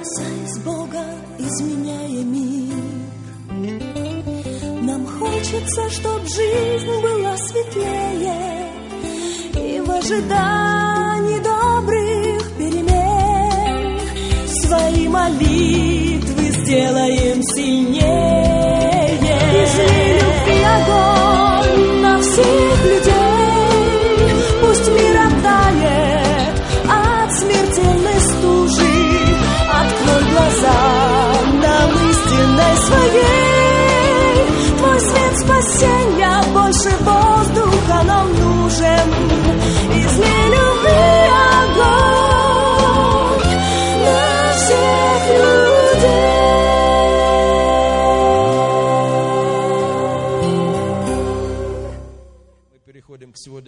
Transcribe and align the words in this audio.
касаясь 0.00 0.58
Бога, 0.64 1.04
изменяя 1.38 2.24
мир. 2.24 2.84
Нам 4.82 5.06
хочется, 5.06 5.90
чтоб 5.90 6.20
жизнь 6.22 7.00
была 7.02 7.36
светлее, 7.36 8.72
И 9.54 9.80
в 9.80 9.90
ожидании 9.90 11.40
добрых 11.40 12.52
перемен 12.56 14.00
Свои 14.46 15.08
молитвы 15.08 16.44
сделаем 16.50 17.42
сильнее. 17.42 19.18
Изли 19.62 20.04
любви 20.18 20.60
огонь 20.76 22.00
на 22.00 22.18
всех 22.22 22.69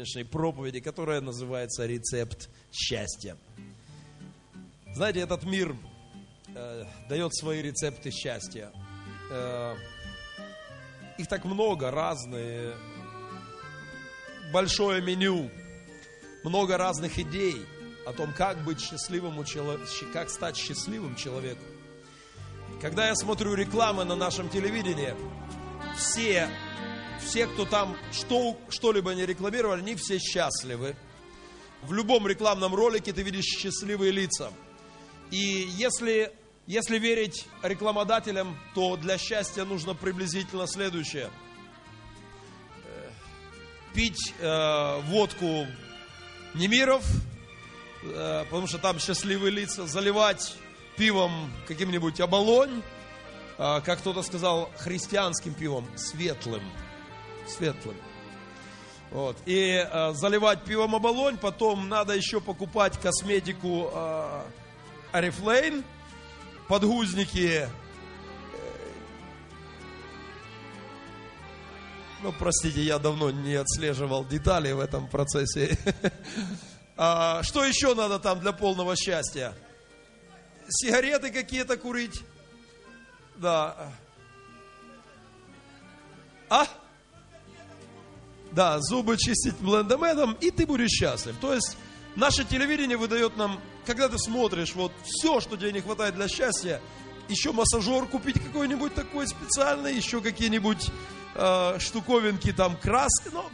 сегодняшней 0.02 0.24
проповеди, 0.24 0.80
которая 0.80 1.20
называется 1.20 1.86
«Рецепт 1.86 2.50
счастья». 2.72 3.36
Знаете, 4.94 5.20
этот 5.20 5.44
мир 5.44 5.76
э, 6.54 6.84
дает 7.08 7.34
свои 7.34 7.62
рецепты 7.62 8.10
счастья. 8.10 8.72
Э, 9.30 9.76
их 11.18 11.28
так 11.28 11.44
много, 11.44 11.90
разные. 11.90 12.74
Большое 14.52 15.00
меню, 15.00 15.50
много 16.42 16.76
разных 16.76 17.18
идей 17.18 17.64
о 18.04 18.12
том, 18.12 18.34
как 18.34 18.64
быть 18.64 18.80
счастливым, 18.80 19.44
как 20.12 20.30
стать 20.30 20.56
счастливым 20.56 21.14
человеком. 21.14 21.64
Когда 22.80 23.06
я 23.06 23.14
смотрю 23.14 23.54
рекламы 23.54 24.04
на 24.04 24.16
нашем 24.16 24.48
телевидении, 24.50 25.14
все, 25.96 26.48
все 27.24 27.46
кто 27.46 27.64
там 27.64 27.96
что, 28.12 28.56
что-либо 28.68 29.14
не 29.14 29.24
рекламировали, 29.26 29.80
они 29.80 29.94
все 29.94 30.18
счастливы. 30.18 30.96
В 31.82 31.92
любом 31.92 32.26
рекламном 32.28 32.74
ролике 32.74 33.12
ты 33.12 33.22
видишь 33.22 33.44
счастливые 33.44 34.12
лица. 34.12 34.52
И 35.30 35.66
если, 35.76 36.32
если 36.66 36.98
верить 36.98 37.46
рекламодателям, 37.62 38.56
то 38.74 38.96
для 38.96 39.18
счастья 39.18 39.64
нужно 39.64 39.94
приблизительно 39.94 40.66
следующее. 40.66 41.30
Э, 42.84 43.10
Пить 43.94 44.34
э, 44.38 45.00
водку 45.06 45.66
Немиров, 46.54 47.04
э, 48.02 48.44
потому 48.44 48.66
что 48.66 48.78
там 48.78 48.98
счастливые 48.98 49.50
лица, 49.50 49.86
заливать 49.86 50.54
пивом 50.96 51.50
каким-нибудь 51.66 52.20
оболонь, 52.20 52.82
э, 53.58 53.80
как 53.80 54.00
кто-то 54.00 54.22
сказал, 54.22 54.70
христианским 54.76 55.54
пивом, 55.54 55.88
светлым, 55.96 56.62
светлым. 57.46 57.96
Вот. 59.10 59.36
И 59.44 59.86
э, 59.86 60.12
заливать 60.14 60.62
пивом 60.64 60.94
оболонь, 60.94 61.36
потом 61.36 61.88
надо 61.88 62.14
еще 62.14 62.40
покупать 62.40 62.98
косметику 62.98 63.90
э, 63.92 64.42
подгузники. 66.68 67.66
э, 67.66 67.68
Ну, 72.22 72.32
простите, 72.32 72.80
я 72.82 72.98
давно 72.98 73.30
не 73.30 73.54
отслеживал 73.56 74.24
детали 74.24 74.72
в 74.72 74.80
этом 74.80 75.08
процессе. 75.08 75.76
А, 76.94 77.42
Что 77.42 77.64
еще 77.64 77.94
надо 77.94 78.18
там 78.18 78.38
для 78.40 78.52
полного 78.52 78.94
счастья? 78.96 79.54
Сигареты 80.68 81.32
какие-то 81.32 81.78
курить? 81.78 82.22
Да. 83.36 83.90
А? 86.50 86.66
Да, 88.52 88.78
зубы 88.80 89.16
чистить 89.16 89.56
блендометом, 89.56 90.36
и 90.40 90.50
ты 90.50 90.66
будешь 90.66 90.90
счастлив. 90.90 91.34
То 91.40 91.54
есть 91.54 91.76
наше 92.16 92.44
телевидение 92.44 92.96
выдает 92.96 93.36
нам, 93.36 93.58
когда 93.86 94.08
ты 94.08 94.18
смотришь 94.18 94.74
вот 94.74 94.92
все, 95.04 95.40
что 95.40 95.56
тебе 95.56 95.72
не 95.72 95.80
хватает 95.80 96.14
для 96.14 96.28
счастья, 96.28 96.80
еще 97.28 97.52
массажер 97.52 98.06
купить 98.06 98.42
какой-нибудь 98.42 98.94
такой 98.94 99.26
специальный, 99.26 99.94
еще 99.94 100.20
какие-нибудь 100.20 100.90
э, 101.34 101.78
штуковинки, 101.78 102.52
там 102.52 102.76
краски, 102.76 103.30
ну, 103.32 103.44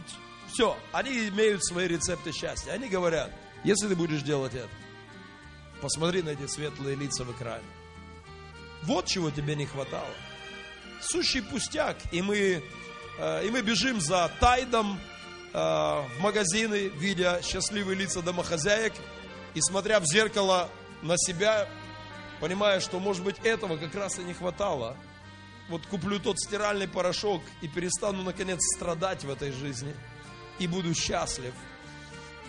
все, 0.53 0.77
они 0.93 1.29
имеют 1.29 1.65
свои 1.65 1.87
рецепты 1.87 2.33
счастья. 2.33 2.73
Они 2.73 2.89
говорят, 2.89 3.31
если 3.63 3.87
ты 3.87 3.95
будешь 3.95 4.23
делать 4.23 4.55
это, 4.55 4.69
посмотри 5.81 6.23
на 6.23 6.31
эти 6.31 6.47
светлые 6.47 6.97
лица 6.97 7.25
в 7.25 7.33
экране. 7.33 7.65
Вот 8.83 9.07
чего 9.07 9.31
тебе 9.31 9.55
не 9.55 9.67
хватало. 9.67 10.09
Сущий 11.01 11.43
пустяк, 11.43 11.97
и 12.11 12.23
мы, 12.23 12.63
и 13.45 13.51
мы 13.51 13.63
бежим 13.63 14.01
за 14.01 14.31
тайдом 14.41 15.01
э, 15.53 15.59
в 15.59 16.21
магазины, 16.21 16.89
видя 16.89 17.41
счастливые 17.43 17.97
лица 17.97 18.23
домохозяек, 18.23 18.93
и 19.55 19.61
смотря 19.61 19.99
в 20.01 20.07
зеркало 20.07 20.69
на 21.03 21.17
себя, 21.17 21.69
понимая, 22.41 22.81
что, 22.81 23.01
может 23.01 23.25
быть, 23.25 23.37
этого 23.43 23.77
как 23.77 23.95
раз 23.95 24.19
и 24.19 24.23
не 24.23 24.35
хватало. 24.35 24.97
Вот 25.69 25.87
куплю 25.87 26.19
тот 26.19 26.39
стиральный 26.39 26.89
порошок 26.89 27.43
и 27.61 27.69
перестану, 27.69 28.23
наконец, 28.23 28.61
страдать 28.77 29.25
в 29.25 29.31
этой 29.31 29.53
жизни. 29.53 29.95
И 30.59 30.67
буду 30.67 30.95
счастлив. 30.95 31.55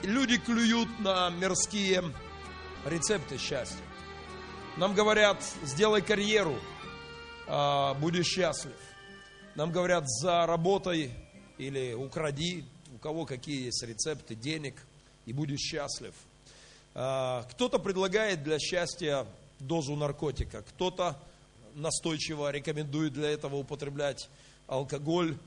Люди 0.04 0.38
клюют 0.38 1.00
на 1.00 1.30
мирские 1.30 2.04
рецепты 2.86 3.38
счастья. 3.38 3.84
Нам 4.78 4.94
говорят, 4.94 5.44
сделай 5.64 6.02
карьеру, 6.02 6.58
а, 7.48 7.94
будешь 7.96 8.28
счастлив. 8.28 8.76
Нам 9.60 9.74
говорят, 9.74 10.08
за 10.08 10.46
работой 10.46 11.12
или 11.58 11.94
укради, 11.94 12.64
у 12.96 12.98
кого 12.98 13.26
какие 13.26 13.66
есть 13.66 13.84
рецепты 13.84 14.34
денег, 14.34 14.74
и 15.26 15.34
будешь 15.34 15.60
счастлив. 15.60 16.14
А, 16.96 17.44
Кто-то 17.52 17.78
предлагает 17.78 18.42
для 18.42 18.58
счастья 18.58 19.28
дозу 19.60 19.98
наркотика, 19.98 20.62
кто-то 20.62 21.22
настойчиво 21.76 22.50
рекомендует 22.52 23.12
для 23.12 23.32
этого 23.32 23.58
употреблять 23.58 24.30
алкоголь. 24.66 25.38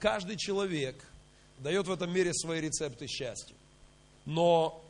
Каждый 0.00 0.36
человек 0.36 1.02
дает 1.58 1.86
в 1.86 1.92
этом 1.92 2.12
мире 2.12 2.34
свои 2.34 2.60
рецепты 2.60 3.06
счастья. 3.06 3.54
Но 4.26 4.84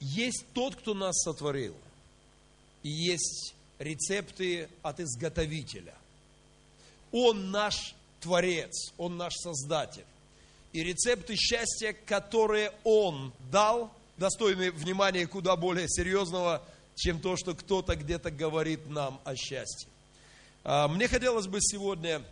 есть 0.00 0.46
тот, 0.54 0.74
кто 0.74 0.94
нас 0.94 1.20
сотворил, 1.20 1.76
и 2.82 2.88
есть 2.88 3.54
рецепты 3.78 4.70
от 4.80 5.00
изготовителя. 5.00 5.92
Он 7.12 7.50
наш 7.50 7.94
Творец, 8.20 8.92
Он 8.98 9.16
наш 9.16 9.34
Создатель. 9.34 10.04
И 10.72 10.82
рецепты 10.82 11.36
счастья, 11.36 11.92
которые 12.06 12.72
Он 12.84 13.32
дал, 13.50 13.90
достойны 14.16 14.70
внимания 14.70 15.26
куда 15.26 15.56
более 15.56 15.88
серьезного, 15.88 16.62
чем 16.94 17.20
то, 17.20 17.36
что 17.36 17.54
кто-то 17.54 17.96
где-то 17.96 18.30
говорит 18.30 18.88
нам 18.88 19.20
о 19.24 19.34
счастье. 19.34 19.88
А, 20.62 20.86
Мне 20.88 21.08
хотелось 21.08 21.46
бы 21.46 21.58
сегодня 21.60 22.22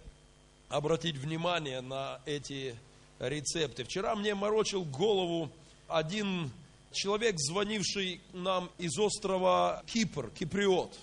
обратить 0.69 1.17
внимание 1.17 1.81
на 1.81 2.21
эти 2.27 2.77
рецепты. 3.19 3.85
Вчера 3.85 4.15
мне 4.15 4.35
морочил 4.35 4.85
голову 4.85 5.51
один 5.89 6.51
человек, 6.93 7.37
звонивший 7.39 8.21
нам 8.33 8.71
из 8.79 8.99
острова 8.99 9.83
Кипр, 9.87 10.31
киприот. 10.31 10.95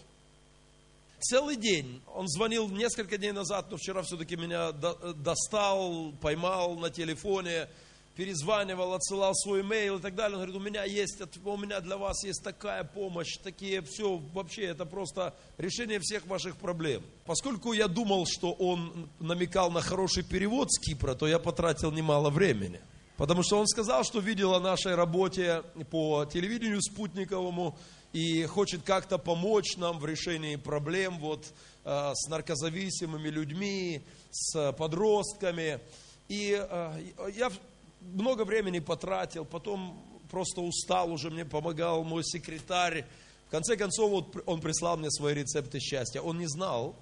Целый 1.20 1.56
день, 1.56 2.02
он 2.14 2.28
звонил 2.28 2.70
несколько 2.70 3.18
дней 3.18 3.32
назад, 3.32 3.68
но 3.72 3.78
вчера 3.78 4.02
все-таки 4.04 4.36
меня 4.36 4.72
до- 4.72 5.14
достал, 5.14 6.12
поймал 6.22 6.76
на 6.76 6.90
телефоне, 6.90 7.68
перезванивал, 8.16 8.94
отсылал 8.94 9.34
свой 9.34 9.62
имейл 9.62 9.98
и 9.98 10.02
так 10.02 10.16
далее. 10.16 10.38
Он 10.38 10.44
говорит, 10.44 10.56
у 10.56 10.64
меня 10.64 10.84
есть, 10.84 11.22
у 11.44 11.58
меня 11.58 11.80
для 11.82 11.98
вас 11.98 12.24
есть 12.24 12.44
такая 12.44 12.84
помощь, 12.84 13.38
такие, 13.44 13.82
все, 13.82 14.18
вообще, 14.34 14.66
это 14.66 14.86
просто 14.86 15.34
решение 15.58 16.00
всех 16.00 16.26
ваших 16.28 16.58
проблем. 16.58 17.04
Поскольку 17.26 17.74
я 17.74 17.88
думал, 17.88 18.26
что 18.28 18.52
он 18.54 19.10
намекал 19.20 19.72
на 19.72 19.82
хороший 19.82 20.24
перевод 20.24 20.72
с 20.72 20.80
Кипра, 20.80 21.16
то 21.16 21.28
я 21.28 21.40
потратил 21.40 21.92
немало 21.92 22.30
времени. 22.30 22.80
Потому 23.18 23.44
что 23.44 23.58
он 23.58 23.68
сказал, 23.68 24.04
что 24.04 24.20
видел 24.20 24.54
о 24.54 24.60
нашей 24.60 24.94
работе 24.96 25.64
по 25.90 26.26
телевидению 26.26 26.82
спутниковому 26.82 27.78
и 28.16 28.46
хочет 28.46 28.82
как-то 28.84 29.18
помочь 29.18 29.76
нам 29.76 30.00
в 30.00 30.06
решении 30.06 30.56
проблем 30.56 31.20
вот, 31.20 31.52
э, 31.84 32.12
с 32.16 32.30
наркозависимыми 32.30 33.28
людьми, 33.28 34.04
с 34.32 34.72
подростками. 34.72 35.82
И 36.30 36.58
э, 36.58 37.12
я 37.36 37.52
много 38.00 38.46
времени 38.46 38.80
потратил, 38.80 39.44
потом 39.44 40.02
просто 40.32 40.62
устал 40.62 41.12
уже, 41.12 41.30
мне 41.30 41.44
помогал 41.44 42.06
мой 42.06 42.24
секретарь, 42.24 43.06
в 43.48 43.52
конце 43.52 43.76
концов, 43.76 44.10
вот 44.10 44.44
он 44.46 44.62
прислал 44.62 44.96
мне 44.96 45.12
свои 45.12 45.34
рецепты 45.34 45.82
счастья. 45.82 46.22
Он 46.22 46.40
не 46.40 46.48
знал, 46.48 46.96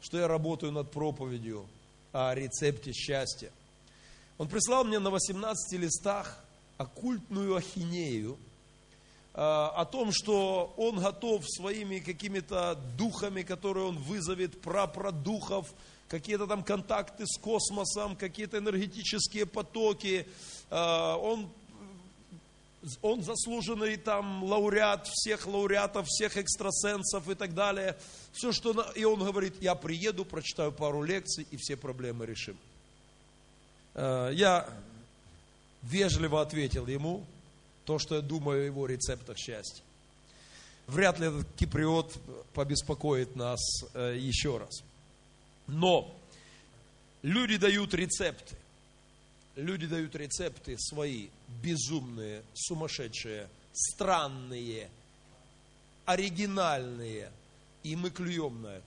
что 0.00 0.16
я 0.16 0.26
работаю 0.26 0.72
над 0.72 0.90
проповедью 0.90 1.66
о 2.10 2.34
рецепте 2.34 2.94
счастья. 2.94 3.50
Он 4.38 4.48
прислал 4.48 4.84
мне 4.84 4.98
на 4.98 5.10
18 5.10 5.78
листах 5.78 6.42
оккультную 6.78 7.54
ахинею 7.54 8.38
о 9.36 9.84
том, 9.84 10.12
что 10.12 10.72
он 10.76 11.00
готов 11.00 11.44
своими 11.48 11.98
какими-то 11.98 12.78
духами, 12.96 13.42
которые 13.42 13.86
он 13.86 13.98
вызовет, 13.98 14.60
прапрадухов, 14.60 15.74
какие-то 16.08 16.46
там 16.46 16.62
контакты 16.62 17.26
с 17.26 17.36
космосом, 17.38 18.14
какие-то 18.14 18.58
энергетические 18.58 19.46
потоки. 19.46 20.26
Э, 20.70 21.14
он 21.14 21.50
он 23.00 23.22
заслуженный 23.22 23.96
там 23.96 24.44
лауреат 24.44 25.08
всех 25.08 25.46
лауреатов, 25.46 26.06
всех 26.06 26.36
экстрасенсов 26.36 27.28
и 27.30 27.34
так 27.34 27.54
далее. 27.54 27.96
Все, 28.32 28.52
что... 28.52 28.92
И 28.94 29.04
он 29.04 29.20
говорит, 29.20 29.54
я 29.62 29.74
приеду, 29.74 30.26
прочитаю 30.26 30.70
пару 30.70 31.02
лекций 31.02 31.46
и 31.50 31.56
все 31.56 31.76
проблемы 31.76 32.26
решим. 32.26 32.58
Э, 33.94 34.30
я 34.32 34.68
вежливо 35.82 36.42
ответил 36.42 36.86
ему 36.86 37.24
то, 37.84 37.98
что 37.98 38.16
я 38.16 38.20
думаю 38.20 38.62
о 38.62 38.64
его 38.64 38.86
рецептах 38.86 39.38
счастья. 39.38 39.82
Вряд 40.86 41.18
ли 41.18 41.28
этот 41.28 41.46
киприот 41.56 42.14
побеспокоит 42.52 43.36
нас 43.36 43.60
э, 43.94 44.16
еще 44.18 44.58
раз. 44.58 44.82
Но 45.66 46.14
люди 47.22 47.56
дают 47.56 47.94
рецепты 47.94 48.56
люди 49.56 49.86
дают 49.86 50.14
рецепты 50.14 50.76
свои, 50.78 51.28
безумные, 51.62 52.42
сумасшедшие, 52.54 53.48
странные, 53.72 54.88
оригинальные, 56.04 57.30
и 57.82 57.96
мы 57.96 58.10
клюем 58.10 58.62
на 58.62 58.68
это. 58.68 58.86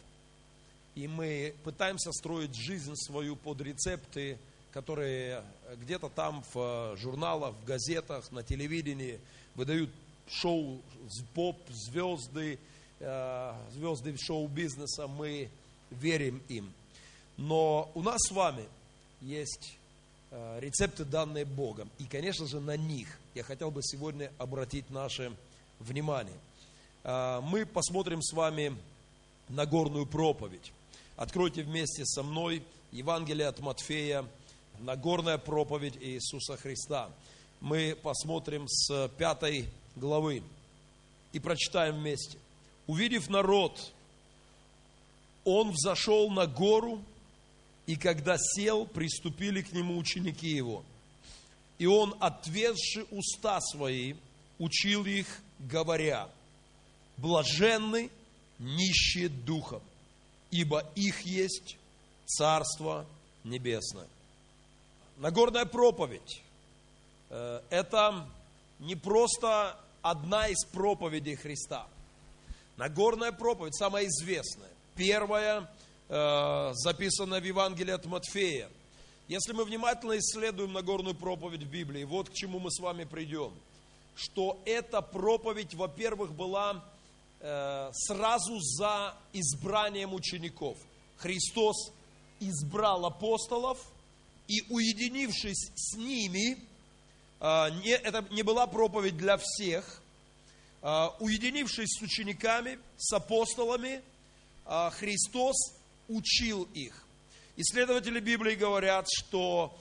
И 0.96 1.08
мы 1.08 1.54
пытаемся 1.64 2.12
строить 2.12 2.56
жизнь 2.56 2.96
свою 2.96 3.36
под 3.36 3.62
рецепты, 3.62 4.38
которые 4.82 5.44
где-то 5.76 6.10
там 6.10 6.44
в 6.54 6.96
журналах, 6.98 7.56
в 7.56 7.66
газетах, 7.66 8.32
на 8.32 8.44
телевидении 8.44 9.20
выдают 9.56 9.90
шоу 10.28 10.82
поп, 11.34 11.58
звезды, 11.70 12.60
э, 13.00 13.54
звезды 13.74 14.16
шоу-бизнеса, 14.18 15.08
мы 15.08 15.50
верим 15.90 16.42
им. 16.48 16.72
Но 17.38 17.92
у 17.94 18.02
нас 18.02 18.18
с 18.28 18.32
вами 18.32 18.66
есть 19.22 19.78
Э, 20.30 20.60
рецепты, 20.60 21.06
данные 21.06 21.46
Богом. 21.46 21.90
И, 22.00 22.04
конечно 22.04 22.46
же, 22.48 22.60
на 22.60 22.76
них 22.76 23.08
я 23.34 23.44
хотел 23.44 23.72
бы 23.72 23.82
сегодня 23.82 24.30
обратить 24.38 24.90
наше 24.90 25.32
внимание. 25.80 26.36
Э, 27.06 27.40
мы 27.42 27.66
посмотрим 27.66 28.22
с 28.22 28.34
вами 28.34 28.76
Нагорную 29.48 30.06
проповедь. 30.06 30.74
Откройте 31.16 31.64
вместе 31.64 32.04
со 32.06 32.24
мной 32.24 32.62
Евангелие 32.92 33.48
от 33.48 33.60
Матфея, 33.60 34.26
Нагорная 34.80 35.38
проповедь 35.38 35.98
Иисуса 36.00 36.56
Христа. 36.56 37.10
Мы 37.62 37.98
посмотрим 38.02 38.68
с 38.68 39.10
пятой 39.18 39.70
главы 39.96 40.44
и 41.34 41.40
прочитаем 41.40 41.96
вместе. 41.98 42.38
Увидев 42.86 43.30
народ, 43.30 43.92
он 45.44 45.72
взошел 45.72 46.30
на 46.30 46.46
гору 46.46 47.02
и 47.88 47.96
когда 47.96 48.38
сел, 48.38 48.86
приступили 48.86 49.62
к 49.62 49.72
нему 49.72 49.98
ученики 49.98 50.50
его. 50.50 50.84
И 51.80 51.86
он, 51.86 52.16
отведши 52.20 53.06
уста 53.12 53.60
свои, 53.62 54.16
учил 54.60 55.06
их, 55.06 55.42
говоря, 55.60 56.30
блаженны 57.18 58.12
нищие 58.60 59.30
духом, 59.30 59.82
ибо 60.52 60.86
их 60.96 61.22
есть 61.22 61.78
Царство 62.26 63.06
Небесное. 63.44 64.08
Нагорная 65.18 65.66
проповедь 65.66 66.42
э,– 67.30 67.62
это 67.70 68.28
не 68.80 68.96
просто 68.96 69.78
одна 70.02 70.48
из 70.48 70.64
проповедей 70.66 71.36
Христа. 71.36 71.88
Нагорная 72.78 73.32
проповедь 73.32 73.76
самая 73.76 74.06
известная. 74.06 74.70
Первая 74.96 75.68
Э, 76.10 76.72
записано 76.74 77.40
в 77.40 77.44
Евангелии 77.44 77.92
от 77.92 78.06
Матфея. 78.06 78.70
Если 79.28 79.52
мы 79.52 79.66
внимательно 79.66 80.18
исследуем 80.18 80.72
Нагорную 80.72 81.16
проповедь 81.16 81.64
в 81.64 81.70
Библии, 81.70 82.06
вот 82.06 82.30
к 82.30 82.34
чему 82.34 82.60
мы 82.60 82.72
с 82.72 82.80
вами 82.80 83.04
придем. 83.04 83.52
Что 84.16 84.58
эта 84.64 85.02
проповедь, 85.02 85.74
во-первых, 85.74 86.32
была 86.32 86.82
э, 87.42 87.90
сразу 87.92 88.58
за 88.62 89.16
избранием 89.34 90.14
учеников. 90.14 90.78
Христос 91.18 91.92
избрал 92.40 93.06
апостолов, 93.06 93.78
и 94.48 94.64
уединившись 94.70 95.72
с 95.76 95.96
ними, 95.96 96.58
э, 97.40 97.70
не, 97.84 97.92
это 97.92 98.26
не 98.32 98.44
была 98.44 98.68
проповедь 98.68 99.18
для 99.18 99.38
всех, 99.38 100.02
э, 100.82 101.08
уединившись 101.20 101.98
с 102.00 102.02
учениками, 102.02 102.80
с 102.98 103.14
апостолами, 103.14 104.02
э, 104.66 104.90
Христос 104.92 105.56
учил 106.08 106.68
их. 106.74 107.04
Исследователи 107.58 108.20
Библии 108.20 108.56
говорят, 108.56 109.08
что 109.10 109.78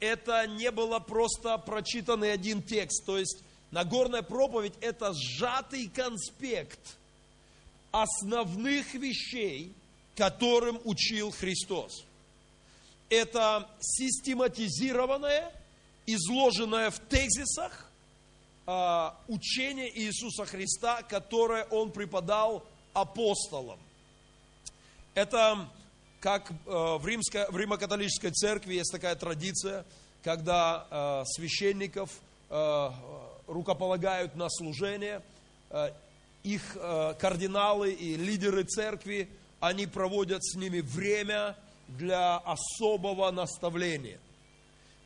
это 0.00 0.46
не 0.46 0.70
было 0.70 0.98
просто 0.98 1.58
прочитанный 1.58 2.32
один 2.32 2.62
текст, 2.62 3.04
то 3.04 3.18
есть 3.18 3.42
Нагорная 3.70 4.22
проповедь– 4.22 4.74
это 4.80 5.12
сжатый 5.12 5.88
конспект 5.88 6.78
основных 7.90 8.94
вещей, 8.94 9.72
которым 10.14 10.80
учил 10.84 11.30
Христос. 11.30 12.04
Это 13.08 13.68
систематизированное, 13.80 15.52
изложенное 16.06 16.90
в 16.90 16.98
тезисах 16.98 17.90
а, 18.66 19.16
учение 19.28 19.96
Иисуса 19.96 20.44
Христа, 20.44 21.02
которое 21.02 21.64
Он 21.70 21.92
преподал 21.92 22.64
апостолам. 22.92 23.78
Это 25.14 25.68
как 26.20 26.50
э, 26.50 26.54
в, 26.66 27.06
римской, 27.06 27.48
в 27.48 27.56
Римо-католической 27.56 28.30
церкви 28.30 28.74
есть 28.74 28.90
такая 28.90 29.14
традиция, 29.14 29.84
когда 30.24 30.86
э, 30.90 31.22
священников 31.26 32.10
э, 32.50 32.90
рукополагают 33.46 34.34
на 34.34 34.50
служение, 34.50 35.22
их 36.42 36.76
кардиналы 37.18 37.92
и 37.92 38.16
лидеры 38.16 38.62
церкви, 38.62 39.28
они 39.58 39.86
проводят 39.86 40.44
с 40.44 40.54
ними 40.54 40.80
время 40.80 41.56
для 41.88 42.38
особого 42.38 43.30
наставления. 43.30 44.18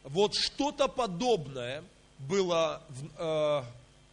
Вот 0.04 0.34
что-то 0.34 0.88
подобное 0.88 1.84
было 2.18 2.82
в, 2.88 3.64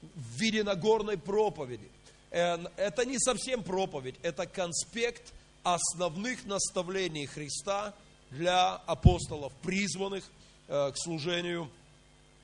в 0.02 0.40
виде 0.40 0.64
Нагорной 0.64 1.18
проповеди. 1.18 1.90
Это 2.30 3.06
не 3.06 3.18
совсем 3.20 3.64
проповедь, 3.64 4.16
это 4.22 4.46
конспект 4.46 5.34
основных 5.64 6.46
наставлений 6.46 7.26
Христа 7.26 7.94
для 8.32 8.76
апостолов, 8.76 9.54
призванных 9.64 10.24
э, 10.68 10.92
к 10.92 10.98
служению 10.98 11.70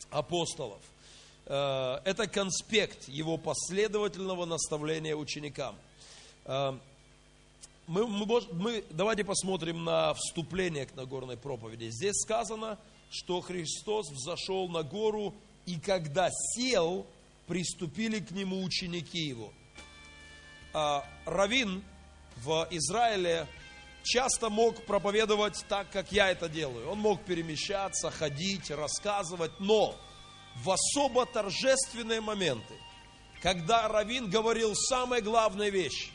апостолов. 0.10 0.80
Э, 1.46 2.00
это 2.06 2.28
конспект 2.28 3.08
его 3.08 3.38
последовательного 3.38 4.46
наставления 4.46 5.16
ученикам. 5.16 5.76
Мы, 7.86 8.08
мы, 8.08 8.26
мы, 8.54 8.84
давайте 8.92 9.26
посмотрим 9.26 9.84
на 9.84 10.14
вступление 10.14 10.86
к 10.86 10.96
Нагорной 10.96 11.36
проповеди. 11.36 11.90
Здесь 11.90 12.16
сказано, 12.16 12.80
что 13.10 13.42
Христос 13.42 14.10
взошел 14.10 14.70
на 14.70 14.84
гору, 14.84 15.36
и 15.66 15.78
когда 15.80 16.30
сел, 16.32 17.06
приступили 17.46 18.20
к 18.20 18.32
нему 18.32 18.64
ученики 18.64 19.20
его. 19.20 19.52
Равин 21.26 21.84
в 22.38 22.68
Израиле 22.72 23.48
часто 24.04 24.50
мог 24.50 24.86
проповедовать 24.86 25.66
так, 25.68 25.90
как 25.92 26.12
я 26.14 26.32
это 26.32 26.48
делаю. 26.48 26.90
Он 26.90 27.00
мог 27.00 27.24
перемещаться, 27.24 28.10
ходить, 28.12 28.72
рассказывать, 28.72 29.60
но 29.60 29.94
в 30.64 30.72
особо 30.72 31.26
торжественные 31.26 32.22
моменты, 32.22 32.76
когда 33.42 33.90
Равин 33.90 34.30
говорил 34.30 34.74
самые 34.74 35.22
главные 35.22 35.70
вещи, 35.70 36.12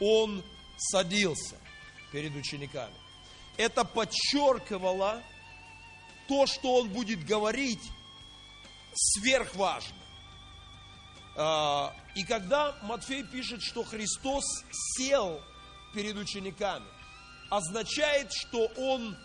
он 0.00 0.42
садился 0.80 1.56
перед 2.10 2.34
учениками. 2.34 2.94
Это 3.56 3.84
подчеркивало 3.84 5.22
то, 6.28 6.46
что 6.46 6.76
он 6.76 6.88
будет 6.88 7.24
говорить, 7.24 7.82
сверхважно. 8.94 9.96
А, 11.36 11.94
и 12.14 12.24
когда 12.24 12.76
Матфей 12.82 13.24
пишет, 13.24 13.62
что 13.62 13.84
Христос 13.84 14.44
сел 14.96 15.40
перед 15.94 16.16
учениками, 16.16 16.86
означает, 17.50 18.32
что 18.32 18.66
он 18.76 19.16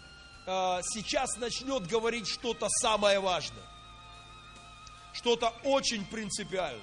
э, 0.47 0.81
сейчас 0.83 1.37
начнет 1.37 1.87
говорить 1.87 2.27
что-то 2.27 2.67
самое 2.69 3.19
важное, 3.19 3.63
что-то 5.13 5.53
очень 5.63 6.05
принципиальное. 6.05 6.81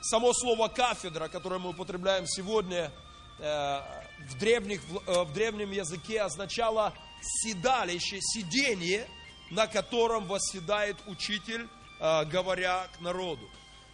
Само 0.00 0.32
слово 0.32 0.68
кафедра, 0.68 1.28
которое 1.28 1.58
мы 1.58 1.70
употребляем 1.70 2.24
сегодня, 2.26 2.92
э, 3.38 3.80
в, 4.28 4.38
древних, 4.38 4.80
э, 5.06 5.24
в 5.24 5.32
древнем 5.32 5.72
языке 5.72 6.22
означало 6.22 6.94
седалище, 7.20 8.20
сидение, 8.20 9.08
на 9.50 9.66
котором 9.66 10.26
восседает 10.26 10.96
учитель, 11.08 11.68
э, 11.98 12.24
говоря 12.26 12.86
к 12.96 13.00
народу. 13.00 13.48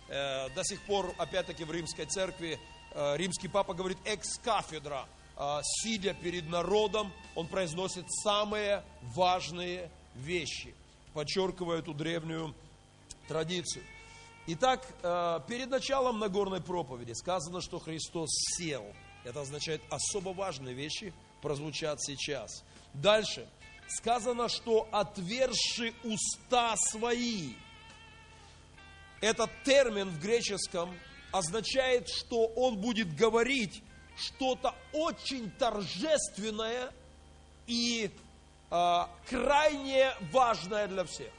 До 0.06 0.62
сих 0.62 0.82
пор, 0.82 1.14
опять-таки, 1.16 1.64
в 1.64 1.72
римской 1.72 2.04
церкви 2.04 2.60
римский 2.94 3.48
папа 3.48 3.72
говорит 3.72 3.96
экс-кафедра, 4.04 5.08
сидя 5.62 6.12
перед 6.12 6.46
народом, 6.46 7.10
он 7.34 7.48
произносит 7.48 8.04
самые 8.22 8.84
важные 9.00 9.90
вещи, 10.14 10.74
подчеркивая 11.14 11.78
эту 11.78 11.94
древнюю 11.94 12.54
традицию. 13.26 13.82
Итак, 14.46 14.86
перед 15.48 15.70
началом 15.70 16.18
Нагорной 16.18 16.60
проповеди 16.60 17.12
сказано, 17.12 17.60
что 17.60 17.78
Христос 17.78 18.28
сел– 18.56 18.84
это 19.24 19.40
означает 19.40 19.80
особо 19.88 20.30
важные 20.30 20.74
вещи 20.74 21.12
прозвучат 21.40 22.02
сейчас. 22.02 22.62
Дальше. 22.92 23.48
Сказано, 23.88 24.48
что 24.48 24.88
отверши 24.92 25.92
уста 26.04 26.74
свои. 26.76 27.54
Этот 29.20 29.50
термин 29.64 30.08
в 30.10 30.20
греческом 30.20 30.94
означает, 31.32 32.08
что 32.08 32.46
он 32.46 32.78
будет 32.78 33.14
говорить 33.14 33.82
что-то 34.16 34.74
очень 34.92 35.50
торжественное 35.52 36.92
и 37.66 38.10
э, 38.70 39.00
крайне 39.28 40.14
важное 40.32 40.86
для 40.86 41.04
всех. 41.04 41.32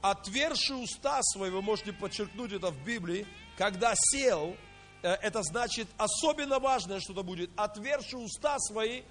Отверши 0.00 0.74
уста 0.74 1.20
свои, 1.22 1.50
вы 1.50 1.62
можете 1.62 1.92
подчеркнуть 1.92 2.52
это 2.52 2.70
в 2.70 2.84
Библии, 2.84 3.26
когда 3.56 3.94
сел– 3.96 4.56
Э, 5.02 5.12
это 5.22 5.42
значит 5.42 5.88
особенно 5.96 6.58
важное 6.58 7.00
что-то 7.00 7.22
будет. 7.22 7.50
Отверши 7.56 8.16
уста 8.16 8.58
свои, 8.58 9.02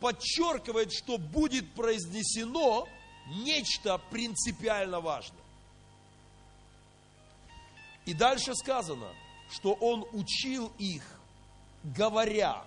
подчеркивает, 0.00 0.92
что 0.92 1.18
будет 1.18 1.72
произнесено 1.72 2.88
нечто 3.28 3.98
принципиально 4.10 5.00
важное. 5.00 5.40
И 8.04 8.14
дальше 8.14 8.54
сказано, 8.54 9.08
что 9.50 9.72
он 9.74 10.06
учил 10.12 10.72
их, 10.78 11.02
говоря. 11.82 12.64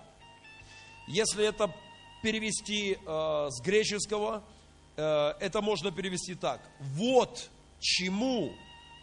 Если 1.06 1.46
это 1.46 1.74
перевести 2.22 2.94
э, 2.94 3.46
с 3.50 3.60
греческого, 3.62 4.42
э, 4.96 5.34
это 5.40 5.60
можно 5.60 5.90
перевести 5.90 6.34
так. 6.34 6.60
Вот 6.80 7.50
чему 7.80 8.52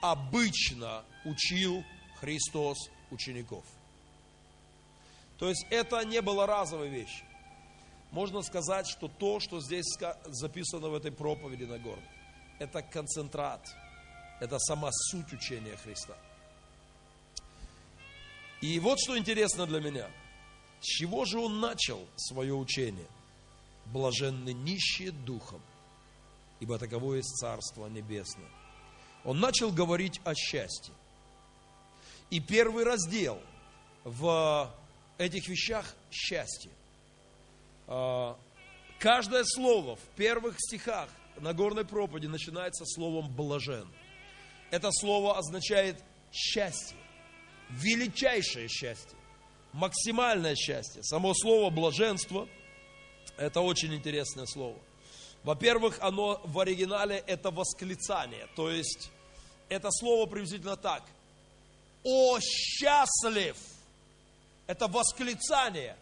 обычно 0.01 1.03
учил 1.25 1.83
Христос 2.19 2.77
учеников. 3.11 3.65
То 5.37 5.49
есть 5.49 5.65
это 5.69 6.03
не 6.05 6.21
было 6.21 6.45
разовой 6.47 6.89
вещью. 6.89 7.25
Можно 8.11 8.41
сказать, 8.41 8.87
что 8.87 9.07
то, 9.07 9.39
что 9.39 9.59
здесь 9.59 9.85
записано 10.25 10.89
в 10.89 10.95
этой 10.95 11.11
проповеди 11.11 11.65
на 11.65 11.77
гору, 11.77 12.01
это 12.59 12.81
концентрат, 12.81 13.61
это 14.39 14.57
сама 14.59 14.89
суть 14.91 15.31
учения 15.33 15.75
Христа. 15.77 16.15
И 18.61 18.79
вот 18.79 18.99
что 18.99 19.17
интересно 19.17 19.67
для 19.67 19.79
меня. 19.79 20.09
С 20.81 20.85
чего 20.85 21.25
же 21.25 21.39
он 21.39 21.59
начал 21.59 22.07
свое 22.15 22.53
учение? 22.53 23.07
Блаженны 23.87 24.53
нищие 24.53 25.11
духом, 25.11 25.61
ибо 26.59 26.79
таково 26.79 27.15
есть 27.15 27.35
Царство 27.35 27.87
Небесное. 27.87 28.49
Он 29.27 29.41
начал 29.41 29.73
говорить 29.73 30.21
о 30.23 30.33
счастье. 30.33 30.93
И 32.29 32.39
первый 32.39 32.85
раздел 32.85 33.41
в 34.05 34.73
этих 35.17 35.49
вещах 35.49 35.85
счастье. 36.09 36.71
А, 37.87 38.39
каждое 38.99 39.43
слово 39.43 39.97
в 39.97 40.03
первых 40.15 40.55
стихах 40.57 41.09
Нагорной 41.41 41.83
проповеди 41.83 42.27
начинается 42.27 42.85
словом 42.85 43.29
«блажен». 43.35 43.89
Это 44.71 44.91
слово 44.93 45.37
означает 45.37 46.01
счастье, 46.31 46.97
величайшее 47.69 48.69
счастье, 48.69 49.17
максимальное 49.73 50.55
счастье. 50.55 51.03
Само 51.03 51.33
слово 51.33 51.69
«блаженство»– 51.69 52.47
это 53.37 53.59
очень 53.59 53.93
интересное 53.93 54.45
слово. 54.45 54.79
Во-первых, 55.43 55.97
оно 55.99 56.39
в 56.45 56.57
оригинале– 56.59 57.21
это 57.27 57.51
восклицание, 57.51 58.47
то 58.55 58.71
есть 58.71 59.11
это 59.69 59.89
слово 59.91 60.25
приблизительно 60.25 60.77
так– 60.77 61.03
о 62.09 62.39
счастлив! 62.39 63.57
Это 64.65 64.87
восклицание. 64.87 65.97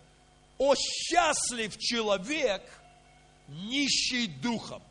О 0.59 0.75
счастлив 0.75 1.75
человек, 1.79 2.61
нищий 3.47 4.27
духом. 4.27 4.83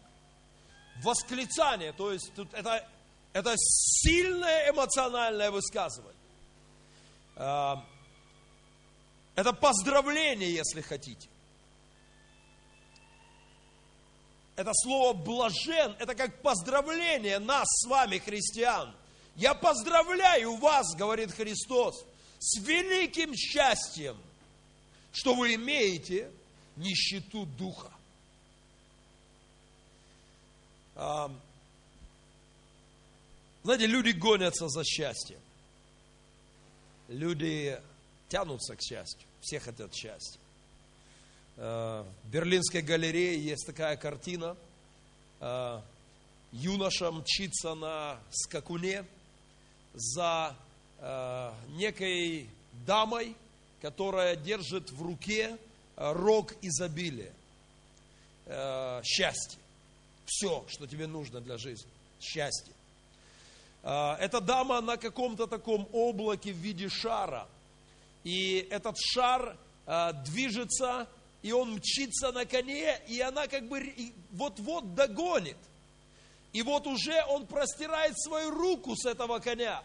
Восклицание, 1.02 1.92
то 1.92 2.12
есть 2.12 2.32
тут 2.34 2.52
это, 2.52 2.84
это 3.32 3.54
сильное 3.56 4.70
эмоциональное 4.70 5.52
высказывание. 5.52 6.20
А, 7.36 7.84
это 9.36 9.52
поздравление, 9.52 10.52
если 10.52 10.80
хотите. 10.80 11.28
Это 14.56 14.70
слово 14.74 15.12
блажен, 15.12 15.96
это 15.98 16.14
как 16.14 16.42
поздравление 16.42 17.38
нас 17.38 17.66
с 17.68 17.86
вами, 17.86 18.18
христиан– 18.18 18.94
я 19.36 19.54
поздравляю 19.54 20.56
вас, 20.56 20.94
говорит 20.94 21.32
Христос, 21.32 22.04
с 22.38 22.60
великим 22.60 23.34
счастьем, 23.34 24.16
что 25.12 25.34
вы 25.34 25.54
имеете 25.54 26.30
нищету 26.76 27.46
духа. 27.46 27.90
Знаете, 33.64 33.86
люди 33.86 34.10
гонятся 34.10 34.68
за 34.68 34.84
счастьем. 34.84 35.40
Люди 37.08 37.80
тянутся 38.28 38.76
к 38.76 38.82
счастью. 38.82 39.26
Все 39.40 39.58
хотят 39.58 39.92
счастья. 39.94 40.40
В 41.56 42.06
Берлинской 42.24 42.82
галерее 42.82 43.38
есть 43.42 43.66
такая 43.66 43.96
картина. 43.96 44.56
Юноша 46.52 47.12
мчится 47.12 47.74
на 47.74 48.18
скакуне– 48.30 49.04
за 49.94 50.56
э, 50.98 51.52
некой 51.76 52.48
дамой, 52.86 53.36
которая 53.80 54.36
держит 54.36 54.90
в 54.90 55.02
руке 55.02 55.56
э, 55.96 56.12
рог 56.12 56.52
изобилия, 56.62 57.32
э, 58.46 59.02
счастье. 59.04 59.58
Все, 60.26 60.64
что 60.68 60.86
тебе 60.86 61.06
нужно 61.06 61.40
для 61.40 61.58
жизни. 61.58 61.90
Счастье. 62.20 62.72
Э, 63.82 64.14
эта 64.18 64.40
дама 64.40 64.80
на 64.80 64.96
каком-то 64.96 65.46
таком 65.46 65.88
облаке 65.92 66.52
в 66.52 66.56
виде 66.56 66.88
шара. 66.88 67.46
И 68.24 68.66
этот 68.70 68.96
шар 68.98 69.56
э, 69.86 70.12
движется, 70.24 71.06
и 71.44 71.52
он 71.52 71.74
мчится 71.74 72.32
на 72.32 72.44
коне, 72.44 73.00
и 73.06 73.20
она 73.20 73.46
как 73.46 73.68
бы 73.68 73.94
вот-вот 74.32 74.96
догонит– 74.96 75.58
и 76.54 76.62
вот 76.62 76.86
уже 76.86 77.22
он 77.28 77.46
простирает 77.46 78.14
свою 78.18 78.50
руку 78.50 78.94
с 78.96 79.04
этого 79.04 79.40
коня. 79.40 79.82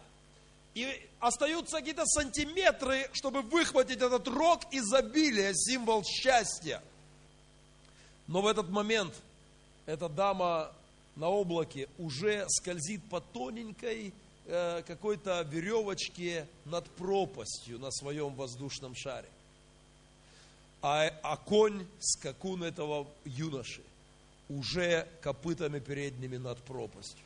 И 0.74 0.86
остаются 1.18 1.78
какие-то 1.78 2.06
сантиметры, 2.06 3.10
чтобы 3.12 3.42
выхватить 3.42 4.00
этот 4.00 4.28
рог 4.28 4.60
изобилия, 4.70 5.52
символ 5.52 6.04
счастья. 6.04 6.80
Но 8.28 8.40
в 8.40 8.46
этот 8.46 8.68
момент 8.68 9.12
эта 9.84 10.08
дама 10.08 10.70
на 11.16 11.28
облаке 11.28 11.88
уже 11.98 12.46
скользит 12.48 13.02
по 13.10 13.20
тоненькой 13.20 14.14
э, 14.46 14.82
какой-то 14.86 15.42
веревочке 15.42 16.46
над 16.66 16.88
пропастью 16.90 17.80
на 17.80 17.90
своем 17.90 18.32
воздушном 18.36 18.94
шаре. 18.94 19.28
А, 20.82 21.08
а 21.22 21.36
конь, 21.36 21.86
скакун 21.98 22.64
этого 22.64 23.06
юноши, 23.24 23.82
уже 24.48 25.06
копытами 25.20 25.78
передними 25.78 26.36
над 26.36 26.58
пропастью. 26.62 27.24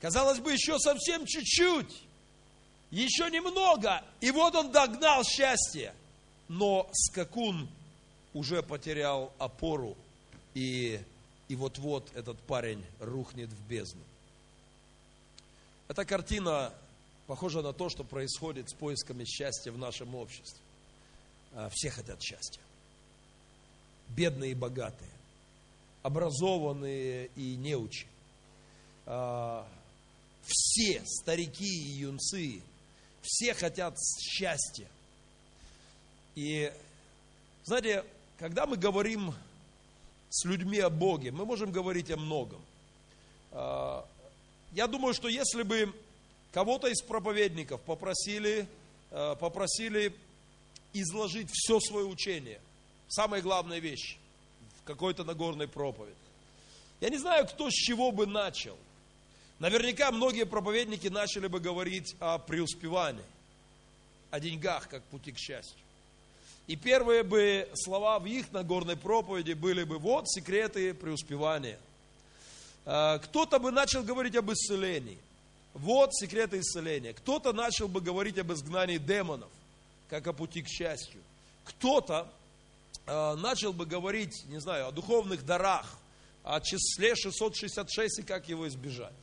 Казалось 0.00 0.40
бы, 0.40 0.52
еще 0.52 0.78
совсем 0.78 1.24
чуть-чуть, 1.26 2.02
еще 2.90 3.30
немного, 3.30 4.04
и 4.20 4.30
вот 4.30 4.54
он 4.54 4.70
догнал 4.70 5.24
счастье. 5.24 5.94
Но 6.48 6.90
скакун 6.92 7.68
уже 8.34 8.62
потерял 8.62 9.32
опору, 9.38 9.96
и, 10.54 11.00
и 11.48 11.56
вот-вот 11.56 12.10
этот 12.14 12.38
парень 12.40 12.84
рухнет 13.00 13.48
в 13.48 13.66
бездну. 13.66 14.02
Эта 15.88 16.04
картина 16.04 16.72
похожа 17.26 17.62
на 17.62 17.72
то, 17.72 17.88
что 17.88 18.04
происходит 18.04 18.70
с 18.70 18.74
поисками 18.74 19.24
счастья 19.24 19.72
в 19.72 19.78
нашем 19.78 20.14
обществе. 20.14 20.61
А, 21.54 21.68
все 21.72 21.90
хотят 21.90 22.22
счастья. 22.22 22.60
Бедные 24.08 24.52
и 24.52 24.54
богатые 24.54 25.12
образованные 26.02 27.30
и 27.36 27.56
неучи. 27.56 28.06
А, 29.06 29.66
все 30.44 31.02
старики 31.06 31.64
и 31.64 32.00
юнцы 32.00 32.60
все 33.22 33.54
хотят 33.54 33.96
счастья. 34.20 34.88
И, 36.34 36.72
знаете, 37.64 38.04
когда 38.38 38.66
мы 38.66 38.76
говорим 38.76 39.34
с 40.28 40.44
людьми 40.44 40.78
о 40.80 40.90
Боге, 40.90 41.30
мы 41.30 41.44
можем 41.44 41.70
говорить 41.70 42.10
о 42.10 42.16
многом. 42.16 42.60
А, 43.52 44.06
я 44.72 44.86
думаю, 44.86 45.14
что 45.14 45.28
если 45.28 45.62
бы 45.62 45.94
кого-то 46.52 46.88
из 46.88 47.00
проповедников 47.02 47.80
попросили, 47.82 48.66
попросили 49.10 50.14
изложить 50.92 51.48
все 51.52 51.80
свое 51.80 52.06
учение, 52.06 52.60
самые 53.08 53.42
главные 53.42 53.80
вещи, 53.80 54.16
в 54.80 54.84
какой-то 54.84 55.24
Нагорной 55.24 55.68
проповеди, 55.68 56.16
я 57.00 57.08
не 57.08 57.18
знаю, 57.18 57.46
кто 57.46 57.68
с 57.68 57.74
чего 57.74 58.12
бы 58.12 58.26
начал. 58.26 58.76
Наверняка 59.58 60.10
многие 60.12 60.46
проповедники 60.46 61.08
начали 61.08 61.46
бы 61.46 61.60
говорить 61.60 62.14
о 62.20 62.38
преуспевании, 62.38 63.24
о 64.30 64.40
деньгах, 64.40 64.88
как 64.88 65.02
пути 65.04 65.32
к 65.32 65.38
счастью. 65.38 65.78
И 66.66 66.76
первые 66.76 67.22
бы 67.22 67.68
слова 67.74 68.18
в 68.18 68.26
их 68.26 68.52
Нагорной 68.52 68.96
проповеди 68.96 69.52
были 69.52 69.82
бы, 69.82 69.98
вот 69.98 70.28
секреты 70.28 70.94
преуспевания. 70.94 71.78
А, 72.84 73.18
кто-то 73.18 73.58
бы 73.58 73.70
начал 73.70 74.02
говорить 74.02 74.36
об 74.36 74.52
исцелении. 74.52 75.18
Вот 75.74 76.14
секреты 76.14 76.60
исцеления. 76.60 77.14
Кто-то 77.14 77.52
начал 77.52 77.88
бы 77.88 78.00
говорить 78.00 78.38
об 78.38 78.52
изгнании 78.52 78.98
демонов, 78.98 79.48
как 80.12 80.26
о 80.26 80.34
пути 80.34 80.60
к 80.60 80.68
счастью. 80.68 81.22
Кто-то 81.64 82.30
а, 83.06 83.34
начал 83.34 83.72
бы 83.72 83.86
говорить, 83.86 84.44
не 84.48 84.60
знаю, 84.60 84.88
о 84.88 84.92
духовных 84.92 85.46
дарах, 85.46 85.98
о 86.44 86.60
числе 86.60 87.16
666 87.16 88.18
и 88.18 88.22
как 88.22 88.46
его 88.46 88.68
избежать. 88.68 89.14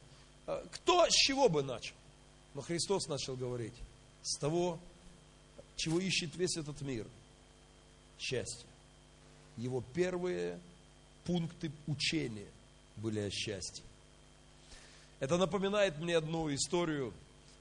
А, 0.48 0.66
кто 0.72 1.06
с 1.08 1.14
чего 1.14 1.48
бы 1.48 1.62
начал? 1.62 1.94
Но 2.56 2.62
Христос 2.62 3.08
начал 3.08 3.36
говорить 3.36 3.76
с 4.24 4.40
того, 4.40 4.80
чего 5.76 6.00
ищет 6.00 6.36
весь 6.36 6.58
этот 6.58 6.82
мир– 6.82 7.06
счастья. 8.20 8.66
Его 9.58 9.84
первые 9.94 10.60
пункты 11.24 11.72
учения 11.86 12.50
были 12.96 13.20
о 13.20 13.30
счастье. 13.30 13.84
Это 15.20 15.38
напоминает 15.38 16.00
мне 16.00 16.18
одну 16.18 16.52
историю. 16.52 17.14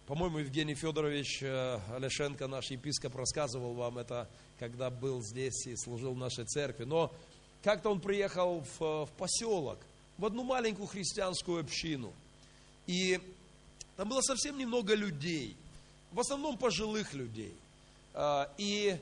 По-моему, 0.08 0.38
Евгений 0.38 0.74
Федорович 0.74 1.42
э, 1.42 1.80
Алешенко, 1.94 2.46
наш 2.46 2.70
епископ, 2.70 3.14
рассказывал 3.14 3.74
вам 3.74 3.98
это, 3.98 4.26
когда 4.58 4.88
был 4.88 5.20
здесь 5.22 5.66
и 5.66 5.76
служил 5.76 6.14
в 6.14 6.16
нашей 6.16 6.46
церкви. 6.46 6.84
Но 6.84 7.12
как-то 7.62 7.90
он 7.90 8.00
приехал 8.00 8.64
в, 8.78 9.04
в 9.04 9.10
поселок, 9.18 9.78
в 10.16 10.24
одну 10.24 10.44
маленькую 10.44 10.86
христианскую 10.86 11.60
общину. 11.60 12.10
И 12.86 13.20
там 13.98 14.08
было 14.08 14.22
совсем 14.22 14.56
немного 14.56 14.94
людей, 14.94 15.54
в 16.12 16.20
основном 16.20 16.56
пожилых 16.56 17.12
людей. 17.12 17.52
А, 18.14 18.50
и 18.56 18.98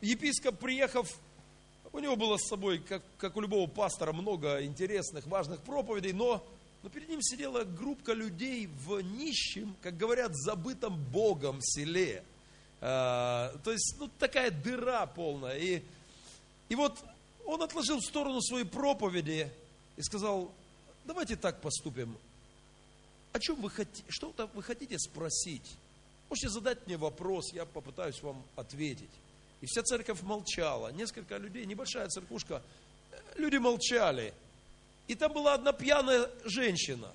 епископ, 0.00 0.58
приехав, 0.60 1.14
у 1.92 1.98
него 1.98 2.16
было 2.16 2.38
с 2.38 2.48
собой, 2.48 2.78
как, 2.78 3.02
как 3.18 3.36
у 3.36 3.42
любого 3.42 3.68
пастора, 3.68 4.14
много 4.14 4.64
интересных, 4.64 5.26
важных 5.26 5.60
проповедей, 5.60 6.14
но, 6.14 6.42
но 6.82 6.88
перед 6.88 7.08
ним 7.08 7.22
сидела 7.22 7.64
группка 7.64 8.12
людей 8.12 8.66
в 8.66 9.00
нищем, 9.00 9.76
как 9.82 9.96
говорят, 9.96 10.34
забытом 10.34 10.96
Богом 11.10 11.60
селе. 11.60 12.24
А, 12.80 13.56
то 13.62 13.70
есть, 13.70 13.96
ну, 13.98 14.08
такая 14.18 14.50
дыра 14.50 15.06
полная. 15.06 15.56
И, 15.58 15.82
и 16.68 16.74
вот 16.74 16.98
он 17.46 17.62
отложил 17.62 17.98
в 17.98 18.04
сторону 18.04 18.40
свои 18.40 18.64
проповеди 18.64 19.48
и 19.96 20.02
сказал, 20.02 20.52
давайте 21.04 21.36
так 21.36 21.60
поступим. 21.60 22.16
О 23.32 23.38
чем 23.38 23.60
вы 23.60 23.70
хотите, 23.70 24.04
что-то 24.08 24.46
вы 24.54 24.62
хотите 24.62 24.98
спросить? 24.98 25.76
Можете 26.28 26.48
задать 26.48 26.86
мне 26.86 26.96
вопрос, 26.96 27.52
я 27.52 27.64
попытаюсь 27.64 28.20
вам 28.22 28.42
ответить. 28.56 29.10
И 29.60 29.66
вся 29.66 29.82
церковь 29.82 30.22
молчала. 30.22 30.90
Несколько 30.92 31.36
людей, 31.36 31.64
небольшая 31.64 32.08
церквушка, 32.08 32.62
люди 33.36 33.56
молчали. 33.56 34.34
И 35.08 35.14
там 35.14 35.32
была 35.32 35.54
одна 35.54 35.72
пьяная 35.72 36.30
женщина. 36.44 37.10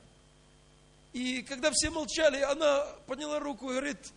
И 1.14 1.42
когда 1.42 1.72
все 1.72 1.90
молчали, 1.90 2.42
она 2.42 2.84
подняла 3.08 3.40
руку 3.40 3.70
и 3.70 3.74
говорит, 3.74 4.12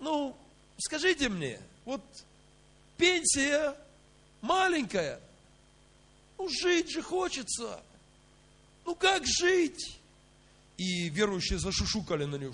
ну, 0.00 0.36
скажите 0.78 1.28
мне, 1.28 1.60
вот 1.84 2.02
пенсия 2.96 3.76
маленькая, 4.40 5.20
ну, 6.38 6.48
жить 6.48 6.90
же 6.90 7.02
хочется. 7.02 7.80
Ну, 8.84 8.94
как 8.94 9.26
жить? 9.26 9.98
И 10.78 11.08
верующие 11.10 11.58
зашушукали 11.58 12.24
на 12.24 12.36
нее. 12.36 12.52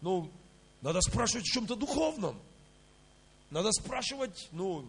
Ну, 0.00 0.30
надо 0.80 1.00
спрашивать 1.00 1.44
о 1.44 1.52
чем-то 1.52 1.74
духовном. 1.74 2.40
Надо 3.50 3.72
спрашивать, 3.72 4.48
ну, 4.52 4.88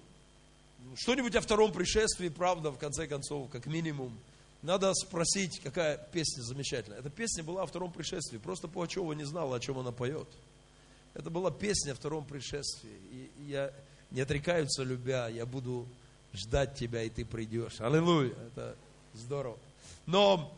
что-нибудь 0.96 1.36
о 1.36 1.42
втором 1.42 1.72
пришествии, 1.72 2.30
правда, 2.30 2.72
в 2.72 2.78
конце 2.78 3.08
концов, 3.08 3.50
как 3.50 3.66
минимум. 3.66 4.18
Надо 4.62 4.94
спросить, 4.94 5.60
какая 5.62 5.98
песня 5.98 6.42
замечательная. 6.42 7.00
Эта 7.00 7.10
песня 7.10 7.44
была 7.44 7.64
о 7.64 7.66
втором 7.66 7.92
пришествии. 7.92 8.38
Просто 8.38 8.68
Пугачева 8.68 9.14
не 9.14 9.24
знала, 9.24 9.56
о 9.56 9.60
чем 9.60 9.78
она 9.78 9.92
поет. 9.92 10.28
Это 11.14 11.30
была 11.30 11.50
песня 11.50 11.94
о 11.94 11.96
втором 11.96 12.26
пришествии. 12.26 12.92
И 13.12 13.32
я 13.48 13.72
не 14.12 14.22
отрекаются 14.22 14.84
любя, 14.84 15.30
я 15.30 15.46
буду 15.46 15.88
ждать 16.34 16.76
тебя, 16.76 17.04
и 17.04 17.10
ты 17.10 17.24
придешь. 17.24 17.80
Аллилуйя. 17.80 18.34
Это 18.48 18.76
здорово. 19.14 19.58
Но 20.06 20.54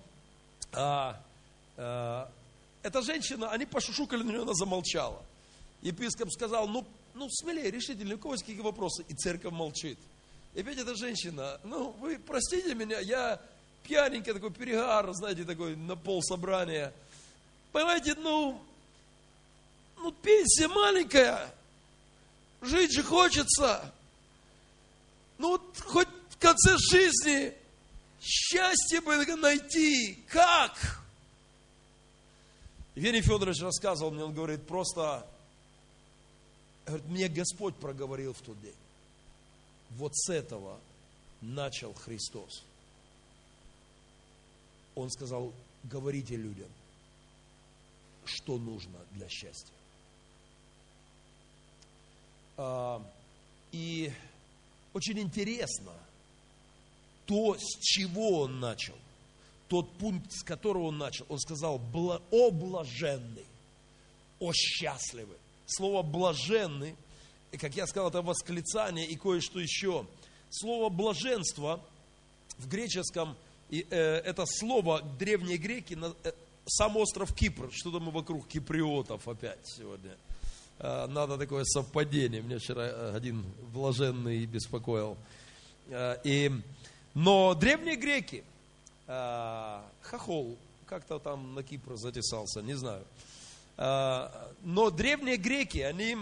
а, 0.73 1.21
а, 1.77 2.31
эта 2.83 3.01
женщина, 3.01 3.51
они 3.51 3.65
пошушукали 3.65 4.23
на 4.23 4.29
нее, 4.29 4.41
она 4.41 4.53
замолчала. 4.53 5.21
Епископ 5.81 6.31
сказал, 6.31 6.67
ну, 6.67 6.85
ну 7.13 7.29
смелее, 7.29 7.71
решительно, 7.71 8.15
у 8.15 8.17
кого 8.17 8.33
есть 8.33 8.43
какие 8.45 8.61
вопросы? 8.61 9.03
И 9.07 9.13
церковь 9.13 9.53
молчит. 9.53 9.97
И 10.53 10.61
опять 10.61 10.77
эта 10.77 10.95
женщина, 10.95 11.59
ну, 11.63 11.91
вы 11.99 12.19
простите 12.19 12.75
меня, 12.75 12.99
я 12.99 13.39
пьяненький 13.83 14.33
такой 14.33 14.51
перегар, 14.51 15.13
знаете, 15.13 15.43
такой 15.43 15.75
на 15.75 15.95
пол 15.95 16.21
собрания. 16.21 16.93
Понимаете, 17.71 18.15
ну, 18.15 18.61
ну, 19.97 20.11
пенсия 20.11 20.67
маленькая, 20.67 21.53
жить 22.61 22.93
же 22.93 23.03
хочется. 23.03 23.93
Ну, 25.37 25.49
вот 25.51 25.79
хоть 25.79 26.09
в 26.29 26.37
конце 26.37 26.77
жизни 26.77 27.53
счастье 28.21 29.01
бы 29.01 29.17
найти. 29.37 30.23
Как? 30.27 31.01
Евгений 32.95 33.21
Федорович 33.21 33.61
рассказывал 33.61 34.11
мне, 34.11 34.23
он 34.23 34.33
говорит, 34.33 34.67
просто, 34.67 35.25
говорит, 36.85 37.07
мне 37.07 37.27
Господь 37.27 37.75
проговорил 37.75 38.33
в 38.33 38.41
тот 38.41 38.59
день. 38.61 38.75
Вот 39.91 40.15
с 40.15 40.29
этого 40.29 40.79
начал 41.41 41.93
Христос. 41.93 42.63
Он 44.95 45.09
сказал, 45.09 45.53
говорите 45.83 46.35
людям, 46.35 46.69
что 48.25 48.57
нужно 48.57 48.99
для 49.11 49.27
счастья. 49.29 49.73
А, 52.57 53.01
и 53.71 54.11
очень 54.93 55.19
интересно 55.19 55.93
то, 57.25 57.57
с 57.57 57.79
чего 57.79 58.41
он 58.41 58.59
начал– 58.59 58.95
тот 59.71 59.89
пункт, 59.93 60.29
с 60.33 60.43
которого 60.43 60.87
он 60.87 60.97
начал. 60.97 61.25
Он 61.29 61.39
сказал, 61.39 61.79
о 62.31 62.51
блаженный, 62.51 63.45
о 64.37 64.51
счастливый. 64.51 65.37
Слово 65.71 66.01
блаженный, 66.01 66.95
как 67.59 67.75
я 67.75 67.87
сказал, 67.87 68.09
это 68.09 68.21
восклицание 68.21 69.05
и 69.05 69.15
кое-что 69.15 69.59
еще. 69.59 70.05
Слово 70.49 70.89
блаженство 70.89 71.79
в 72.57 72.67
греческом, 72.67 73.35
и, 73.69 73.85
э, 73.89 73.95
это 73.95 74.45
слово 74.45 75.01
древние 75.17 75.57
греки, 75.57 75.97
э, 76.23 76.31
сам 76.65 76.97
остров 76.97 77.33
Кипр, 77.33 77.69
что-то 77.71 77.99
мы 77.99 78.11
вокруг 78.11 78.47
киприотов 78.47 79.27
опять 79.27 79.59
сегодня. 79.63 80.15
Э, 80.79 81.07
надо 81.07 81.37
такое 81.37 81.63
совпадение. 81.63 82.41
Меня 82.41 82.59
вчера 82.59 82.83
э, 82.83 83.15
один 83.15 83.45
блаженный 83.73 84.45
беспокоил. 84.45 85.17
Э, 85.87 86.17
и, 86.23 86.51
но 87.13 87.53
древние 87.53 87.95
греки, 87.95 88.43
Э, 89.13 89.81
хохол, 90.03 90.57
как-то 90.85 91.19
там 91.19 91.53
на 91.53 91.63
Кипр 91.63 91.97
затесался, 91.97 92.61
не 92.61 92.75
знаю. 92.75 93.03
Э, 93.77 94.29
но 94.63 94.89
древние 94.89 95.37
греки, 95.37 95.79
они, 95.79 96.17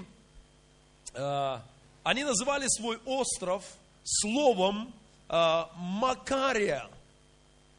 э, 1.14 1.58
они 2.04 2.24
называли 2.24 2.68
свой 2.68 3.00
остров 3.06 3.64
словом 4.04 4.94
Макария. 5.28 6.90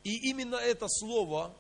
И 0.04 0.30
именно 0.30 0.54
это 0.54 0.87
слово, 0.88 1.52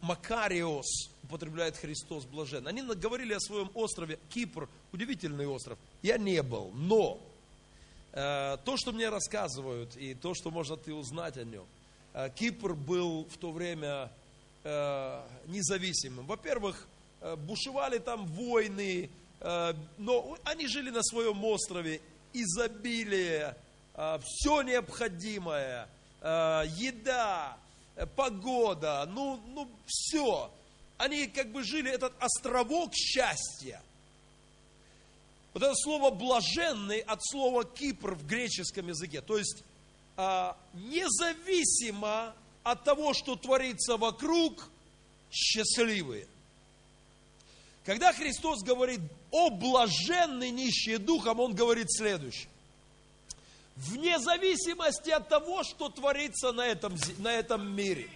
Макариос, 0.00 1.10
употребляет 1.22 1.76
Христос 1.76 2.24
блажен. 2.24 2.66
Они 2.66 2.82
говорили 2.82 3.32
о 3.32 3.38
своем 3.38 3.70
острове, 3.74 4.18
Кипр, 4.28 4.68
удивительный 4.92 5.46
остров. 5.46 5.78
Я 6.02 6.18
не 6.18 6.42
был, 6.42 6.72
но 6.74 7.20
то, 8.10 8.74
что 8.76 8.90
мне 8.90 9.08
рассказывают, 9.08 9.96
и 9.96 10.14
то, 10.14 10.34
что 10.34 10.50
можно 10.50 10.76
ты 10.76 10.92
узнать 10.92 11.36
о 11.36 11.44
нем, 11.44 11.66
Э, 12.16 12.30
Кипр 12.34 12.72
был 12.72 13.26
в 13.30 13.36
то 13.36 13.52
время 13.52 14.10
э, 14.64 15.22
независимым. 15.48 16.24
Во-первых, 16.24 16.88
э, 16.88 16.95
бушевали 17.20 17.98
там 17.98 18.26
войны, 18.26 19.10
э, 19.40 19.74
но 19.98 20.38
они 20.44 20.66
жили 20.66 20.90
на 20.90 21.02
своем 21.02 21.44
острове, 21.44 22.00
изобилие, 22.42 23.56
э, 23.94 24.18
все 24.24 24.62
необходимое, 24.62 25.88
э, 26.20 26.64
еда, 26.76 27.56
э, 27.96 28.06
погода, 28.06 29.08
ну, 29.12 29.40
ну 29.54 29.68
все. 29.86 30.50
Они 30.98 31.26
как 31.26 31.52
бы 31.52 31.62
жили 31.62 31.90
этот 31.90 32.12
островок 32.20 32.94
счастья. 32.94 33.82
Вот 35.52 35.62
это 35.62 35.74
слово 35.74 36.10
блаженный 36.10 37.00
от 37.00 37.20
слова 37.22 37.64
Кипр 37.64 38.14
в 38.14 38.26
греческом 38.26 38.88
языке. 38.88 39.20
То 39.22 39.38
есть 39.38 39.62
независимо 40.72 42.34
от 42.62 42.84
того, 42.84 43.12
что 43.12 43.36
творится 43.36 43.98
вокруг, 43.98 44.70
счастливые. 45.30 46.26
Когда 47.86 48.12
Христос 48.12 48.64
говорит 48.64 49.00
о 49.30 49.48
блаженный 49.48 50.50
нищие 50.50 50.98
духом, 50.98 51.38
Он 51.38 51.54
говорит 51.54 51.86
следующее. 51.88 52.48
Вне 53.76 54.18
зависимости 54.18 55.10
от 55.10 55.28
того, 55.28 55.62
что 55.62 55.88
творится 55.88 56.50
на 56.50 56.66
этом, 56.66 56.96
на 57.18 57.32
этом 57.32 57.76
мире, 57.76 58.10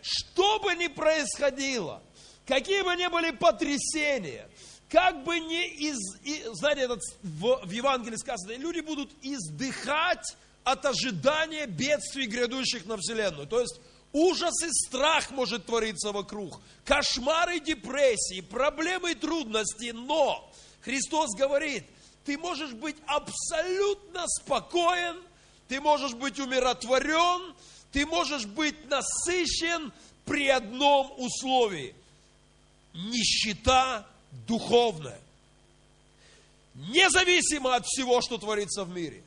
что 0.00 0.58
бы 0.60 0.74
ни 0.74 0.86
происходило, 0.86 2.02
какие 2.46 2.80
бы 2.80 2.96
ни 2.96 3.08
были 3.08 3.32
потрясения, 3.32 4.48
как 4.88 5.22
бы 5.22 5.38
ни 5.38 5.66
из, 5.66 5.98
и, 6.22 6.42
знаете, 6.54 6.82
этот, 6.82 7.00
в, 7.22 7.66
в 7.66 7.70
Евангелии 7.70 8.16
сказано, 8.16 8.52
люди 8.56 8.80
будут 8.80 9.10
издыхать 9.20 10.34
от 10.64 10.86
ожидания 10.86 11.66
бедствий, 11.66 12.26
грядущих 12.26 12.86
на 12.86 12.96
Вселенную. 12.96 13.46
То 13.46 13.60
есть 13.60 13.80
ужас 14.12 14.62
и 14.62 14.70
страх 14.70 15.30
может 15.30 15.66
твориться 15.66 16.12
вокруг, 16.12 16.60
кошмары, 16.84 17.60
депрессии, 17.60 18.40
проблемы 18.40 19.12
и 19.12 19.14
трудности, 19.14 19.92
но 19.92 20.50
Христос 20.82 21.30
говорит, 21.36 21.84
ты 22.24 22.38
можешь 22.38 22.72
быть 22.72 22.96
абсолютно 23.06 24.26
спокоен, 24.26 25.16
ты 25.68 25.80
можешь 25.80 26.14
быть 26.14 26.38
умиротворен, 26.38 27.54
ты 27.92 28.06
можешь 28.06 28.46
быть 28.46 28.88
насыщен 28.88 29.92
при 30.24 30.48
одном 30.48 31.12
условии. 31.16 31.94
Нищета 32.92 34.06
духовная. 34.46 35.20
Независимо 36.74 37.74
от 37.74 37.86
всего, 37.86 38.20
что 38.20 38.38
творится 38.38 38.84
в 38.84 38.90
мире. 38.90 39.22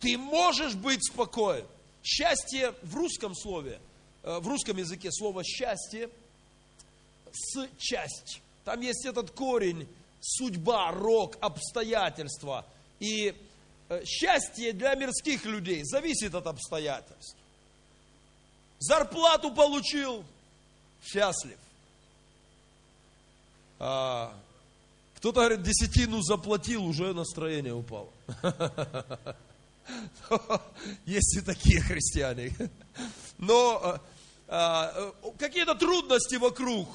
Ты 0.00 0.16
можешь 0.18 0.74
быть 0.74 1.04
спокоен. 1.04 1.66
Счастье 2.02 2.74
в 2.82 2.96
русском 2.96 3.34
слове, 3.34 3.80
в 4.38 4.46
русском 4.46 4.76
языке 4.76 5.10
слово 5.10 5.42
счастье 5.42 6.08
с 7.32 7.68
часть. 7.78 8.40
Там 8.64 8.80
есть 8.80 9.04
этот 9.04 9.30
корень, 9.30 9.88
судьба, 10.20 10.92
рок, 10.92 11.36
обстоятельства. 11.40 12.64
И 13.00 13.34
э, 13.88 14.04
счастье 14.04 14.72
для 14.72 14.94
мирских 14.94 15.44
людей 15.44 15.82
зависит 15.84 16.34
от 16.34 16.46
обстоятельств. 16.46 17.36
Зарплату 18.78 19.52
получил, 19.52 20.24
счастлив. 21.04 21.58
А, 23.78 24.34
кто-то 25.16 25.40
говорит, 25.40 25.62
десятину 25.62 26.22
заплатил, 26.22 26.84
уже 26.84 27.12
настроение 27.12 27.74
упало. 27.74 28.08
Есть 31.04 31.36
и 31.36 31.40
такие 31.40 31.80
христиане. 31.80 32.54
Но 33.38 33.80
а, 33.82 34.00
какие-то 34.50 35.74
трудности 35.76 36.34
вокруг 36.34 36.88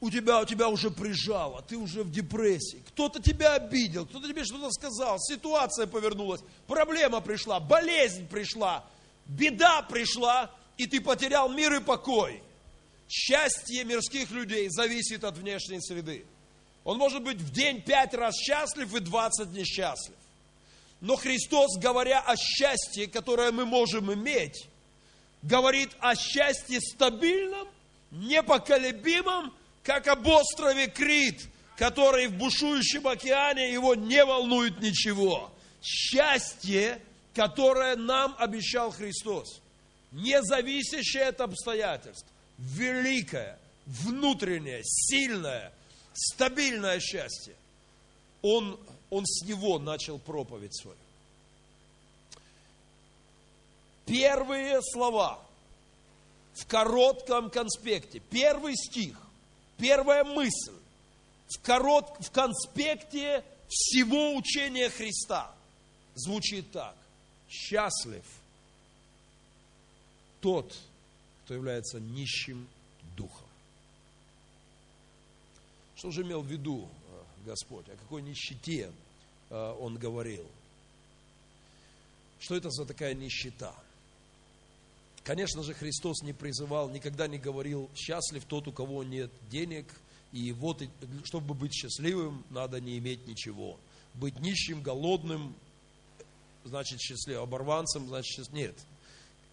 у 0.00 0.10
тебя, 0.10 0.40
у 0.40 0.44
тебя 0.44 0.68
уже 0.68 0.90
прижало, 0.90 1.62
ты 1.62 1.76
уже 1.76 2.04
в 2.04 2.12
депрессии. 2.12 2.82
Кто-то 2.88 3.20
тебя 3.20 3.54
обидел, 3.54 4.06
кто-то 4.06 4.28
тебе 4.28 4.44
что-то 4.44 4.70
сказал, 4.70 5.18
ситуация 5.18 5.86
повернулась, 5.86 6.40
проблема 6.66 7.20
пришла, 7.20 7.60
болезнь 7.60 8.28
пришла, 8.28 8.84
беда 9.26 9.82
пришла, 9.82 10.50
и 10.76 10.86
ты 10.86 11.00
потерял 11.00 11.48
мир 11.48 11.74
и 11.74 11.80
покой. 11.80 12.42
Счастье 13.08 13.84
мирских 13.84 14.30
людей 14.30 14.68
зависит 14.70 15.24
от 15.24 15.36
внешней 15.36 15.80
среды. 15.80 16.24
Он 16.84 16.98
может 16.98 17.22
быть 17.22 17.38
в 17.38 17.52
день 17.52 17.80
пять 17.80 18.14
раз 18.14 18.34
счастлив 18.36 18.94
и 18.94 19.00
двадцать 19.00 19.52
несчастлив. 19.52 20.16
Но 21.00 21.16
Христос, 21.16 21.76
говоря 21.78 22.20
о 22.20 22.36
счастье, 22.36 23.08
которое 23.08 23.50
мы 23.50 23.66
можем 23.66 24.12
иметь, 24.12 24.68
говорит 25.42 25.90
о 26.00 26.14
счастье 26.14 26.80
стабильном, 26.80 27.68
непоколебимом, 28.10 29.52
как 29.82 30.06
об 30.08 30.26
острове 30.26 30.86
Крит, 30.86 31.48
который 31.76 32.28
в 32.28 32.36
бушующем 32.36 33.06
океане 33.06 33.72
его 33.72 33.94
не 33.94 34.24
волнует 34.24 34.80
ничего. 34.80 35.52
Счастье, 35.82 37.00
которое 37.34 37.96
нам 37.96 38.36
обещал 38.38 38.90
Христос, 38.90 39.60
не 40.12 40.40
зависящее 40.42 41.24
от 41.24 41.40
обстоятельств, 41.40 42.26
великое, 42.58 43.58
внутреннее, 43.86 44.82
сильное, 44.84 45.72
стабильное 46.12 47.00
счастье. 47.00 47.54
Он 48.42 48.78
он 49.12 49.26
с 49.26 49.44
него 49.44 49.78
начал 49.78 50.18
проповедь 50.18 50.74
свою. 50.74 50.96
Первые 54.06 54.80
слова 54.82 55.40
в 56.54 56.66
коротком 56.66 57.50
конспекте, 57.50 58.20
первый 58.30 58.74
стих, 58.76 59.16
первая 59.78 60.24
мысль 60.24 60.74
в, 61.48 61.60
корот, 61.60 62.16
в 62.20 62.30
конспекте 62.30 63.44
всего 63.68 64.36
учения 64.36 64.90
Христа 64.90 65.54
звучит 66.14 66.70
так. 66.72 66.96
Счастлив 67.48 68.24
тот, 70.40 70.74
кто 71.44 71.54
является 71.54 72.00
нищим 72.00 72.66
духом. 73.16 73.46
Что 75.96 76.10
же 76.10 76.22
имел 76.22 76.42
в 76.42 76.46
виду 76.46 76.88
Господь, 77.44 77.88
о 77.88 77.96
какой 77.96 78.22
нищете 78.22 78.92
э, 79.50 79.76
Он 79.80 79.96
говорил. 79.96 80.46
Что 82.40 82.56
это 82.56 82.70
за 82.70 82.86
такая 82.86 83.14
нищета? 83.14 83.74
Конечно 85.24 85.62
же, 85.62 85.74
Христос 85.74 86.22
не 86.22 86.32
призывал, 86.32 86.90
никогда 86.90 87.28
не 87.28 87.38
говорил, 87.38 87.88
счастлив 87.94 88.44
тот, 88.44 88.66
у 88.66 88.72
кого 88.72 89.04
нет 89.04 89.30
денег, 89.50 89.86
и 90.32 90.52
вот, 90.52 90.82
чтобы 91.24 91.54
быть 91.54 91.72
счастливым, 91.72 92.44
надо 92.50 92.80
не 92.80 92.98
иметь 92.98 93.26
ничего. 93.26 93.78
Быть 94.14 94.40
нищим, 94.40 94.82
голодным, 94.82 95.54
значит 96.64 97.00
счастливым, 97.00 97.44
оборванцем, 97.44 98.08
значит 98.08 98.32
счастливым. 98.32 98.62
Нет, 98.62 98.74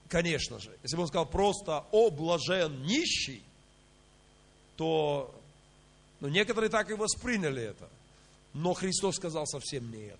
конечно 0.07 0.59
же. 0.59 0.75
Если 0.81 0.95
бы 0.95 1.03
он 1.03 1.07
сказал 1.07 1.27
просто 1.27 1.85
«О, 1.91 2.09
блажен 2.09 2.83
нищий», 2.83 3.43
то 4.75 5.35
но 6.19 6.27
некоторые 6.29 6.69
так 6.69 6.89
и 6.89 6.93
восприняли 6.93 7.63
это. 7.63 7.89
Но 8.53 8.73
Христос 8.73 9.15
сказал 9.15 9.45
совсем 9.45 9.89
не 9.91 10.07
это. 10.07 10.19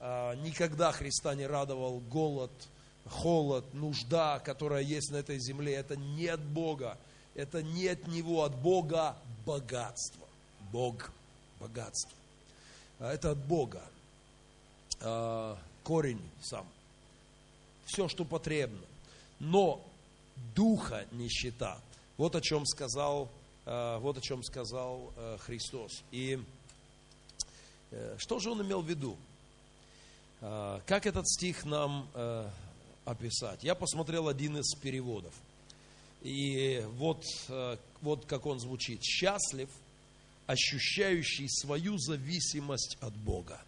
А, 0.00 0.34
никогда 0.36 0.92
Христа 0.92 1.34
не 1.34 1.46
радовал 1.46 2.00
голод, 2.10 2.50
холод, 3.08 3.64
нужда, 3.74 4.38
которая 4.40 4.82
есть 4.82 5.10
на 5.10 5.16
этой 5.16 5.38
земле. 5.38 5.74
Это 5.74 5.96
не 5.96 6.26
от 6.26 6.40
Бога. 6.40 6.98
Это 7.34 7.62
не 7.62 7.88
от 7.88 8.06
Него, 8.06 8.44
от 8.44 8.54
Бога 8.54 9.16
богатство. 9.46 10.26
Бог 10.70 11.10
богатство. 11.60 12.12
А, 12.98 13.12
это 13.12 13.32
от 13.32 13.38
Бога. 13.38 13.82
А, 15.00 15.58
корень 15.84 16.20
сам. 16.42 16.66
Все, 17.86 18.08
что 18.08 18.24
потребно. 18.24 18.80
Но 19.40 19.84
духа 20.54 21.06
нищета. 21.12 21.78
Вот 22.16 22.36
о 22.36 22.40
чем 22.40 22.64
сказал 22.66 23.28
Э, 23.64 23.98
вот 23.98 24.18
о 24.18 24.20
чем 24.20 24.42
сказал 24.42 25.12
э, 25.16 25.38
Христос. 25.40 26.02
И 26.10 26.42
э, 27.90 28.16
что 28.18 28.38
же 28.38 28.50
он 28.50 28.62
имел 28.62 28.82
в 28.82 28.88
виду? 28.88 29.16
Как 30.86 31.06
этот 31.06 31.28
стих 31.28 31.64
нам 31.64 32.08
описать? 33.04 33.64
Я 33.64 33.74
посмотрел 33.74 34.28
один 34.28 34.58
из 34.58 34.74
переводов. 34.74 35.34
И 36.22 36.84
вот, 36.96 37.24
вот 38.00 38.26
как 38.26 38.46
он 38.46 38.60
звучит. 38.60 39.02
Счастлив, 39.02 39.68
ощущающий 40.46 41.48
свою 41.48 41.98
зависимость 41.98 42.96
от 43.00 43.14
Бога. 43.14 43.60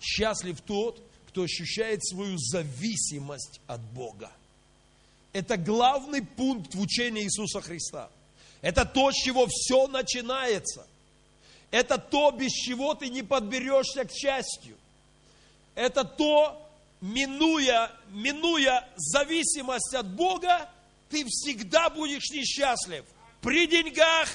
Счастлив 0.00 0.60
тот, 0.60 1.00
кто 1.28 1.42
ощущает 1.42 2.06
свою 2.06 2.38
зависимость 2.38 3.60
от 3.66 3.80
Бога. 3.80 4.30
Это 5.32 5.56
главный 5.56 6.24
пункт 6.24 6.74
в 6.74 6.80
учении 6.80 7.24
Иисуса 7.24 7.60
Христа. 7.60 8.10
Это 8.60 8.84
то, 8.84 9.12
с 9.12 9.14
чего 9.14 9.46
все 9.46 9.86
начинается. 9.86 10.86
Это 11.70 11.98
то, 11.98 12.30
без 12.30 12.52
чего 12.52 12.94
ты 12.94 13.08
не 13.08 13.22
подберешься 13.22 14.04
к 14.04 14.12
счастью. 14.12 14.76
Это 15.74 16.02
то, 16.04 16.67
минуя, 17.00 17.90
минуя 18.10 18.88
зависимость 18.96 19.94
от 19.94 20.08
Бога, 20.14 20.68
ты 21.10 21.24
всегда 21.26 21.90
будешь 21.90 22.30
несчастлив. 22.30 23.04
При 23.40 23.66
деньгах, 23.66 24.28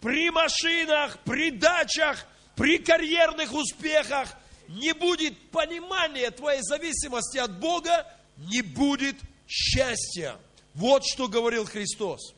при 0.00 0.30
машинах, 0.30 1.18
при 1.24 1.50
дачах, 1.50 2.26
при 2.56 2.78
карьерных 2.78 3.52
успехах 3.52 4.34
не 4.68 4.92
будет 4.92 5.38
понимания 5.50 6.30
твоей 6.30 6.62
зависимости 6.62 7.38
от 7.38 7.58
Бога, 7.58 8.06
не 8.36 8.62
будет 8.62 9.16
счастья. 9.46 10.36
Вот 10.74 11.04
что 11.06 11.28
говорил 11.28 11.64
Христос. 11.64 12.34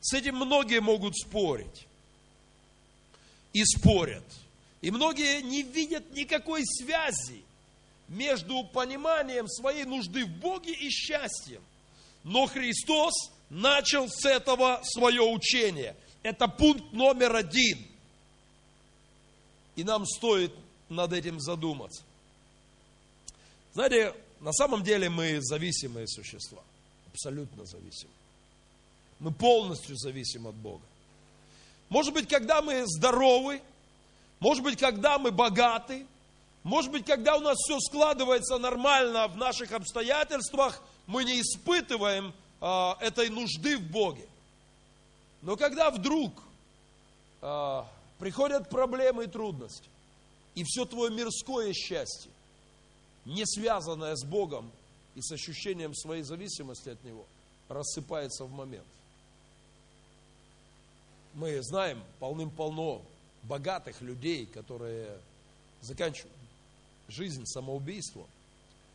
С 0.00 0.14
этим 0.14 0.36
многие 0.36 0.80
могут 0.80 1.16
спорить. 1.16 1.86
И 3.52 3.64
спорят. 3.64 4.24
И 4.80 4.90
многие 4.90 5.42
не 5.42 5.62
видят 5.62 6.10
никакой 6.12 6.64
связи 6.64 7.44
между 8.12 8.64
пониманием 8.64 9.48
своей 9.48 9.84
нужды 9.84 10.24
в 10.24 10.30
Боге 10.38 10.72
и 10.72 10.90
счастьем. 10.90 11.62
Но 12.24 12.46
Христос 12.46 13.14
начал 13.50 14.08
с 14.08 14.24
этого 14.24 14.80
свое 14.84 15.22
учение. 15.22 15.96
Это 16.22 16.46
пункт 16.46 16.92
номер 16.92 17.34
один. 17.34 17.78
И 19.74 19.82
нам 19.82 20.06
стоит 20.06 20.52
над 20.88 21.12
этим 21.12 21.40
задуматься. 21.40 22.02
Знаете, 23.72 24.14
на 24.40 24.52
самом 24.52 24.84
деле 24.84 25.08
мы 25.08 25.38
зависимые 25.40 26.06
существа. 26.06 26.62
Абсолютно 27.12 27.64
зависимы. 27.64 28.12
Мы 29.18 29.32
полностью 29.32 29.96
зависим 29.96 30.46
от 30.46 30.54
Бога. 30.54 30.84
Может 31.88 32.12
быть, 32.12 32.28
когда 32.28 32.60
мы 32.60 32.84
здоровы, 32.86 33.62
может 34.40 34.62
быть, 34.62 34.78
когда 34.78 35.18
мы 35.18 35.30
богаты, 35.30 36.06
может 36.62 36.92
быть, 36.92 37.04
когда 37.04 37.36
у 37.36 37.40
нас 37.40 37.56
все 37.58 37.78
складывается 37.80 38.58
нормально 38.58 39.26
в 39.28 39.36
наших 39.36 39.72
обстоятельствах, 39.72 40.80
мы 41.06 41.24
не 41.24 41.40
испытываем 41.40 42.32
а, 42.60 42.96
этой 43.00 43.28
нужды 43.30 43.76
в 43.78 43.90
Боге. 43.90 44.26
Но 45.42 45.56
когда 45.56 45.90
вдруг 45.90 46.32
а, 47.40 47.88
приходят 48.18 48.70
проблемы 48.70 49.24
и 49.24 49.26
трудности, 49.26 49.88
и 50.54 50.62
все 50.64 50.84
твое 50.84 51.10
мирское 51.10 51.72
счастье, 51.72 52.30
не 53.24 53.44
связанное 53.44 54.14
с 54.14 54.24
Богом 54.24 54.70
и 55.16 55.20
с 55.20 55.32
ощущением 55.32 55.94
своей 55.94 56.22
зависимости 56.22 56.90
от 56.90 57.02
Него, 57.02 57.24
рассыпается 57.68 58.44
в 58.44 58.52
момент. 58.52 58.86
Мы 61.34 61.60
знаем 61.62 62.02
полным-полно 62.20 63.02
богатых 63.42 64.00
людей, 64.02 64.46
которые 64.46 65.18
заканчивают 65.80 66.41
жизнь 67.08 67.44
самоубийством. 67.46 68.26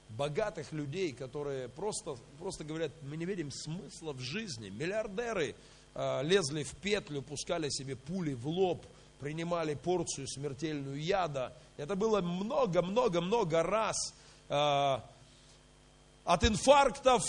Богатых 0.10 0.72
людей, 0.72 1.12
которые 1.12 1.68
просто, 1.68 2.16
просто 2.40 2.64
говорят, 2.64 2.92
мы 3.04 3.18
не 3.18 3.26
видим 3.26 3.52
смысла 3.52 4.14
в 4.14 4.20
жизни. 4.20 4.70
Миллиардеры 4.70 5.56
э, 5.94 6.24
лезли 6.24 6.64
в 6.64 6.76
петлю, 6.78 7.22
пускали 7.22 7.70
себе 7.70 7.96
пули 7.96 8.34
в 8.34 8.48
лоб, 8.48 8.86
принимали 9.20 9.74
порцию 9.74 10.28
смертельную 10.28 11.02
яда. 11.02 11.54
Это 11.76 11.96
было 11.96 12.22
много-много-много 12.22 13.64
раз. 13.64 14.14
Э, 14.48 15.00
от 16.24 16.44
инфарктов, 16.44 17.24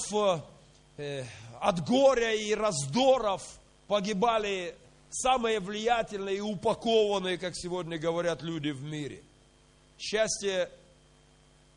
э, 0.98 1.24
от 1.60 1.84
горя 1.84 2.34
и 2.34 2.54
раздоров 2.54 3.42
погибали 3.88 4.74
самые 5.10 5.60
влиятельные 5.60 6.36
и 6.36 6.40
упакованные, 6.40 7.38
как 7.38 7.54
сегодня 7.56 7.98
говорят 7.98 8.42
люди 8.42 8.70
в 8.70 8.82
мире. 8.82 9.22
Счастье 9.98 10.70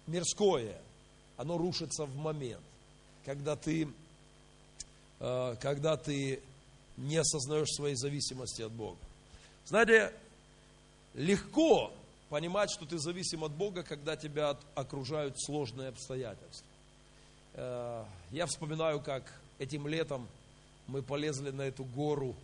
мирское, 0.07 0.77
оно 1.37 1.57
рушится 1.57 2.05
в 2.05 2.15
момент, 2.15 2.61
когда 3.25 3.55
ты, 3.55 3.87
э, 5.19 5.55
когда 5.59 5.97
ты 5.97 6.39
не 6.97 7.17
осознаешь 7.17 7.69
своей 7.69 7.95
зависимости 7.95 8.61
от 8.61 8.71
Бога. 8.71 8.99
Знаете, 9.65 10.13
легко 11.15 11.91
понимать, 12.29 12.71
что 12.71 12.85
ты 12.85 12.97
зависим 12.99 13.43
от 13.43 13.51
Бога, 13.51 13.83
когда 13.83 14.15
тебя 14.15 14.57
окружают 14.75 15.41
сложные 15.41 15.89
обстоятельства. 15.89 16.67
Э, 17.53 18.05
я 18.31 18.45
вспоминаю, 18.45 19.01
как 19.01 19.23
этим 19.57 19.87
летом 19.87 20.27
мы 20.87 21.01
полезли 21.01 21.51
на 21.51 21.63
эту 21.63 21.83
гору, 21.83 22.35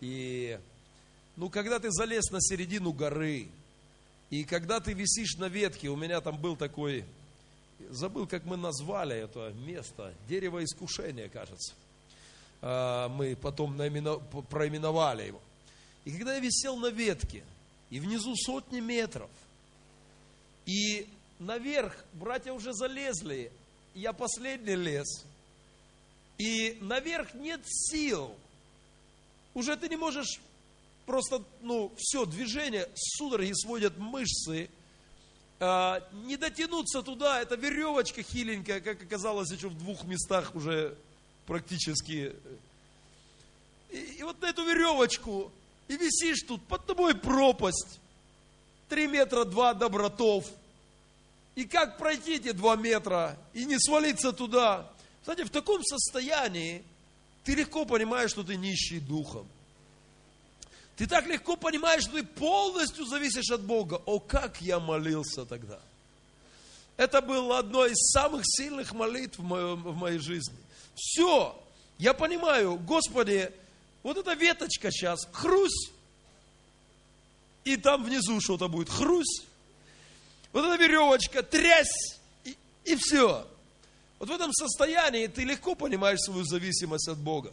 и 0.00 0.58
ну, 1.36 1.50
когда 1.50 1.78
ты 1.78 1.90
залез 1.90 2.30
на 2.30 2.40
середину 2.40 2.92
горы, 2.92 3.48
и 4.30 4.44
когда 4.44 4.80
ты 4.80 4.92
висишь 4.92 5.36
на 5.36 5.48
ветке, 5.48 5.88
у 5.88 5.96
меня 5.96 6.20
там 6.20 6.36
был 6.36 6.56
такой, 6.56 7.04
забыл, 7.90 8.26
как 8.26 8.44
мы 8.44 8.56
назвали 8.56 9.16
это 9.16 9.52
место, 9.66 10.12
дерево 10.28 10.62
искушения, 10.62 11.28
кажется. 11.28 11.74
А, 12.60 13.08
мы 13.08 13.36
потом 13.36 13.76
проименовали 14.50 15.26
его. 15.26 15.40
И 16.04 16.12
когда 16.12 16.34
я 16.34 16.40
висел 16.40 16.76
на 16.76 16.88
ветке, 16.88 17.42
и 17.90 18.00
внизу 18.00 18.34
сотни 18.36 18.80
метров, 18.80 19.30
и 20.66 21.08
наверх 21.38 22.04
братья 22.12 22.52
уже 22.52 22.74
залезли, 22.74 23.50
я 23.94 24.12
последний 24.12 24.76
лез, 24.76 25.24
и 26.36 26.76
наверх 26.82 27.32
нет 27.34 27.60
сил, 27.64 28.34
уже 29.54 29.76
ты 29.76 29.88
не 29.88 29.96
можешь 29.96 30.38
просто, 31.08 31.42
ну, 31.62 31.90
все, 31.96 32.26
движение, 32.26 32.86
судороги 32.94 33.52
сводят 33.54 33.96
мышцы, 33.96 34.68
а, 35.58 36.06
не 36.26 36.36
дотянуться 36.36 37.02
туда, 37.02 37.40
это 37.40 37.56
веревочка 37.56 38.22
хиленькая, 38.22 38.80
как 38.80 39.02
оказалось, 39.02 39.50
еще 39.50 39.68
в 39.68 39.78
двух 39.78 40.04
местах 40.04 40.54
уже 40.54 40.94
практически. 41.46 42.36
И, 43.90 43.96
и 44.18 44.22
вот 44.22 44.38
на 44.42 44.50
эту 44.50 44.66
веревочку, 44.66 45.50
и 45.88 45.96
висишь 45.96 46.42
тут, 46.46 46.62
под 46.66 46.84
тобой 46.84 47.14
пропасть, 47.14 48.00
три 48.90 49.06
метра 49.06 49.46
два 49.46 49.72
добротов. 49.72 50.44
И 51.54 51.64
как 51.64 51.96
пройти 51.96 52.34
эти 52.36 52.52
два 52.52 52.76
метра 52.76 53.38
и 53.54 53.64
не 53.64 53.80
свалиться 53.80 54.32
туда? 54.32 54.92
Кстати, 55.22 55.42
в 55.42 55.50
таком 55.50 55.82
состоянии 55.84 56.84
ты 57.44 57.54
легко 57.54 57.86
понимаешь, 57.86 58.30
что 58.30 58.44
ты 58.44 58.56
нищий 58.56 59.00
духом. 59.00 59.48
Ты 60.98 61.06
так 61.06 61.26
легко 61.26 61.56
понимаешь, 61.56 62.02
что 62.02 62.14
ты 62.14 62.24
полностью 62.24 63.06
зависишь 63.06 63.50
от 63.52 63.62
Бога. 63.62 64.02
О, 64.04 64.18
как 64.18 64.60
я 64.60 64.80
молился 64.80 65.46
тогда. 65.46 65.78
Это 66.96 67.22
было 67.22 67.60
одно 67.60 67.86
из 67.86 68.10
самых 68.10 68.42
сильных 68.44 68.92
молитв 68.92 69.38
в, 69.38 69.96
моей 69.96 70.18
жизни. 70.18 70.56
Все, 70.96 71.56
я 71.98 72.14
понимаю, 72.14 72.74
Господи, 72.80 73.52
вот 74.02 74.16
эта 74.16 74.34
веточка 74.34 74.90
сейчас, 74.90 75.20
хрусь, 75.30 75.92
и 77.62 77.76
там 77.76 78.02
внизу 78.02 78.40
что-то 78.40 78.66
будет, 78.66 78.90
хрусь. 78.90 79.44
Вот 80.52 80.64
эта 80.64 80.82
веревочка, 80.82 81.44
трясь, 81.44 82.18
и, 82.42 82.56
и 82.84 82.96
все. 82.96 83.46
Вот 84.18 84.30
в 84.30 84.32
этом 84.32 84.52
состоянии 84.52 85.28
ты 85.28 85.44
легко 85.44 85.76
понимаешь 85.76 86.18
свою 86.18 86.44
зависимость 86.44 87.06
от 87.06 87.18
Бога. 87.18 87.52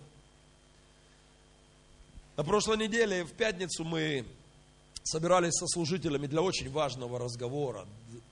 На 2.37 2.43
прошлой 2.43 2.75
неделе, 2.75 3.23
в 3.23 3.31
пятницу, 3.31 3.85
мы 3.85 4.25
собирались 5.03 5.53
со 5.53 5.67
служителями 5.67 6.27
для 6.27 6.41
очень 6.41 6.69
важного 6.69 7.17
разговора, 7.17 7.85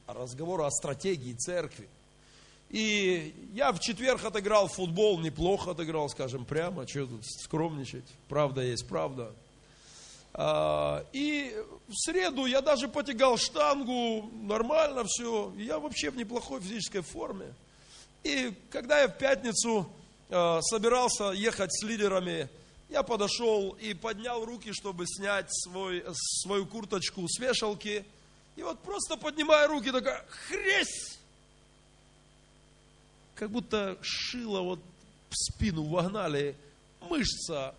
разговора 0.08 0.66
о 0.66 0.72
стратегии 0.72 1.32
церкви. 1.36 1.88
И 2.70 3.34
я 3.54 3.72
в 3.72 3.80
четверг 3.80 4.26
отыграл 4.26 4.68
футбол, 4.68 5.20
неплохо 5.20 5.72
отыграл, 5.72 6.10
скажем 6.10 6.44
прямо, 6.44 6.86
что 6.86 7.06
тут 7.06 7.26
скромничать, 7.26 8.04
правда 8.28 8.62
есть 8.62 8.86
правда. 8.90 9.32
А, 10.34 11.06
и 11.14 11.56
в 11.88 11.94
среду 11.96 12.46
я 12.46 12.60
даже 12.60 12.90
потягал 12.90 13.38
штангу, 13.38 14.30
нормально 14.42 15.06
все, 15.08 15.54
я 15.56 15.80
вообще 15.80 16.10
в 16.10 16.18
неплохой 16.18 16.60
физической 16.60 17.02
форме. 17.02 17.54
И 18.24 18.54
когда 18.70 19.00
я 19.00 19.08
в 19.08 19.18
пятницу 19.18 19.88
а, 20.30 20.60
собирался 20.62 21.32
ехать 21.32 21.72
с 21.74 21.84
лидерами 21.84 22.50
я 22.94 23.02
подошел 23.02 23.72
и 23.82 23.96
поднял 23.96 24.46
руки, 24.46 24.72
чтобы 24.72 25.08
снять 25.08 25.48
свой, 25.50 26.06
свою 26.14 26.68
курточку 26.68 27.28
с 27.28 27.40
вешалки. 27.40 28.06
И 28.56 28.62
вот 28.62 28.80
просто 28.80 29.18
поднимая 29.18 29.68
руки, 29.68 29.92
такая 29.92 30.24
хресь! 30.30 31.18
Как 33.34 33.50
будто 33.50 33.98
шило 34.04 34.62
вот 34.62 34.80
в 35.32 35.36
спину 35.36 35.86
вогнали, 35.86 36.56
мышца. 37.10 37.74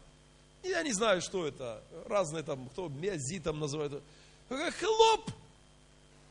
Я 0.65 0.83
не 0.83 0.93
знаю, 0.93 1.23
что 1.23 1.47
это. 1.47 1.81
Разные 2.07 2.43
там, 2.43 2.69
кто 2.71 2.89
миозитом 2.89 3.61
называют. 3.61 4.03
Хлоп! 4.49 5.31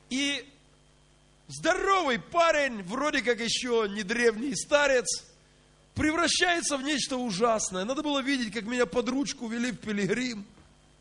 И 0.09 0.45
здоровый 1.47 2.19
парень, 2.19 2.83
вроде 2.83 3.21
как 3.21 3.39
еще 3.39 3.87
не 3.89 4.03
древний 4.03 4.53
старец– 4.57 5.23
превращается 5.95 6.77
в 6.77 6.83
нечто 6.83 7.17
ужасное. 7.17 7.85
Надо 7.85 8.01
было 8.01 8.19
видеть, 8.21 8.53
как 8.53 8.63
меня 8.63 8.85
под 8.85 9.09
ручку 9.09 9.47
вели 9.47 9.71
в 9.71 9.77
пилигрим. 9.77 10.45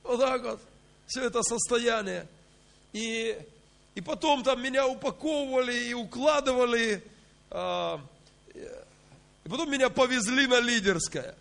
Вот 0.02 0.20
так 0.20 0.42
вот. 0.42 0.60
Все 1.06 1.24
это 1.24 1.42
состояние. 1.42 2.26
И, 2.92 3.36
и 3.94 4.00
потом 4.00 4.42
там 4.42 4.62
меня 4.62 4.86
упаковывали 4.86 5.88
и 5.88 5.94
укладывали. 5.94 7.02
А, 7.50 8.00
И 8.54 9.48
потом 9.48 9.70
меня 9.70 9.90
повезли 9.90 10.46
на 10.46 10.60
лидерское. 10.60 11.34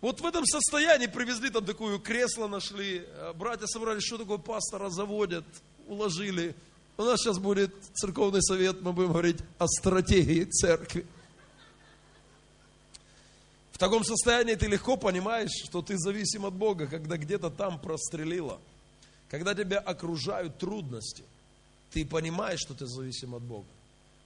Вот 0.00 0.20
в 0.20 0.26
этом 0.26 0.44
состоянии 0.44 1.06
привезли 1.06 1.48
там 1.50 1.64
такое 1.64 1.98
кресло 1.98 2.48
нашли, 2.48 3.04
а 3.18 3.32
братья 3.32 3.66
собрали, 3.66 4.00
что 4.00 4.18
такое 4.18 4.38
пастора 4.38 4.90
заводят, 4.90 5.44
уложили. 5.86 6.56
У 6.96 7.04
нас 7.04 7.20
сейчас 7.20 7.38
будет 7.38 7.72
церковный 7.94 8.42
совет, 8.42 8.82
мы 8.82 8.92
будем 8.92 9.12
говорить 9.12 9.38
о 9.58 9.68
стратегии 9.68 10.44
церкви. 10.44 11.06
В 13.72 13.78
таком 13.78 14.04
состоянии 14.04 14.54
ты 14.54 14.66
легко 14.66 14.96
понимаешь, 14.96 15.50
что 15.64 15.82
ты 15.82 15.98
зависим 15.98 16.46
от 16.46 16.54
Бога, 16.54 16.86
когда 16.86 17.16
где-то 17.16 17.50
там 17.50 17.80
прострелило. 17.80 18.60
Когда 19.28 19.54
тебя 19.54 19.78
окружают 19.78 20.58
трудности, 20.58 21.24
ты 21.90 22.04
понимаешь, 22.04 22.60
что 22.60 22.74
ты 22.74 22.86
зависим 22.86 23.34
от 23.34 23.42
Бога. 23.42 23.66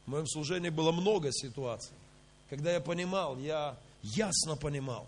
В 0.04 0.10
моем 0.10 0.26
служении 0.26 0.68
было 0.68 0.92
много 0.92 1.32
ситуаций, 1.32 1.94
когда 2.50 2.72
я 2.72 2.80
понимал, 2.80 3.38
я 3.38 3.78
ясно 4.02 4.56
понимал, 4.56 5.06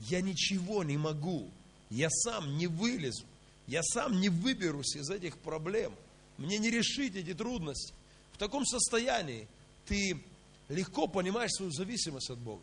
я 0.00 0.20
ничего 0.20 0.84
не 0.84 0.96
могу, 0.96 1.48
я 1.90 2.08
сам 2.10 2.56
не 2.56 2.66
вылезу, 2.66 3.24
я 3.66 3.82
сам 3.82 4.20
не 4.20 4.28
выберусь 4.28 4.96
из 4.96 5.10
этих 5.10 5.38
проблем, 5.38 5.92
мне 6.36 6.58
не 6.58 6.70
решить 6.70 7.16
эти 7.16 7.34
трудности. 7.34 7.94
В 8.32 8.38
таком 8.38 8.64
состоянии 8.64 9.48
ты 9.86 10.20
легко 10.68 11.08
понимаешь 11.08 11.50
свою 11.52 11.72
зависимость 11.72 12.30
от 12.30 12.38
Бога. 12.38 12.62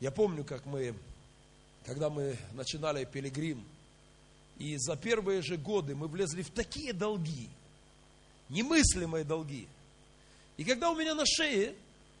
Я 0.00 0.10
помню, 0.10 0.44
как 0.44 0.64
мы, 0.64 0.94
когда 1.84 2.08
мы 2.08 2.38
начинали 2.54 3.04
пилигрим, 3.04 3.62
и 4.58 4.76
за 4.78 4.96
первые 4.96 5.42
же 5.42 5.58
годы 5.58 5.94
мы 5.94 6.08
влезли 6.08 6.42
в 6.42 6.50
такие 6.50 6.94
долги, 6.94 7.50
немыслимые 8.48 9.24
долги. 9.24 9.68
И 10.56 10.64
когда 10.64 10.90
у 10.90 10.96
меня 10.96 11.14
на 11.14 11.24
шее 11.26 11.74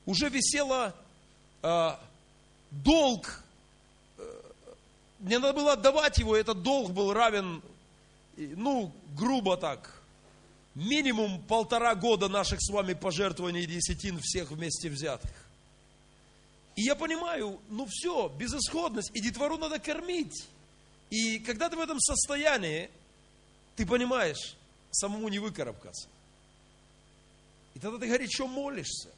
уже 0.04 0.28
висела 0.28 0.94
э, 1.62 1.90
долг, 2.70 3.42
э, 4.18 4.40
мне 5.20 5.38
надо 5.38 5.54
было 5.54 5.72
отдавать 5.72 6.18
его, 6.18 6.36
этот 6.36 6.62
долг 6.62 6.92
был 6.92 7.14
равен, 7.14 7.62
ну, 8.36 8.92
грубо 9.16 9.56
так, 9.56 10.02
минимум 10.74 11.40
полтора 11.42 11.94
года 11.94 12.28
наших 12.28 12.60
с 12.60 12.70
вами 12.70 12.92
пожертвований 12.92 13.64
десятин 13.64 14.18
всех 14.22 14.50
вместе 14.50 14.90
взятых. 14.90 15.30
И 16.80 16.82
я 16.82 16.94
понимаю, 16.94 17.60
ну 17.68 17.84
все, 17.84 18.30
безысходность, 18.38 19.10
и 19.12 19.20
детвору 19.20 19.58
надо 19.58 19.78
кормить. 19.78 20.46
И 21.10 21.38
когда 21.40 21.68
ты 21.68 21.76
в 21.76 21.80
этом 21.80 22.00
состоянии, 22.00 22.88
ты 23.76 23.84
понимаешь, 23.84 24.56
самому 24.90 25.28
не 25.28 25.38
выкарабкаться. 25.38 26.08
И 27.74 27.80
тогда 27.80 27.98
ты 27.98 28.08
горячо 28.08 28.46
молишься. 28.46 29.10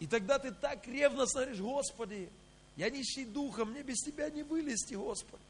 И 0.00 0.06
тогда 0.06 0.38
ты 0.38 0.52
так 0.52 0.86
ревностно 0.86 1.40
говоришь, 1.40 1.62
Господи, 1.62 2.28
я 2.76 2.90
нищий 2.90 3.24
духом, 3.24 3.70
мне 3.70 3.82
без 3.82 3.96
Тебя 4.00 4.28
не 4.28 4.42
вылезти, 4.42 4.92
Господи. 4.92 5.42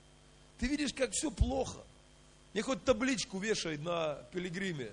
Ты 0.60 0.68
видишь, 0.68 0.94
как 0.94 1.10
все 1.10 1.32
плохо. 1.32 1.80
Мне 2.52 2.62
хоть 2.62 2.84
табличку 2.84 3.40
вешай 3.40 3.78
на 3.78 4.14
пилигриме. 4.32 4.92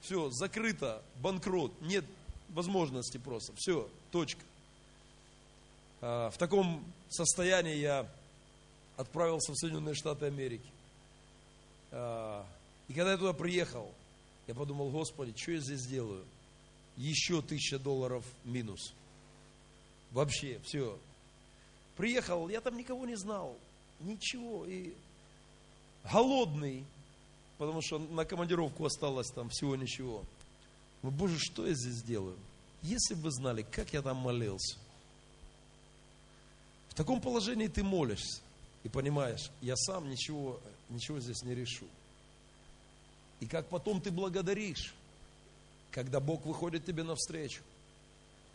Все, 0.00 0.30
закрыто, 0.30 1.02
банкрот, 1.16 1.78
нет 1.82 2.06
возможности 2.54 3.18
просто. 3.18 3.52
Все, 3.58 3.86
точка. 4.10 4.40
А, 6.00 6.30
в 6.30 6.38
таком 6.38 6.84
состоянии 7.08 7.76
я 7.76 8.08
отправился 8.96 9.52
в 9.52 9.56
Соединенные 9.56 9.94
Штаты 9.94 10.26
Америки. 10.26 10.68
А, 11.90 12.46
и 12.88 12.92
когда 12.92 13.12
я 13.12 13.18
туда 13.18 13.32
приехал, 13.32 13.92
я 14.46 14.54
подумал, 14.54 14.90
Господи, 14.90 15.34
что 15.36 15.52
я 15.52 15.60
здесь 15.60 15.86
делаю? 15.86 16.24
Еще 16.96 17.42
тысяча 17.42 17.78
долларов 17.78 18.24
минус. 18.44 18.92
Вообще, 20.10 20.60
все. 20.64 20.98
Приехал, 21.96 22.48
я 22.48 22.60
там 22.60 22.76
никого 22.76 23.06
не 23.06 23.16
знал, 23.16 23.56
ничего. 24.00 24.66
И 24.66 24.94
голодный, 26.10 26.84
потому 27.58 27.82
что 27.82 27.98
на 27.98 28.24
командировку 28.24 28.84
осталось 28.84 29.30
там 29.30 29.48
всего 29.50 29.76
ничего. 29.76 30.24
Но, 31.02 31.10
Боже, 31.10 31.38
что 31.38 31.66
я 31.66 31.74
здесь 31.74 32.02
делаю? 32.02 32.36
Если 32.82 33.14
бы 33.14 33.30
знали, 33.30 33.62
как 33.62 33.92
я 33.92 34.02
там 34.02 34.16
молился. 34.16 34.76
Таком 36.98 37.20
положении 37.20 37.68
ты 37.68 37.84
молишься 37.84 38.40
и 38.82 38.88
понимаешь, 38.88 39.52
я 39.60 39.76
сам 39.76 40.10
ничего, 40.10 40.58
ничего 40.88 41.20
здесь 41.20 41.44
не 41.44 41.54
решу. 41.54 41.86
И 43.38 43.46
как 43.46 43.68
потом 43.68 44.00
ты 44.00 44.10
благодаришь, 44.10 44.92
когда 45.92 46.18
Бог 46.18 46.44
выходит 46.44 46.84
тебе 46.84 47.04
навстречу. 47.04 47.62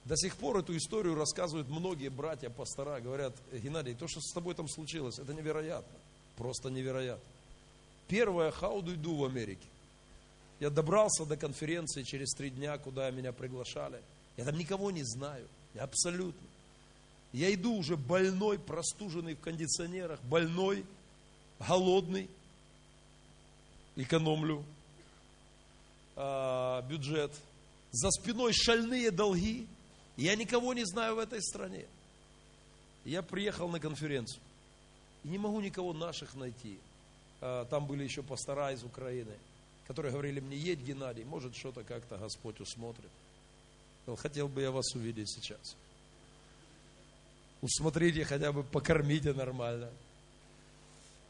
До 0.03 0.17
сих 0.17 0.36
пор 0.36 0.58
эту 0.58 0.75
историю 0.75 1.15
рассказывают 1.15 1.69
многие 1.69 2.10
братья, 2.10 2.49
пастора, 2.49 2.99
говорят, 2.99 3.34
Геннадий, 3.53 3.93
то, 3.93 4.10
что 4.10 4.19
с 4.19 4.34
тобой 4.34 4.56
там 4.56 4.67
случилось, 4.67 5.19
это 5.19 5.34
невероятно, 5.34 5.97
просто 6.36 6.69
невероятно. 6.69 7.23
Первое 8.10 8.51
you 8.51 8.97
do 8.97 9.19
в 9.19 9.23
Америке. 9.23 9.65
Я 10.60 10.69
добрался 10.69 11.23
до 11.23 11.38
конференции 11.38 12.03
через 12.03 12.34
три 12.34 12.49
дня, 12.49 12.77
куда 12.77 13.10
меня 13.10 13.32
приглашали. 13.32 14.01
Я 14.36 14.43
там 14.43 14.58
никого 14.58 14.91
не 14.91 15.03
знаю, 15.03 15.47
абсолютно. 15.79 16.52
Я 17.34 17.52
иду 17.52 17.74
уже 17.74 17.98
больной, 17.98 18.60
простуженный 18.60 19.34
в 19.34 19.39
кондиционерах, 19.39 20.22
больной, 20.22 20.86
голодный, 21.67 22.30
экономлю 23.96 24.63
а, 26.15 26.84
бюджет. 26.84 27.32
За 27.91 28.12
спиной 28.12 28.54
шальные 28.54 29.10
долги. 29.10 29.67
Я 30.15 30.36
никого 30.36 30.76
не 30.76 30.86
знаю 30.86 31.15
в 31.15 31.19
этой 31.19 31.41
стране. 31.41 31.86
Я 33.04 33.24
приехал 33.24 33.67
на 33.67 33.80
конференцию. 33.80 34.41
И 35.24 35.28
не 35.28 35.39
могу 35.39 35.60
никого 35.60 35.91
наших 35.91 36.36
найти. 36.36 36.78
А, 37.41 37.65
там 37.65 37.88
были 37.88 38.04
еще 38.04 38.22
пастора 38.22 38.74
из 38.74 38.84
Украины, 38.84 39.34
которые 39.88 40.12
говорили 40.12 40.39
мне, 40.39 40.56
едь, 40.56 40.82
Геннадий, 40.82 41.24
может 41.24 41.56
что-то 41.56 41.84
как-то 41.84 42.19
Господь 42.19 42.60
усмотрит. 42.60 43.10
Хотел 44.17 44.48
бы 44.48 44.62
я 44.62 44.69
вас 44.69 44.93
увидеть 44.93 45.32
сейчас 45.32 45.76
усмотрите 47.63 48.26
хотя 48.26 48.52
бы, 48.52 48.63
покормите 48.63 49.34
нормально. 49.34 49.89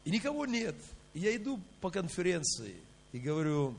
И 0.04 0.10
никого 0.10 0.44
нет. 0.44 0.74
И 1.14 1.20
я 1.20 1.34
иду 1.34 1.60
по 1.80 1.90
конференции 1.90 2.74
и 3.12 3.18
говорю, 3.18 3.74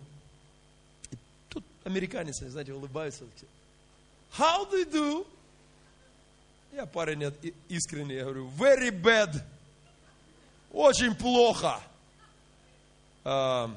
и 1.12 1.18
тут 1.50 1.64
американец, 1.84 2.40
знаете, 2.40 2.74
улыбаются. 2.74 3.26
How 4.38 4.66
do 4.72 4.78
you 4.82 4.92
do? 4.92 5.28
Я 6.74 6.86
парень 6.86 7.32
искренний, 7.70 8.16
я 8.16 8.24
говорю, 8.24 8.50
very 8.58 8.90
bad. 8.90 9.44
Очень 10.72 11.14
плохо. 11.14 11.80
Он 13.24 13.76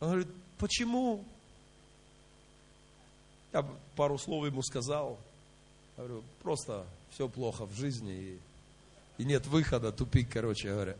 говорит, 0.00 0.28
почему? 0.58 1.24
Я 3.52 3.62
пару 3.96 4.18
слов 4.18 4.46
ему 4.46 4.62
сказал. 4.62 5.18
Говорю, 5.96 6.24
просто 6.42 6.84
все 7.10 7.28
плохо 7.28 7.66
в 7.66 7.74
жизни 7.74 8.12
и, 8.12 8.38
и 9.18 9.24
нет 9.24 9.46
выхода, 9.46 9.92
тупик, 9.92 10.28
короче 10.32 10.68
говоря. 10.68 10.96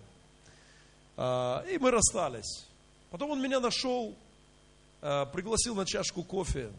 А, 1.17 1.65
и 1.69 1.79
мы 1.79 1.91
расстались. 1.91 2.65
Потом 3.11 3.33
он 3.33 3.43
меня 3.43 3.59
нашел, 3.59 4.15
а, 5.03 5.27
пригласил 5.27 5.75
на 5.75 5.85
чашку 5.85 6.23
кофе. 6.23 6.71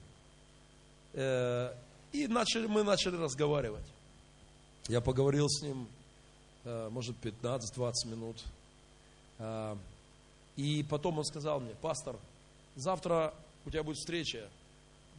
А, 1.13 1.75
и 2.13 2.28
начали, 2.28 2.67
мы 2.67 2.84
начали 2.84 3.17
разговаривать. 3.17 3.86
Я 4.88 5.01
поговорил 5.01 5.49
с 5.49 5.62
ним, 5.62 5.86
а, 6.63 6.89
может, 6.89 7.17
15-20 7.21 7.91
минут. 8.06 8.38
А, 9.39 9.78
и 10.56 10.86
потом 10.89 11.19
он 11.19 11.25
сказал 11.25 11.60
мне, 11.60 11.75
пастор, 11.82 12.15
завтра 12.78 13.34
у 13.66 13.72
тебя 13.72 13.84
будет 13.84 13.97
встреча, 13.97 14.47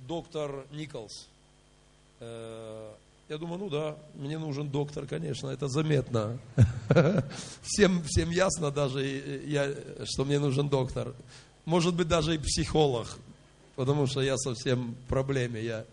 доктор 0.07 0.65
Николс 0.71 1.29
Э, 1.36 1.36
я 2.21 3.39
думаю, 3.39 3.59
ну 3.59 3.69
да, 3.69 3.97
мне 4.15 4.39
нужен 4.39 4.69
доктор, 4.69 5.07
конечно, 5.07 5.49
это 5.49 5.69
заметно. 5.69 6.39
Всем, 7.63 8.03
всем 8.05 8.31
ясно 8.31 8.71
даже, 8.71 9.05
я, 9.47 9.75
что 10.05 10.25
мне 10.25 10.39
нужен 10.39 10.69
доктор. 10.69 11.15
Может 11.65 11.95
быть, 11.95 12.07
даже 12.07 12.37
и 12.37 12.39
психолог, 12.39 13.19
потому 13.75 14.07
что 14.07 14.21
я 14.21 14.37
совсем 14.37 14.93
в 14.93 15.09
проблеме. 15.09 15.61
Я 15.61 15.85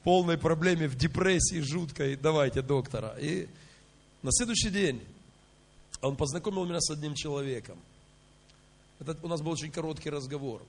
в 0.00 0.04
полной 0.04 0.38
проблеме, 0.38 0.86
в 0.86 0.94
депрессии 0.94 1.60
жуткой. 1.60 2.16
Давайте 2.16 2.62
доктора. 2.62 3.16
И 3.20 3.48
на 4.22 4.30
следующий 4.30 4.70
день 4.70 5.02
он 6.00 6.16
познакомил 6.16 6.64
меня 6.64 6.80
с 6.80 6.90
одним 6.90 7.14
человеком. 7.14 7.78
Это, 9.00 9.16
у 9.22 9.28
нас 9.28 9.42
был 9.42 9.50
очень 9.50 9.72
короткий 9.72 10.10
разговор. 10.10 10.62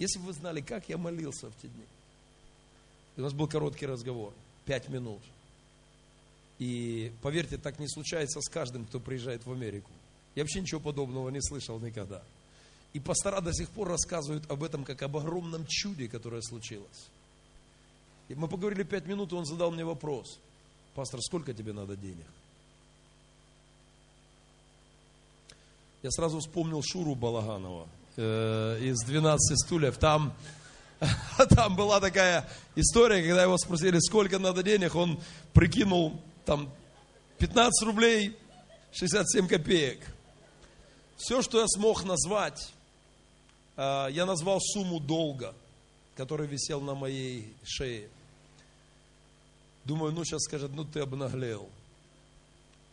Если 0.00 0.18
бы 0.18 0.26
вы 0.26 0.32
знали, 0.32 0.60
как 0.60 0.88
я 0.88 0.98
молился 0.98 1.48
в 1.48 1.62
те 1.62 1.68
дни. 1.68 1.84
И 3.18 3.20
у 3.20 3.24
нас 3.24 3.32
был 3.32 3.48
короткий 3.48 3.84
разговор, 3.84 4.32
пять 4.64 4.88
минут. 4.88 5.20
И 6.60 7.12
поверьте, 7.20 7.58
так 7.58 7.80
не 7.80 7.88
случается 7.88 8.40
с 8.40 8.48
каждым, 8.48 8.86
кто 8.86 9.00
приезжает 9.00 9.44
в 9.44 9.50
Америку. 9.50 9.90
Я 10.36 10.44
вообще 10.44 10.60
ничего 10.60 10.80
подобного 10.80 11.28
не 11.30 11.42
слышал 11.42 11.80
никогда. 11.80 12.22
И 12.92 13.00
пастора 13.00 13.40
до 13.40 13.52
сих 13.52 13.70
пор 13.70 13.88
рассказывают 13.88 14.48
об 14.48 14.62
этом 14.62 14.84
как 14.84 15.02
об 15.02 15.16
огромном 15.16 15.66
чуде, 15.66 16.06
которое 16.06 16.42
случилось. 16.42 17.08
И 18.28 18.36
мы 18.36 18.46
поговорили 18.46 18.84
пять 18.84 19.06
минут, 19.06 19.32
и 19.32 19.34
он 19.34 19.46
задал 19.46 19.72
мне 19.72 19.84
вопрос. 19.84 20.38
Пастор, 20.94 21.20
сколько 21.20 21.52
тебе 21.52 21.72
надо 21.72 21.96
денег? 21.96 22.26
Я 26.04 26.12
сразу 26.12 26.38
вспомнил 26.38 26.82
Шуру 26.84 27.16
Балаганова 27.16 27.88
э, 28.16 28.78
из 28.80 29.04
«12 29.04 29.38
стульев». 29.56 29.98
Там, 29.98 30.32
там 31.50 31.76
была 31.76 32.00
такая 32.00 32.48
история, 32.74 33.22
когда 33.22 33.42
его 33.42 33.56
спросили, 33.58 33.98
сколько 34.00 34.38
надо 34.38 34.62
денег, 34.62 34.94
он 34.94 35.20
прикинул 35.52 36.20
там 36.44 36.70
15 37.38 37.86
рублей 37.86 38.36
67 38.92 39.46
копеек. 39.46 40.00
Все, 41.16 41.42
что 41.42 41.60
я 41.60 41.66
смог 41.68 42.04
назвать, 42.04 42.72
э, 43.76 44.08
я 44.10 44.26
назвал 44.26 44.60
сумму 44.60 45.00
долга, 45.00 45.54
который 46.16 46.46
висел 46.46 46.80
на 46.80 46.94
моей 46.94 47.54
шее. 47.64 48.08
Думаю, 49.84 50.12
ну 50.12 50.24
сейчас 50.24 50.42
скажет, 50.42 50.72
ну 50.74 50.84
ты 50.84 51.00
обнаглел. 51.00 51.68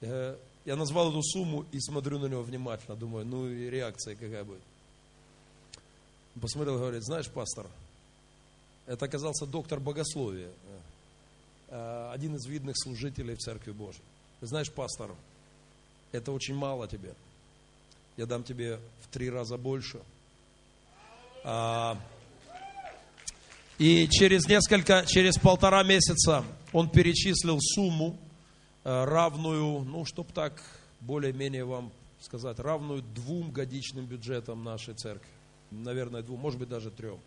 Я, 0.02 0.36
я 0.66 0.76
назвал 0.76 1.10
эту 1.10 1.24
сумму 1.24 1.66
и 1.72 1.80
смотрю 1.80 2.20
на 2.20 2.28
него 2.28 2.44
внимательно, 2.44 2.96
думаю, 2.96 3.26
ну 3.26 3.48
и 3.48 3.70
реакция 3.70 4.16
какая 4.16 4.44
будет. 4.44 4.62
Посмотрел 6.40 6.78
говорит, 6.78 7.04
знаешь, 7.04 7.30
пастор, 7.30 7.68
это 8.86 9.06
оказался 9.06 9.46
доктор 9.46 9.80
богословия, 9.80 10.50
э, 11.70 12.12
один 12.14 12.36
из 12.36 12.46
видных 12.46 12.76
служителей 12.78 13.36
в 13.36 13.40
Церкви 13.40 13.72
Божьей. 13.72 14.04
Знаешь, 14.42 14.72
пастор, 14.72 15.12
это 16.12 16.32
очень 16.32 16.56
мало 16.56 16.88
тебе. 16.88 17.14
Я 18.18 18.26
дам 18.26 18.44
тебе 18.44 18.80
в 19.02 19.08
три 19.12 19.30
раза 19.30 19.58
больше. 19.58 20.00
А, 21.44 22.00
и 23.78 24.08
через 24.10 24.48
несколько, 24.48 25.06
через 25.06 25.38
полтора 25.38 25.84
месяца 25.84 26.44
он 26.72 26.90
перечислил 26.90 27.58
сумму, 27.60 28.18
Э, 28.86 29.04
равную, 29.04 29.80
ну, 29.80 30.06
чтобы 30.06 30.32
так 30.32 30.62
более-менее 31.02 31.66
вам 31.66 31.92
сказать, 32.22 32.60
равную 32.60 33.02
двум 33.02 33.50
годичным 33.50 34.06
бюджетам 34.06 34.64
нашей 34.64 34.94
церкви. 34.94 35.28
Наверное, 35.72 36.22
двум, 36.22 36.40
может 36.40 36.60
быть, 36.60 36.70
даже 36.70 36.92
трем. 36.92 37.20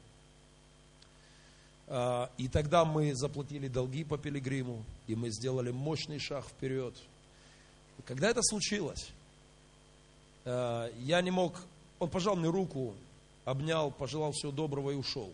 А, 1.91 2.30
и 2.36 2.49
тогда 2.49 2.84
мы 2.84 3.14
заплатили 3.14 3.66
долги 3.66 4.05
по 4.05 4.18
пилигриму, 4.18 4.84
и 5.07 5.14
мы 5.14 5.30
сделали 5.30 5.70
мощный 5.70 6.18
шаг 6.18 6.45
вперед. 6.47 6.95
Когда 8.05 8.28
это 8.28 8.43
случилось, 8.43 9.09
э, 10.45 10.93
я 11.01 11.22
не 11.22 11.30
мог, 11.30 11.61
он 11.99 12.11
пожал 12.11 12.36
мне 12.36 12.49
руку, 12.49 12.95
обнял, 13.45 13.91
пожелал 13.91 14.32
всего 14.32 14.53
доброго 14.53 14.91
и 14.91 14.95
ушел. 14.95 15.32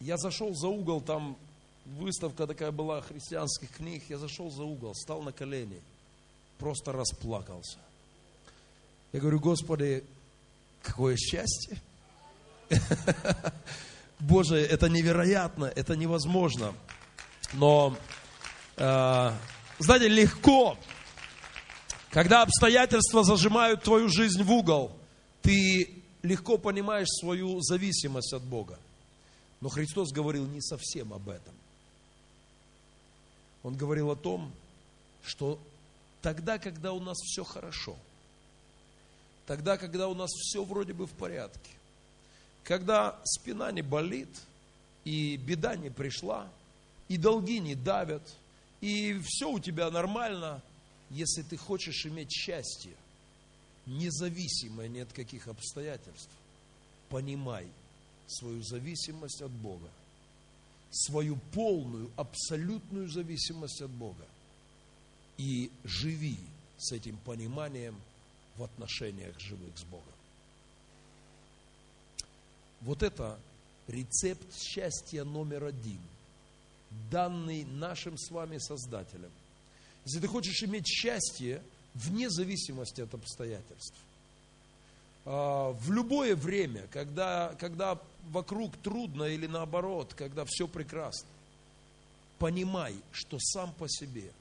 Я 0.00 0.16
зашел 0.16 0.54
за 0.54 0.68
угол, 0.68 1.00
там 1.00 1.36
выставка 1.86 2.46
такая 2.48 2.72
была 2.72 3.00
христианских 3.00 3.70
книг, 3.70 4.02
я 4.08 4.18
зашел 4.18 4.50
за 4.50 4.64
угол, 4.64 4.94
стал 4.94 5.22
на 5.22 5.30
колени, 5.30 5.80
просто 6.58 6.92
расплакался. 6.92 7.78
Я 9.12 9.20
говорю, 9.20 9.38
Господи, 9.38 10.04
какое 10.82 11.16
счастье! 11.16 11.80
Боже, 14.20 14.56
это 14.56 14.88
невероятно, 14.88 15.64
это 15.64 15.96
невозможно. 15.96 16.74
Но, 17.54 17.96
э, 18.76 19.32
знаете, 19.78 20.08
легко, 20.08 20.76
когда 22.10 22.42
обстоятельства 22.42 23.24
зажимают 23.24 23.82
твою 23.82 24.08
жизнь 24.08 24.42
в 24.42 24.52
угол, 24.52 24.92
ты 25.40 26.02
легко 26.22 26.58
понимаешь 26.58 27.08
свою 27.08 27.60
зависимость 27.62 28.34
от 28.34 28.42
Бога. 28.42 28.78
Но 29.62 29.70
Христос 29.70 30.12
говорил 30.12 30.46
не 30.46 30.60
совсем 30.60 31.14
об 31.14 31.28
этом. 31.28 31.54
Он 33.62 33.74
говорил 33.74 34.10
о 34.10 34.16
том, 34.16 34.52
что 35.24 35.58
тогда, 36.20 36.58
когда 36.58 36.92
у 36.92 37.00
нас 37.00 37.16
все 37.18 37.44
хорошо, 37.44 37.96
тогда, 39.46 39.78
когда 39.78 40.08
у 40.08 40.14
нас 40.14 40.30
все 40.30 40.62
вроде 40.62 40.92
бы 40.92 41.06
в 41.06 41.12
порядке, 41.12 41.70
когда 42.64 43.20
спина 43.24 43.72
не 43.72 43.82
болит, 43.82 44.28
и 45.04 45.36
беда 45.36 45.76
не 45.76 45.90
пришла, 45.90 46.48
и 47.08 47.16
долги 47.16 47.58
не 47.58 47.74
давят, 47.74 48.22
и 48.80 49.20
все 49.24 49.50
у 49.50 49.58
тебя 49.58 49.90
нормально, 49.90 50.62
если 51.10 51.42
ты 51.42 51.56
хочешь 51.56 52.06
иметь 52.06 52.30
счастье, 52.30 52.92
независимое 53.86 54.88
ни 54.88 55.00
от 55.00 55.12
каких 55.12 55.48
обстоятельств, 55.48 56.30
понимай 57.08 57.66
свою 58.26 58.62
зависимость 58.62 59.42
от 59.42 59.50
Бога 59.50 59.90
свою 60.90 61.36
полную, 61.52 62.10
абсолютную 62.16 63.08
зависимость 63.08 63.80
от 63.80 63.90
Бога. 63.90 64.26
И 65.38 65.70
живи 65.84 66.38
с 66.76 66.92
этим 66.92 67.16
пониманием 67.18 67.96
в 68.56 68.64
отношениях 68.64 69.38
живых 69.40 69.76
с 69.78 69.84
Богом. 69.84 70.04
Вот 72.80 73.02
это 73.02 73.38
рецепт 73.88 74.46
счастья 74.56 75.24
номер 75.24 75.64
один, 75.64 76.00
данный 77.10 77.64
нашим 77.64 78.16
с 78.16 78.30
вами 78.30 78.58
Создателем. 78.58 79.30
Если 80.06 80.20
ты 80.20 80.28
хочешь 80.28 80.62
иметь 80.62 80.86
счастье 80.86 81.62
вне 81.94 82.30
зависимости 82.30 83.00
от 83.00 83.12
обстоятельств, 83.12 83.96
а, 85.26 85.72
в 85.72 85.92
любое 85.92 86.34
время, 86.34 86.86
когда, 86.90 87.54
когда 87.58 87.98
вокруг 88.30 88.76
трудно 88.78 89.24
или 89.24 89.46
наоборот, 89.46 90.14
когда 90.14 90.44
все 90.46 90.66
прекрасно, 90.66 91.28
понимай, 92.38 92.94
что 93.12 93.38
сам 93.38 93.72
по 93.74 93.88
себе 93.88 94.32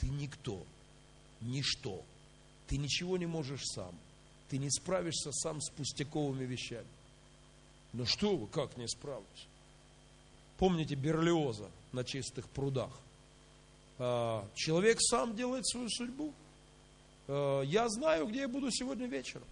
ты 0.00 0.08
никто, 0.08 0.62
ничто, 1.40 2.02
ты 2.66 2.76
ничего 2.76 3.16
не 3.16 3.26
можешь 3.26 3.62
сам, 3.64 3.94
ты 4.50 4.58
не 4.58 4.70
справишься 4.70 5.30
сам 5.32 5.60
с 5.60 5.70
пустяковыми 5.70 6.44
вещами. 6.44 6.86
Ну 7.96 8.04
что 8.04 8.36
вы, 8.36 8.46
как 8.46 8.76
не 8.76 8.86
справлюсь? 8.86 9.46
Помните 10.58 10.94
Берлиоза 10.94 11.70
на 11.92 12.04
чистых 12.04 12.46
прудах? 12.46 12.90
А, 13.98 14.46
человек 14.54 14.98
сам 15.00 15.34
делает 15.34 15.66
свою 15.66 15.88
судьбу. 15.88 16.34
А, 17.26 17.62
я 17.62 17.88
знаю, 17.88 18.26
где 18.26 18.40
я 18.40 18.48
буду 18.48 18.70
сегодня 18.70 19.06
вечером. 19.06 19.46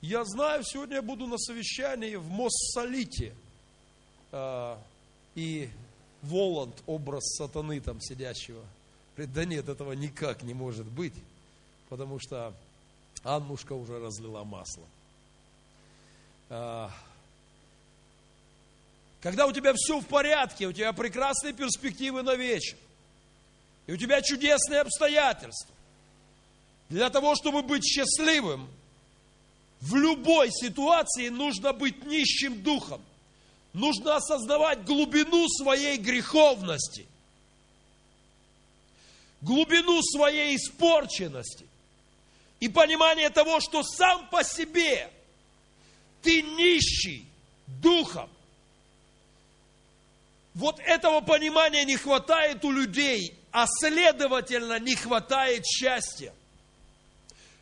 Я 0.00 0.24
знаю, 0.24 0.64
сегодня 0.64 0.96
я 0.96 1.02
буду 1.02 1.26
на 1.26 1.36
совещании 1.36 2.14
в 2.14 2.30
Моссолите. 2.30 3.34
А, 4.32 4.82
и 5.34 5.68
Воланд, 6.22 6.82
образ 6.86 7.24
сатаны 7.36 7.78
там 7.80 8.00
сидящего, 8.00 8.64
говорит, 9.16 9.34
да 9.34 9.44
нет, 9.44 9.68
этого 9.68 9.92
никак 9.92 10.42
не 10.42 10.54
может 10.54 10.86
быть, 10.86 11.14
потому 11.90 12.18
что 12.20 12.54
Аннушка 13.22 13.74
уже 13.74 14.00
разлила 14.00 14.44
масло. 14.44 14.86
Когда 19.20 19.46
у 19.46 19.52
тебя 19.52 19.72
все 19.74 19.98
в 19.98 20.06
порядке, 20.06 20.66
у 20.66 20.72
тебя 20.72 20.92
прекрасные 20.92 21.52
перспективы 21.52 22.22
на 22.22 22.34
вечер, 22.34 22.76
и 23.86 23.92
у 23.92 23.96
тебя 23.96 24.22
чудесные 24.22 24.80
обстоятельства, 24.80 25.74
для 26.88 27.10
того, 27.10 27.34
чтобы 27.34 27.62
быть 27.62 27.84
счастливым– 27.84 28.68
в 29.80 29.94
любой 29.94 30.50
ситуации 30.50 31.28
нужно 31.28 31.72
быть 31.72 32.04
нищим 32.04 32.62
духом. 32.62 33.02
Нужно 33.72 34.16
осознавать 34.16 34.84
глубину 34.84 35.46
своей 35.48 35.98
греховности, 35.98 37.06
глубину 39.42 40.00
своей 40.02 40.56
испорченности 40.56 41.66
и 42.58 42.68
понимание 42.68 43.28
того, 43.28 43.60
что 43.60 43.82
сам 43.82 44.26
по 44.28 44.42
себе 44.42 45.10
ты 46.22 46.40
нищий 46.40 47.26
духом. 47.66 48.30
Вот 50.56 50.80
этого 50.80 51.20
понимания 51.20 51.84
не 51.84 51.96
хватает 51.96 52.64
у 52.64 52.72
людей, 52.72 53.38
а 53.52 53.66
следовательно 53.66 54.78
не 54.78 54.94
хватает 54.94 55.66
счастья. 55.66 56.32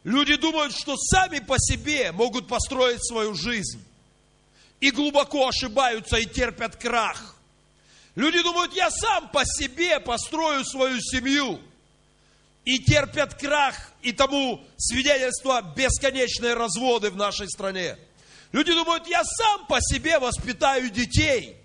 Люди 0.05 0.37
думают, 0.37 0.77
что 0.77 0.97
сами 0.97 1.41
по 1.41 1.57
себе 1.59 2.13
могут 2.13 2.47
построить 2.47 3.05
свою 3.05 3.35
жизнь. 3.35 3.85
И 4.79 4.93
глубоко 4.93 5.49
ошибаются 5.49 6.19
и 6.19 6.25
терпят 6.25 6.77
крах. 6.77 7.35
Люди 8.15 8.41
думают, 8.45 8.73
я 8.75 8.93
сам 8.93 9.29
по 9.31 9.45
себе 9.45 9.99
построю 9.99 10.65
свою 10.65 11.01
семью. 11.01 11.61
И 12.65 12.79
терпят 12.79 13.35
крах, 13.35 13.75
и 14.03 14.13
тому 14.13 14.65
свидетельство 14.77 15.63
бесконечные 15.75 16.55
разводы 16.55 17.11
в 17.11 17.17
нашей 17.17 17.49
стране. 17.49 17.99
Люди 18.53 18.73
думают, 18.73 19.09
я 19.09 19.25
сам 19.25 19.67
по 19.67 19.81
себе 19.81 20.21
воспитаю 20.21 20.91
детей. 20.91 21.57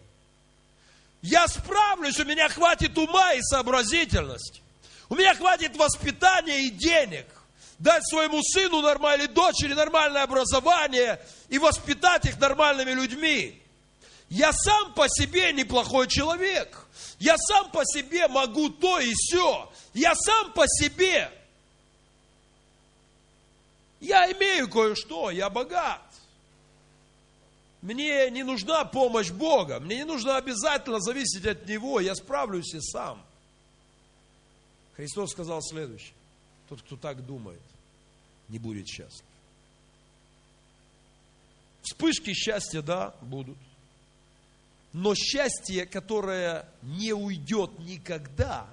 Я 1.21 1.47
справлюсь, 1.47 2.19
у 2.19 2.25
меня 2.25 2.47
хватит 2.49 2.97
ума 2.97 3.33
и 3.33 3.41
сообразительности. 3.41 4.61
У 5.09 5.15
меня 5.15 5.35
хватит 5.35 5.75
воспитания 5.75 6.63
и 6.63 6.69
денег 6.69 7.25
дать 7.79 8.05
своему 8.07 8.41
сыну 8.43 8.81
нормальной 8.81 9.27
дочери 9.27 9.73
нормальное 9.73 10.23
образование 10.23 11.19
и 11.47 11.57
воспитать 11.57 12.25
их 12.25 12.39
нормальными 12.39 12.91
людьми. 12.91 13.61
Я 14.29 14.53
сам 14.53 14.93
по 14.93 15.07
себе 15.09 15.51
неплохой 15.53 16.07
человек. 16.07 16.85
Я 17.17 17.35
сам 17.37 17.71
по 17.71 17.83
себе 17.85 18.27
могу 18.27 18.69
то 18.69 18.99
и 18.99 19.11
все. 19.13 19.71
Я 19.93 20.13
сам 20.15 20.53
по 20.53 20.65
себе. 20.67 21.31
Я 23.99 24.31
имею 24.31 24.69
кое-что, 24.69 25.31
я 25.31 25.49
богат. 25.49 26.01
Мне 27.81 28.29
не 28.29 28.43
нужна 28.43 28.83
помощь 28.85 29.31
Бога. 29.31 29.79
Мне 29.79 29.97
не 29.97 30.05
нужно 30.05 30.37
обязательно 30.37 30.99
зависеть 30.99 31.45
от 31.45 31.65
Него. 31.65 31.99
Я 31.99 32.15
справлюсь 32.15 32.73
и 32.73 32.81
сам. 32.81 33.23
Христос 34.95 35.31
сказал 35.31 35.61
следующее. 35.61 36.13
Тот, 36.67 36.81
кто 36.81 36.97
так 36.97 37.25
думает, 37.25 37.61
не 38.49 38.59
будет 38.59 38.87
счастлив. 38.87 39.25
Вспышки 41.83 42.33
счастья, 42.33 42.81
да, 42.81 43.15
будут. 43.21 43.57
Но 44.91 45.15
счастье, 45.15 45.85
которое 45.85 46.67
не 46.81 47.13
уйдет 47.13 47.79
никогда 47.79 48.67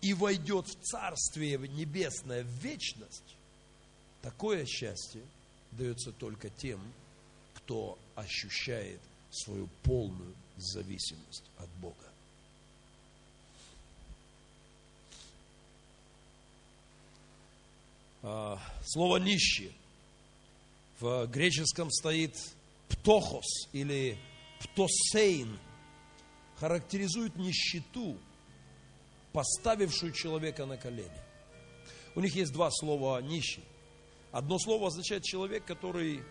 и 0.00 0.12
войдет 0.12 0.66
в 0.66 0.74
Царствие 0.82 1.56
Небесное, 1.56 2.42
в 2.42 2.48
вечность, 2.48 3.36
такое 4.22 4.66
счастье 4.66 5.22
дается 5.72 6.12
только 6.12 6.50
тем, 6.50 6.80
кто 7.54 7.98
ощущает 8.14 9.00
свою 9.30 9.68
полную 9.82 10.34
зависимость 10.56 11.44
от 11.58 11.68
Бога. 11.80 11.96
А, 18.22 18.60
слово 18.84 19.16
нищий 19.16 19.72
в 21.00 21.26
греческом 21.26 21.90
стоит 21.90 22.36
птохос 22.88 23.68
или 23.72 24.18
птосейн, 24.60 25.58
характеризует 26.56 27.36
нищету, 27.36 28.18
поставившую 29.32 30.12
человека 30.12 30.66
на 30.66 30.76
колени. 30.76 31.10
У 32.14 32.20
них 32.20 32.34
есть 32.34 32.52
два 32.52 32.70
слова 32.70 33.22
нищий. 33.22 33.64
Одно 34.32 34.58
слово 34.58 34.88
означает 34.88 35.24
человек, 35.24 35.64
который 35.64 36.22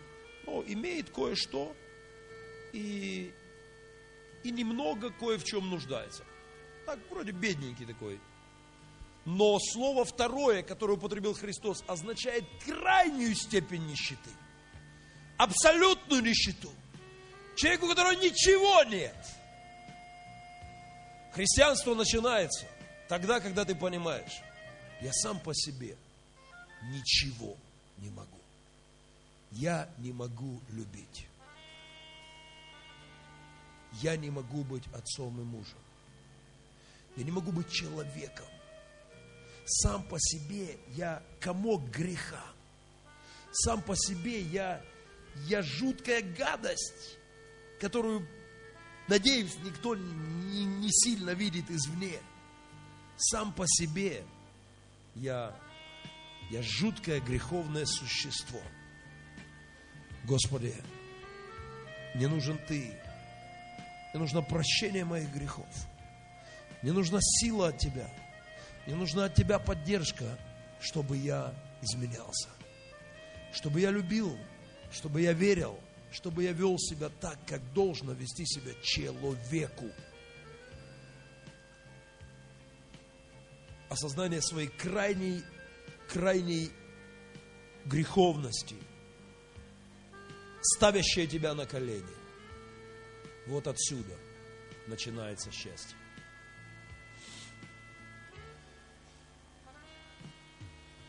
ну, 0.45 0.63
имеет 0.67 1.09
кое-что 1.09 1.75
и, 2.73 3.33
и 4.43 4.51
немного 4.51 5.11
кое 5.11 5.37
в 5.37 5.43
чем 5.43 5.69
нуждается. 5.69 6.23
Так, 6.85 6.99
вроде 7.09 7.31
бедненький 7.31 7.85
такой. 7.85 8.19
Но 9.25 9.59
слово 9.59 10.05
второе, 10.05 10.63
которое 10.63 10.93
употребил 10.93 11.33
Христос, 11.33 11.83
означает 11.87 12.45
крайнюю 12.65 13.35
степень 13.35 13.85
нищеты. 13.85 14.29
Абсолютную 15.37 16.23
нищету. 16.23 16.71
Человеку, 17.55 17.85
у 17.85 17.89
которого 17.89 18.13
ничего 18.13 18.83
нет. 18.83 19.15
Христианство 21.33 21.93
начинается 21.93 22.65
тогда, 23.07 23.39
когда 23.39 23.65
ты 23.65 23.75
понимаешь, 23.75 24.41
я 25.01 25.11
сам 25.13 25.39
по 25.39 25.53
себе 25.53 25.95
ничего 26.91 27.55
не 27.97 28.09
могу 28.09 28.38
я 29.51 29.89
не 29.97 30.11
могу 30.11 30.61
любить. 30.69 31.27
Я 33.93 34.15
не 34.15 34.29
могу 34.29 34.63
быть 34.63 34.87
отцом 34.93 35.39
и 35.41 35.43
мужем. 35.43 35.79
Я 37.15 37.23
не 37.23 37.31
могу 37.31 37.51
быть 37.51 37.71
человеком. 37.71 38.45
Сам 39.65 40.03
по 40.03 40.17
себе 40.19 40.77
я 40.89 41.23
комок 41.39 41.89
греха. 41.89 42.43
Сам 43.51 43.81
по 43.81 43.95
себе 43.95 44.41
я, 44.41 44.83
я 45.47 45.63
жуткая 45.63 46.21
гадость, 46.21 47.17
которую, 47.81 48.27
надеюсь, 49.07 49.55
никто 49.63 49.95
не, 49.95 50.65
не 50.65 50.89
сильно 50.91 51.31
видит 51.31 51.69
извне. 51.71 52.19
Сам 53.17 53.51
по 53.51 53.65
себе 53.67 54.23
я, 55.15 55.59
я 56.51 56.61
жуткое 56.61 57.19
греховное 57.19 57.85
существо– 57.85 58.61
Господи, 60.29 60.75
мне 62.13 62.27
нужен 62.27 62.59
Ты. 62.67 62.93
Мне 64.13 64.21
нужно 64.21 64.43
прощение 64.43 65.03
моих 65.03 65.33
грехов. 65.33 65.65
Мне 66.83 66.93
нужна 66.93 67.17
сила 67.19 67.69
от 67.69 67.79
Тебя. 67.79 68.07
Мне 68.85 68.95
нужна 68.95 69.25
от 69.25 69.33
Тебя 69.33 69.57
поддержка, 69.57 70.37
чтобы 70.79 71.17
я 71.17 71.51
изменялся. 71.81 72.47
Чтобы 73.53 73.81
я 73.81 73.89
любил, 73.89 74.37
чтобы 74.91 75.23
я 75.23 75.33
верил, 75.33 75.79
чтобы 76.11 76.43
я 76.43 76.51
вел 76.51 76.77
себя 76.77 77.09
так, 77.09 77.39
как 77.47 77.73
должно 77.73 78.13
вести 78.13 78.45
себя 78.45 78.73
человеку. 78.83 79.89
Осознание 83.89 84.43
своей 84.43 84.67
крайней, 84.67 85.41
крайней 86.07 86.69
греховности– 87.85 88.75
ставящее 90.61 91.27
тебя 91.27 91.53
на 91.53 91.65
колени. 91.65 92.03
Вот 93.47 93.67
отсюда 93.67 94.15
начинается 94.87 95.51
счастье. 95.51 95.97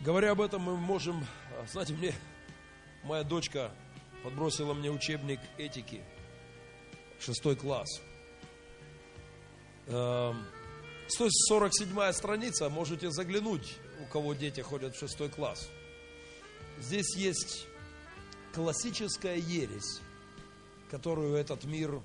Говоря 0.01 0.30
об 0.30 0.40
этом, 0.40 0.62
мы 0.62 0.76
можем, 0.76 1.26
знаете, 1.70 1.92
мне 1.92 2.14
моя 3.05 3.22
дочка 3.22 3.70
подбросила 4.22 4.72
мне 4.72 4.90
учебник 4.90 5.40
этики, 5.59 6.03
шестой 7.20 7.57
класс. 7.57 8.01
147 9.86 11.98
эм, 11.98 12.12
страница, 12.14 12.70
можете 12.70 13.11
заглянуть, 13.11 13.76
у 14.01 14.07
кого 14.07 14.34
дети 14.34 14.61
ходят 14.61 14.94
в 14.94 14.98
шестой 14.98 15.28
класс. 15.28 15.68
Здесь 16.78 17.16
есть 17.16 17.66
классическая 18.55 19.36
ересь, 19.36 20.01
которую 20.90 21.34
этот 21.34 21.64
мир 21.64 22.01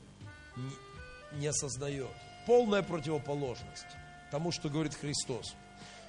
не 1.34 1.48
осознает. 1.48 2.12
Полная 2.46 2.84
противоположность 2.84 3.86
тому, 4.32 4.52
что 4.52 4.70
говорит 4.70 4.96
Христос. 4.96 5.56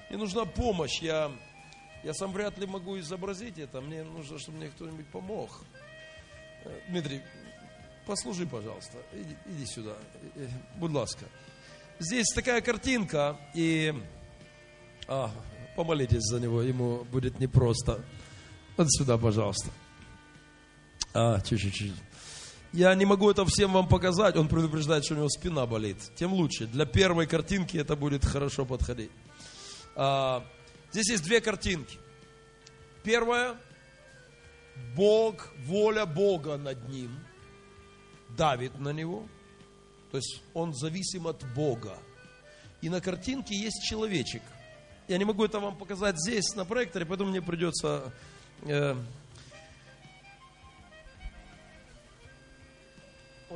Мне 0.09 0.19
нужна 0.19 0.45
помощь. 0.45 1.01
Я, 1.01 1.31
я 2.03 2.13
сам 2.13 2.31
вряд 2.31 2.57
ли 2.57 2.65
могу 2.65 2.99
изобразить 2.99 3.57
это. 3.57 3.81
Мне 3.81 4.03
нужно, 4.03 4.39
чтобы 4.39 4.57
мне 4.57 4.69
кто-нибудь 4.69 5.07
помог. 5.07 5.49
Э, 6.63 6.79
Дмитрий, 6.89 7.21
послужи, 8.05 8.45
пожалуйста. 8.45 8.97
Иди, 9.13 9.35
иди 9.47 9.65
сюда. 9.65 9.95
Э, 10.35 10.43
э, 10.43 10.47
будь 10.77 10.91
ласка. 10.91 11.25
Здесь 11.99 12.27
такая 12.35 12.61
картинка, 12.61 13.37
и 13.55 13.93
а, 15.07 15.31
помолитесь 15.75 16.21
за 16.21 16.39
него, 16.39 16.61
ему 16.61 17.05
будет 17.05 17.39
непросто. 17.39 18.03
Вот 18.77 18.87
сюда, 18.91 19.17
пожалуйста. 19.17 19.71
А, 21.19 21.41
чуть-чуть. 21.41 21.93
Я 22.73 22.93
не 22.93 23.05
могу 23.05 23.31
это 23.31 23.43
всем 23.43 23.73
вам 23.73 23.87
показать. 23.87 24.35
Он 24.35 24.47
предупреждает, 24.47 25.03
что 25.03 25.15
у 25.15 25.17
него 25.17 25.29
спина 25.29 25.65
болит. 25.65 25.97
Тем 26.15 26.31
лучше. 26.31 26.67
Для 26.67 26.85
первой 26.85 27.25
картинки 27.25 27.75
это 27.75 27.95
будет 27.95 28.23
хорошо 28.23 28.65
подходить. 28.65 29.09
А, 29.95 30.45
здесь 30.91 31.09
есть 31.09 31.23
две 31.23 31.41
картинки. 31.41 31.97
Первая. 33.01 33.57
Бог, 34.95 35.47
воля 35.65 36.05
Бога 36.05 36.55
над 36.57 36.87
ним 36.87 37.17
давит 38.37 38.77
на 38.77 38.93
него. 38.93 39.27
То 40.11 40.17
есть 40.17 40.43
он 40.53 40.75
зависим 40.75 41.25
от 41.25 41.43
Бога. 41.55 41.97
И 42.81 42.89
на 42.89 43.01
картинке 43.01 43.55
есть 43.55 43.83
человечек. 43.83 44.43
Я 45.07 45.17
не 45.17 45.25
могу 45.25 45.43
это 45.43 45.59
вам 45.59 45.77
показать 45.77 46.19
здесь, 46.19 46.53
на 46.55 46.63
проекторе, 46.63 47.07
поэтому 47.07 47.31
мне 47.31 47.41
придется 47.41 48.13
э, 48.61 48.95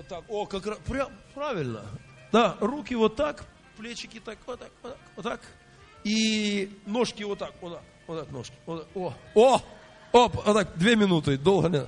Вот 0.02 0.08
так. 0.08 0.24
О, 0.30 0.46
как 0.48 0.66
раз. 0.66 0.80
Правильно. 1.36 1.86
Да, 2.32 2.58
руки 2.60 2.96
вот 2.96 3.16
так, 3.16 3.46
плечики 3.78 4.20
так, 4.20 4.40
вот 4.48 4.60
так, 4.60 4.72
вот 4.82 4.94
так, 4.94 5.02
вот 5.16 5.24
так. 5.24 5.42
И 6.04 6.72
ножки 6.88 7.22
вот 7.22 7.38
так, 7.38 7.54
вот 7.62 7.74
так, 7.74 7.84
вот 8.08 8.20
так 8.20 8.32
ножки. 8.32 8.56
Вот 8.66 8.88
так. 8.88 8.98
О, 8.98 9.14
о, 9.36 9.62
оп, 10.12 10.36
вот 10.44 10.54
так, 10.54 10.76
две 10.76 10.96
минуты, 10.96 11.38
долго 11.38 11.70
не. 11.70 11.88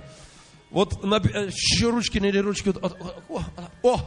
Вот 0.70 1.04
на, 1.04 1.16
еще 1.16 1.90
ручки, 1.90 2.20
не 2.20 2.32
ручки, 2.32 2.70
вот, 2.70 2.82
вот, 3.28 3.44
о, 3.82 3.96
о. 3.96 4.00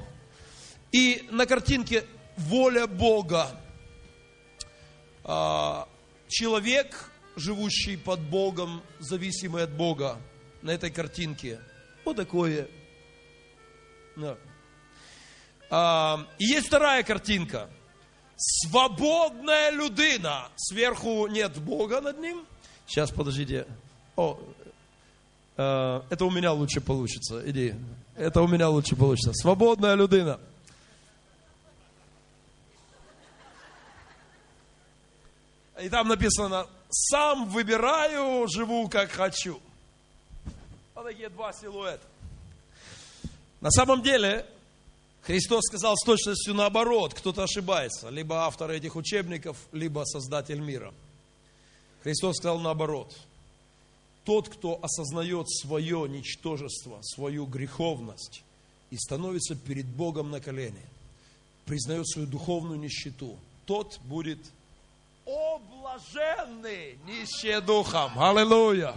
И 0.92 1.26
на 1.32 1.46
картинке 1.46 2.04
воля 2.36 2.86
Бога. 2.86 3.60
А, 5.24 5.88
человек, 6.28 7.10
живущий 7.34 7.96
под 7.96 8.20
Богом, 8.20 8.82
зависимый 9.00 9.64
от 9.64 9.72
Бога, 9.72 10.18
на 10.62 10.70
этой 10.70 10.90
картинке. 10.90 11.58
Вот 12.04 12.16
такое 12.16 12.68
да. 14.16 14.36
А, 15.70 16.26
и 16.38 16.44
есть 16.44 16.66
вторая 16.66 17.02
картинка. 17.02 17.68
Свободная 18.36 19.70
людина. 19.70 20.48
Сверху 20.56 21.26
нет 21.26 21.58
Бога 21.58 22.00
над 22.00 22.18
ним. 22.18 22.44
Сейчас, 22.86 23.10
подождите. 23.10 23.66
О, 24.16 24.38
Э, 25.56 26.02
Это 26.10 26.24
у 26.24 26.30
меня 26.30 26.52
лучше 26.52 26.80
получится. 26.80 27.42
Иди. 27.48 27.74
Это 28.16 28.42
у 28.42 28.48
меня 28.48 28.68
лучше 28.68 28.96
получится. 28.96 29.32
Свободная 29.34 29.94
людина. 29.94 30.38
И 35.80 35.88
там 35.90 36.08
написано, 36.08 36.66
сам 36.90 37.48
выбираю, 37.48 38.46
живу 38.48 38.88
как 38.88 39.10
хочу. 39.10 39.60
Вот 40.94 41.04
такие 41.04 41.28
два 41.28 41.52
силуэта. 41.52 42.02
На 43.60 43.70
самом 43.70 44.02
деле, 44.02 44.46
Христос 45.22 45.62
сказал 45.66 45.96
с 45.96 46.04
точностью 46.04 46.54
наоборот, 46.54 47.14
кто-то 47.14 47.42
ошибается. 47.44 48.10
Либо 48.10 48.44
автор 48.46 48.70
этих 48.70 48.96
учебников, 48.96 49.56
либо 49.72 50.04
создатель 50.04 50.60
мира. 50.60 50.92
Христос 52.02 52.36
сказал 52.36 52.60
наоборот. 52.60 53.12
Тот, 54.24 54.48
кто 54.48 54.78
осознает 54.82 55.48
свое 55.48 56.08
ничтожество, 56.08 56.98
свою 57.02 57.46
греховность 57.46 58.42
и 58.90 58.96
становится 58.96 59.54
перед 59.54 59.86
Богом 59.86 60.30
на 60.30 60.40
колени, 60.40 60.82
признает 61.64 62.08
свою 62.08 62.26
духовную 62.28 62.78
нищету, 62.78 63.36
тот 63.66 63.98
будет 64.04 64.38
о 65.24 65.58
блаженный, 65.58 66.98
нищие 67.04 67.60
духом. 67.60 68.16
Аллилуйя. 68.16 68.94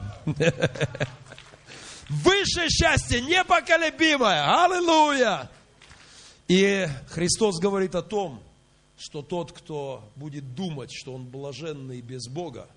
Высшее 2.09 2.69
счастье, 2.69 3.21
непоколебимое. 3.21 4.65
Аллилуйя. 4.65 5.49
И 6.47 6.87
Христос 7.09 7.59
говорит 7.59 7.93
о 7.93 8.01
том, 8.01 8.41
что 8.97 9.21
тот, 9.21 9.51
кто 9.51 10.03
будет 10.15 10.55
думать, 10.55 10.91
что 10.91 11.13
он 11.13 11.25
блаженный 11.25 12.01
без 12.01 12.27
Бога, 12.27 12.67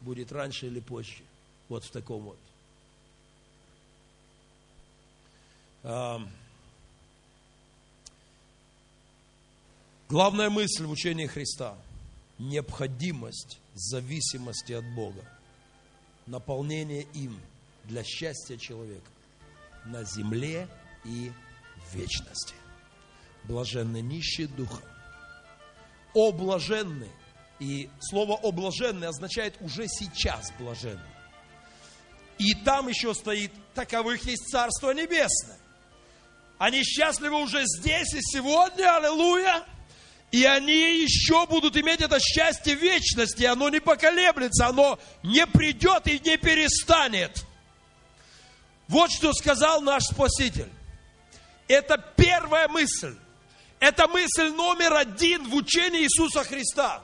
будет 0.00 0.32
раньше 0.32 0.66
или 0.66 0.80
позже. 0.80 1.22
Вот 1.68 1.84
в 1.84 1.90
таком 1.90 2.34
вот. 5.82 6.26
Главная 10.08 10.50
мысль 10.50 10.84
в 10.84 10.90
учении 10.90 11.26
Христа– 11.26 11.76
необходимость 12.38 13.58
зависимости 13.74 14.72
от 14.72 14.84
Бога, 14.94 15.24
наполнение 16.26 17.06
им 17.14 17.40
для 17.84 18.04
счастья 18.04 18.56
человека 18.56 19.10
на 19.84 20.04
земле 20.04 20.68
и 21.04 21.32
в 21.76 21.94
вечности. 21.94 22.54
Блаженны 23.44 24.00
нищие 24.00 24.46
духом. 24.46 24.84
О. 26.14 26.32
И 27.58 27.88
слово 28.00 28.34
«о 28.34 28.50
блаженны» 28.50 29.04
означает 29.04 29.54
уже 29.60 29.86
сейчас 29.86 30.52
блаженны. 30.58 31.00
И 32.38 32.54
там 32.54 32.88
еще 32.88 33.14
стоит, 33.14 33.52
таковых 33.74 34.24
есть 34.24 34.48
Царство 34.50 34.90
Небесное. 34.90 35.58
Они 36.58 36.82
счастливы 36.82 37.40
уже 37.40 37.62
здесь 37.64 38.14
и 38.14 38.20
сегодня, 38.20 38.96
аллилуйя. 38.96 39.64
И 40.32 40.44
они 40.44 41.02
еще 41.02 41.46
будут 41.46 41.76
иметь 41.76 42.00
это 42.00 42.18
счастье 42.18 42.74
вечности. 42.74 43.44
Оно 43.44 43.68
не 43.68 43.80
поколеблется, 43.80 44.66
оно 44.66 44.98
не 45.22 45.46
придет 45.46 46.06
и 46.06 46.18
не 46.18 46.36
перестанет. 46.36 47.44
Вот 48.92 49.10
что 49.10 49.32
сказал 49.32 49.80
наш 49.80 50.02
Спаситель. 50.02 50.70
Это 51.66 51.96
первая 51.96 52.68
мысль. 52.68 53.16
Это 53.80 54.06
мысль 54.06 54.50
номер 54.50 54.92
один 54.92 55.48
в 55.48 55.54
учении 55.54 56.02
Иисуса 56.02 56.44
Христа. 56.44 57.02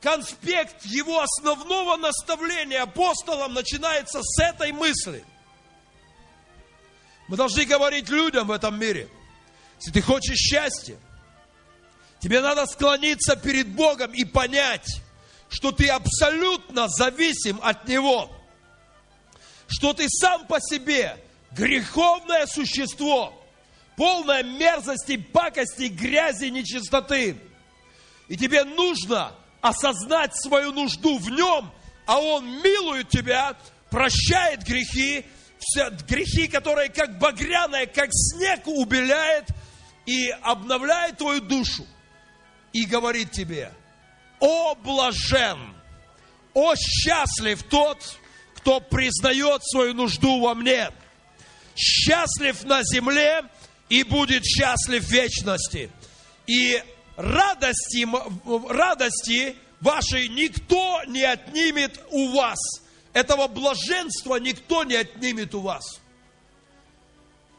Конспект 0.00 0.82
его 0.86 1.20
основного 1.20 1.98
наставления 1.98 2.84
апостолам 2.84 3.52
начинается 3.52 4.22
с 4.22 4.42
этой 4.42 4.72
мысли. 4.72 5.22
Мы 7.28 7.36
должны 7.36 7.66
говорить 7.66 8.08
людям 8.08 8.46
в 8.46 8.52
этом 8.52 8.80
мире. 8.80 9.10
Если 9.78 9.92
ты 9.92 10.00
хочешь 10.00 10.38
счастья, 10.38 10.96
тебе 12.20 12.40
надо 12.40 12.64
склониться 12.64 13.36
перед 13.36 13.68
Богом 13.68 14.14
и 14.14 14.24
понять, 14.24 15.02
что 15.50 15.70
ты 15.70 15.90
абсолютно 15.90 16.88
зависим 16.88 17.60
от 17.62 17.86
Него. 17.86 18.35
Что 19.68 19.92
ты 19.92 20.06
сам 20.08 20.46
по 20.46 20.58
себе 20.60 21.18
греховное 21.52 22.46
существо, 22.46 23.32
полное 23.96 24.42
мерзости, 24.42 25.16
пакости, 25.16 25.88
грязи, 25.88 26.46
нечистоты. 26.46 27.36
И 28.28 28.36
тебе 28.36 28.64
нужно 28.64 29.32
осознать 29.60 30.36
свою 30.36 30.72
нужду 30.72 31.18
в 31.18 31.30
нем, 31.30 31.70
а 32.06 32.20
он 32.20 32.46
милует 32.62 33.08
тебя, 33.08 33.56
прощает 33.90 34.62
грехи, 34.64 35.24
все 35.58 35.90
грехи, 36.08 36.48
которые 36.48 36.90
как 36.90 37.18
багряное, 37.18 37.86
как 37.86 38.08
снег 38.12 38.66
убеляет 38.66 39.48
и 40.04 40.28
обновляет 40.42 41.18
твою 41.18 41.40
душу. 41.40 41.86
И 42.72 42.84
говорит 42.84 43.32
тебе, 43.32 43.72
о 44.38 44.74
блажен, 44.74 45.74
о 46.52 46.74
счастлив 46.76 47.62
тот, 47.64 48.18
кто 48.66 48.80
признает 48.80 49.62
свою 49.64 49.94
нужду 49.94 50.40
во 50.40 50.56
мне. 50.56 50.90
Счастлив 51.76 52.64
на 52.64 52.82
земле 52.82 53.44
и 53.88 54.02
будет 54.02 54.44
счастлив 54.44 55.04
в 55.04 55.08
вечности. 55.08 55.88
И 56.48 56.82
радости, 57.16 58.04
радости 58.68 59.54
вашей 59.80 60.26
никто 60.26 61.00
не 61.06 61.22
отнимет 61.22 62.00
у 62.10 62.32
вас. 62.32 62.58
Этого 63.12 63.46
блаженства 63.46 64.34
никто 64.40 64.82
не 64.82 64.96
отнимет 64.96 65.54
у 65.54 65.60
вас. 65.60 66.00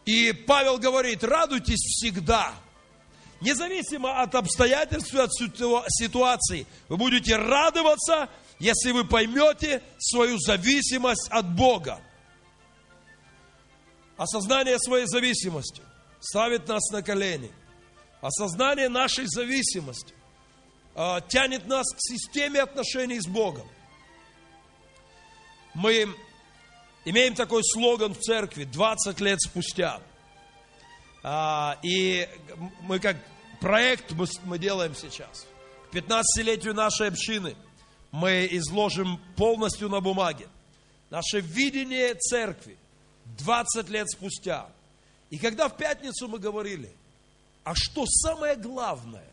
И 0.05 0.33
Павел 0.33 0.77
говорит, 0.77 1.23
радуйтесь 1.23 1.79
всегда. 1.79 2.53
Независимо 3.41 4.21
от 4.21 4.33
обстоятельств, 4.35 5.13
от 5.13 5.31
ситуации, 5.31 6.65
вы 6.89 6.97
будете 6.97 7.35
радоваться, 7.35 8.29
если 8.59 8.91
вы 8.91 9.05
поймете 9.05 9.83
свою 9.99 10.39
зависимость 10.39 11.27
от 11.29 11.55
Бога. 11.55 11.99
Осознание 14.17 14.79
своей 14.79 15.05
зависимости 15.05 15.81
ставит 16.19 16.67
нас 16.67 16.89
на 16.91 17.03
колени– 17.03 17.51
Осознание 18.21 18.89
нашей 18.89 19.25
зависимости 19.27 20.13
э, 20.95 21.19
тянет 21.27 21.67
нас 21.67 21.85
к 21.93 21.97
системе 21.99 22.61
отношений 22.61 23.19
с 23.19 23.27
Богом. 23.27 23.67
Мы 25.75 26.07
имеем 27.05 27.35
такой 27.35 27.63
слоган 27.63 28.15
в 28.15 28.19
церкви 28.19 28.63
20 28.63 29.19
лет 29.21 29.39
спустя. 29.39 30.01
А, 31.23 31.77
и 31.83 32.27
мы 32.81 32.99
как 32.99 33.17
проект 33.59 34.13
мы, 34.43 34.59
делаем 34.59 34.95
сейчас. 34.95 35.45
К 35.91 35.95
15-летию 35.95 36.73
нашей 36.73 37.07
общины 37.07 37.55
мы 38.11 38.47
изложим 38.51 39.19
полностью 39.35 39.89
на 39.89 40.01
бумаге 40.01 40.47
наше 41.09 41.39
видение 41.39 42.13
церкви 42.15 42.77
20 43.37 43.89
лет 43.89 44.09
спустя. 44.09 44.67
И 45.29 45.37
когда 45.37 45.67
в 45.67 45.77
пятницу 45.77 46.27
мы 46.27 46.39
говорили– 46.39 46.91
а 47.67 47.73
что 47.75 48.05
самое 48.05 48.55
главное 48.55 49.27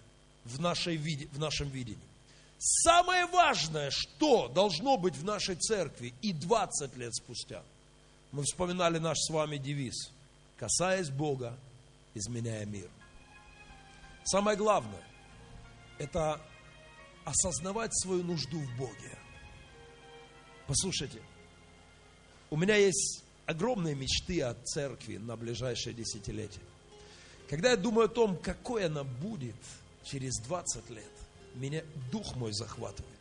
в, 0.44 0.60
нашей, 0.60 0.96
в 0.96 1.38
нашем 1.38 1.68
видении? 1.68 2.02
Самое 2.58 3.26
важное, 3.26 3.92
что 3.92 4.48
должно 4.48 4.96
быть 4.96 5.14
в 5.14 5.24
нашей 5.24 5.54
церкви 5.54 6.12
и 6.20 6.32
20 6.32 6.96
лет 6.96 7.14
спустя. 7.14 7.62
Мы 8.32 8.42
вспоминали 8.42 8.98
наш 8.98 9.18
с 9.18 9.30
вами 9.30 9.56
девиз. 9.56 10.10
Касаясь 10.56 11.10
Бога, 11.10 11.56
изменяя 12.14 12.64
мир. 12.64 12.90
Самое 14.24 14.56
главное– 14.56 15.02
это 15.98 16.40
осознавать 17.24 17.94
свою 17.98 18.22
нужду 18.22 18.58
в 18.58 18.76
Боге. 18.76 19.18
Послушайте, 20.66 21.20
у 22.50 22.56
меня 22.56 22.76
есть 22.76 23.22
огромные 23.46 23.94
мечты 23.94 24.40
о 24.42 24.54
церкви 24.54 25.16
на 25.16 25.36
ближайшее 25.36 25.94
десятилетие. 25.94 26.64
Когда 27.48 27.70
я 27.70 27.76
думаю 27.76 28.06
о 28.06 28.08
том, 28.08 28.36
какой 28.36 28.86
она 28.86 29.04
будет 29.04 29.56
через 30.02 30.40
20 30.46 30.90
лет, 30.90 31.12
меня 31.54 31.82
дух 32.10 32.36
мой 32.36 32.52
захватывает. 32.52 33.12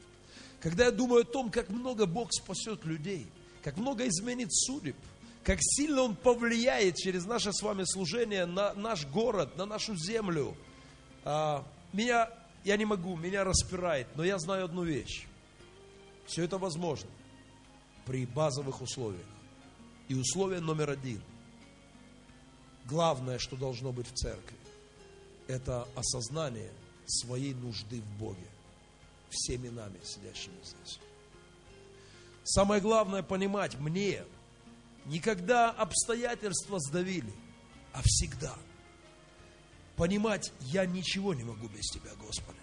Когда 0.61 0.85
я 0.85 0.91
думаю 0.91 1.23
о 1.23 1.25
том, 1.25 1.51
как 1.51 1.69
много 1.69 2.05
Бог 2.05 2.31
спасет 2.31 2.85
людей, 2.85 3.27
как 3.63 3.77
много 3.77 4.07
изменит 4.07 4.53
судеб, 4.53 4.95
как 5.43 5.59
сильно 5.61 6.01
Он 6.03 6.15
повлияет 6.15 6.95
через 6.95 7.25
наше 7.25 7.51
с 7.51 7.61
вами 7.61 7.83
служение 7.85 8.45
на 8.45 8.73
наш 8.73 9.05
город, 9.05 9.57
на 9.57 9.65
нашу 9.65 9.95
землю, 9.95 10.55
а, 11.25 11.65
меня, 11.91 12.29
я 12.63 12.77
не 12.77 12.85
могу, 12.85 13.15
меня 13.15 13.43
распирает, 13.43 14.07
но 14.15 14.23
я 14.23 14.39
знаю 14.39 14.65
одну 14.65 14.83
вещь. 14.83 15.25
Все 16.25 16.43
это 16.43 16.57
возможно 16.57 17.09
при 18.05 18.25
базовых 18.25 18.81
условиях. 18.81 19.25
И 20.07 20.15
условие 20.15 20.59
номер 20.59 20.89
один– 20.89 21.21
главное, 22.85 23.39
что 23.39 23.55
должно 23.55 23.91
быть 23.91 24.07
в 24.07 24.13
церкви, 24.13 24.57
это 25.47 25.87
осознание 25.95 26.71
своей 27.05 27.53
нужды 27.53 28.01
в 28.01 28.19
Боге 28.19 28.47
всеми 29.29 29.69
нами, 29.69 29.99
сидящими 30.03 30.55
здесь. 30.63 30.99
Самое 32.43 32.81
главное 32.81 33.23
понимать 33.23 33.79
мне, 33.79 34.23
никогда 35.05 35.69
обстоятельства 35.71 36.79
сдавили, 36.79 37.33
а 37.93 38.01
всегда 38.03 38.55
понимать, 39.95 40.51
я 40.59 40.85
ничего 40.85 41.33
не 41.33 41.43
могу 41.43 41.67
без 41.67 41.85
Тебя, 41.91 42.11
Господи. 42.15 42.59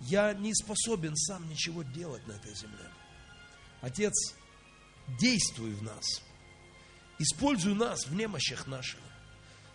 Я 0.00 0.34
не 0.34 0.54
способен 0.54 1.16
сам 1.16 1.48
ничего 1.48 1.82
делать 1.82 2.26
на 2.26 2.32
этой 2.32 2.54
земле. 2.54 2.90
Отец, 3.80 4.34
действуй 5.20 5.72
в 5.72 5.82
нас. 5.82 6.22
Используй 7.18 7.74
нас 7.74 8.06
в 8.06 8.14
немощах 8.14 8.66
наших. 8.66 9.00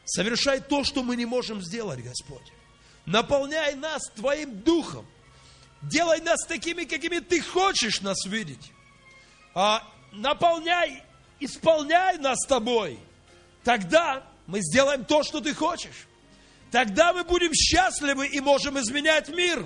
Совершай 0.06 0.60
то, 0.60 0.84
что 0.84 1.04
мы 1.04 1.16
не 1.16 1.26
можем 1.26 1.62
сделать, 1.62 2.04
Господь. 2.04 2.52
Наполняй 3.06 3.76
нас 3.76 4.02
Твоим 4.16 4.60
Духом. 4.62 5.06
Делай 5.82 6.20
нас 6.22 6.46
такими, 6.46 6.84
какими 6.84 7.20
Ты 7.20 7.42
хочешь 7.42 8.02
нас 8.02 8.26
видеть. 8.26 8.72
А 9.56 9.88
наполняй, 10.12 11.04
исполняй 11.40 12.18
нас 12.18 12.40
Тобой. 12.48 13.00
Тогда 13.64 14.24
мы 14.48 14.62
сделаем 14.62 15.06
то, 15.06 15.24
что 15.24 15.42
Ты 15.42 15.54
хочешь. 15.54 16.08
Тогда 16.72 17.14
мы 17.14 17.24
будем 17.24 17.54
счастливы 17.54 18.28
и 18.28 18.40
можем 18.40 18.80
изменять 18.80 19.30
мир. 19.30 19.66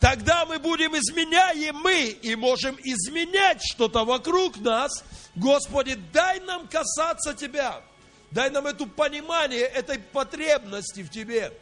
Тогда 0.00 0.44
мы 0.46 0.58
будем 0.58 0.96
изменяемы 0.96 2.06
и 2.06 2.34
можем 2.34 2.76
изменять 2.82 3.60
что-то 3.62 4.04
вокруг 4.04 4.56
нас. 4.58 5.04
Господи, 5.36 5.96
дай 6.12 6.40
нам 6.40 6.66
касаться 6.66 7.34
Тебя. 7.34 7.82
Дай 8.30 8.50
нам 8.50 8.66
это 8.66 8.86
понимание 8.86 9.60
этой 9.60 9.98
потребности 9.98 11.02
в 11.02 11.10
Тебе. 11.10 11.52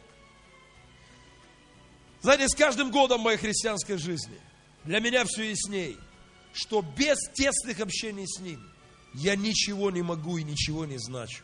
Знаете, 2.21 2.47
с 2.47 2.55
каждым 2.55 2.91
годом 2.91 3.21
моей 3.21 3.37
христианской 3.37 3.97
жизни 3.97 4.39
для 4.85 4.99
меня 4.99 5.25
все 5.25 5.49
ясней, 5.49 5.97
что 6.53 6.81
без 6.81 7.17
тесных 7.33 7.79
общений 7.79 8.27
с 8.27 8.39
Ним 8.39 8.61
я 9.13 9.35
ничего 9.35 9.91
не 9.91 10.01
могу 10.01 10.37
и 10.37 10.43
ничего 10.43 10.85
не 10.85 10.97
значу. 10.97 11.43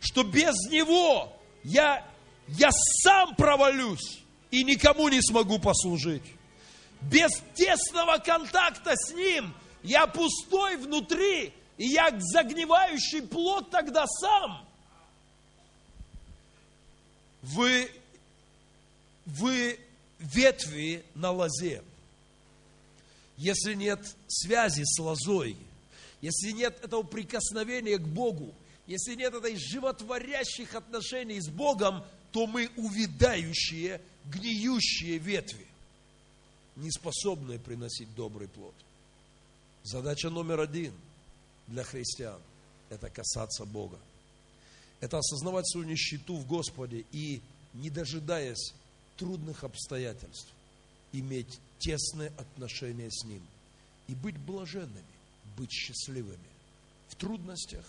Что 0.00 0.22
без 0.22 0.54
Него 0.70 1.32
я, 1.62 2.06
я 2.48 2.70
сам 3.02 3.34
провалюсь 3.36 4.20
и 4.50 4.64
никому 4.64 5.08
не 5.08 5.22
смогу 5.22 5.58
послужить. 5.58 6.24
Без 7.02 7.30
тесного 7.54 8.18
контакта 8.18 8.94
с 8.96 9.12
Ним 9.14 9.54
я 9.82 10.06
пустой 10.06 10.76
внутри, 10.76 11.52
и 11.78 11.86
я 11.86 12.10
загнивающий 12.18 13.22
плод 13.22 13.70
тогда 13.70 14.06
сам. 14.06 14.66
Вы, 17.42 17.90
вы 19.24 19.80
ветви 20.18 21.04
на 21.14 21.30
лозе. 21.30 21.82
Если 23.38 23.72
нет 23.72 24.00
связи 24.28 24.82
с 24.84 24.98
лозой, 24.98 25.56
если 26.20 26.50
нет 26.50 26.82
этого 26.84 27.02
прикосновения 27.02 27.98
к 27.98 28.06
Богу, 28.06 28.54
если 28.86 29.14
нет 29.14 29.34
этой 29.34 29.56
животворящих 29.56 30.74
отношений 30.74 31.40
с 31.40 31.48
Богом, 31.48 32.04
то 32.32 32.46
мы 32.46 32.70
увядающие, 32.76 34.00
гниющие 34.26 35.18
ветви, 35.18 35.66
не 36.76 36.90
способные 36.90 37.58
приносить 37.58 38.14
добрый 38.14 38.48
плод. 38.48 38.74
Задача 39.82 40.28
номер 40.28 40.60
один 40.60 40.92
для 41.66 41.84
христиан– 41.84 42.40
это 42.90 43.08
касаться 43.08 43.64
Бога. 43.64 43.98
Это 45.00 45.18
осознавать 45.18 45.68
свою 45.68 45.86
нищету 45.86 46.36
в 46.36 46.46
Господе 46.46 47.04
и, 47.12 47.40
не 47.72 47.88
дожидаясь 47.88 48.74
трудных 49.16 49.64
обстоятельств 49.64 50.48
иметь 51.12 51.58
тесные 51.78 52.32
отношения 52.36 53.10
с 53.10 53.24
Ним 53.24 53.42
и 54.08 54.14
быть 54.14 54.38
блаженными, 54.38 55.04
быть 55.56 55.72
счастливыми 55.72 56.38
в 57.08 57.16
трудностях 57.16 57.84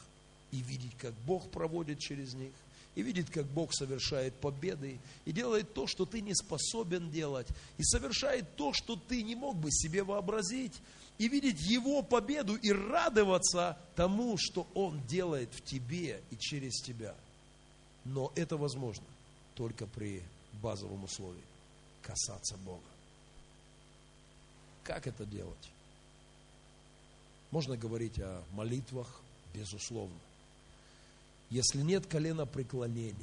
и 0.52 0.58
видеть, 0.58 0.98
как 0.98 1.14
Бог 1.26 1.50
проводит 1.52 2.00
через 2.00 2.34
них, 2.34 2.52
и 2.96 3.02
видеть, 3.02 3.30
как 3.30 3.46
Бог 3.46 3.74
совершает 3.74 4.34
победы, 4.36 5.00
и 5.26 5.32
делает 5.32 5.74
то, 5.74 5.88
что 5.88 6.06
ты 6.06 6.22
не 6.22 6.36
способен 6.36 7.10
делать, 7.10 7.48
и 7.78 7.84
совершает 7.84 8.56
то, 8.58 8.74
что 8.74 8.96
ты 8.96 9.24
не 9.24 9.36
мог 9.36 9.56
бы 9.56 9.72
себе 9.72 10.04
вообразить, 10.04 10.74
и 11.18 11.28
видеть 11.28 11.62
Его 11.62 12.02
победу 12.02 12.56
и 12.56 12.72
радоваться 12.72 13.78
тому, 13.96 14.38
что 14.38 14.68
Он 14.74 15.00
делает 15.08 15.54
в 15.54 15.62
тебе 15.64 16.22
и 16.32 16.38
через 16.38 16.82
тебя. 16.82 17.16
Но 18.04 18.32
это 18.36 18.58
возможно 18.58 19.06
только 19.56 19.86
при 19.86 20.24
базовом 20.62 21.04
условии– 21.04 21.44
касаться 22.02 22.58
Бога. 22.58 22.82
Как 24.84 25.06
это 25.08 25.26
делать? 25.26 25.70
Можно 27.52 27.76
говорить 27.78 28.20
о 28.20 28.44
молитвах, 28.54 29.22
безусловно. 29.54 30.18
Если 31.50 31.82
нет 31.82 32.08
колена 32.08 32.46
преклонения, 32.46 33.16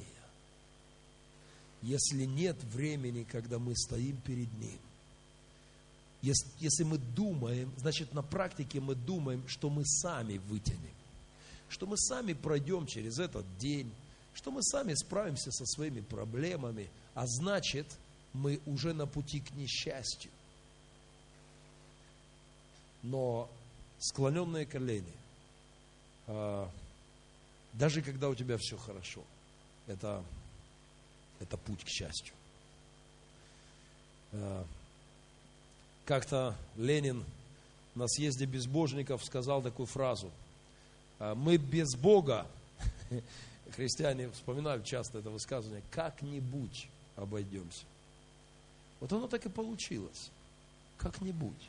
если 1.80 2.24
нет 2.24 2.56
времени, 2.64 3.24
когда 3.24 3.58
мы 3.58 3.74
стоим 3.74 4.16
перед 4.18 4.52
Ним, 4.58 4.78
если, 6.20 6.46
если 6.58 6.84
мы 6.84 6.98
думаем, 6.98 7.72
значит 7.78 8.12
на 8.12 8.22
практике 8.22 8.80
мы 8.80 8.94
думаем, 8.94 9.46
что 9.48 9.70
мы 9.70 9.86
сами 9.86 10.38
вытянем, 10.38 10.94
что 11.68 11.86
мы 11.86 11.96
сами 11.96 12.32
пройдем 12.32 12.86
через 12.86 13.18
этот 13.18 13.46
день, 13.58 13.90
что 14.34 14.50
мы 14.50 14.62
сами 14.62 14.94
справимся 14.94 15.50
со 15.52 15.64
своими 15.64 16.00
проблемами, 16.00 16.90
а 17.14 17.26
значит, 17.26 17.86
мы 18.32 18.60
уже 18.66 18.92
на 18.92 19.06
пути 19.06 19.40
к 19.40 19.52
несчастью. 19.54 20.30
Но 23.02 23.48
склоненные 23.98 24.66
колени, 24.66 25.12
а, 26.26 26.70
даже 27.72 28.02
когда 28.02 28.28
у 28.28 28.34
тебя 28.34 28.56
все 28.58 28.76
хорошо, 28.76 29.22
это, 29.86 30.24
это 31.40 31.56
путь 31.56 31.84
к 31.84 31.88
счастью. 31.88 32.34
А, 34.32 34.64
как-то 36.04 36.56
Ленин 36.76 37.24
на 37.94 38.06
съезде 38.08 38.46
безбожников 38.46 39.24
сказал 39.24 39.62
такую 39.62 39.86
фразу. 39.86 40.30
«А, 41.18 41.34
Мы 41.34 41.56
без 41.56 41.94
Бога, 41.96 42.46
христиане 43.72 44.30
вспоминают 44.30 44.84
часто 44.84 45.18
это 45.18 45.30
высказывание, 45.30 45.82
как-нибудь 45.90 46.88
обойдемся. 47.16 47.84
Вот 49.00 49.12
оно 49.12 49.28
так 49.28 49.44
и 49.46 49.48
получилось. 49.48 50.30
Как-нибудь. 50.96 51.68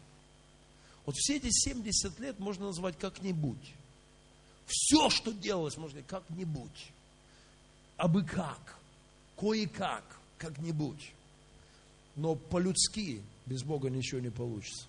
Вот 1.09 1.17
все 1.17 1.37
эти 1.37 1.49
70 1.49 2.19
лет 2.19 2.37
можно 2.37 2.67
назвать 2.67 2.95
как-нибудь. 2.99 3.73
Все, 4.67 5.09
что 5.09 5.31
делалось, 5.31 5.75
можно 5.75 6.03
как-нибудь. 6.03 6.91
А 7.97 8.07
бы 8.07 8.23
как. 8.23 8.77
Кое-как. 9.35 10.03
Как-нибудь. 10.37 11.11
Но 12.15 12.35
по-людски 12.35 13.23
без 13.47 13.63
Бога 13.63 13.89
ничего 13.89 14.21
не 14.21 14.29
получится. 14.29 14.85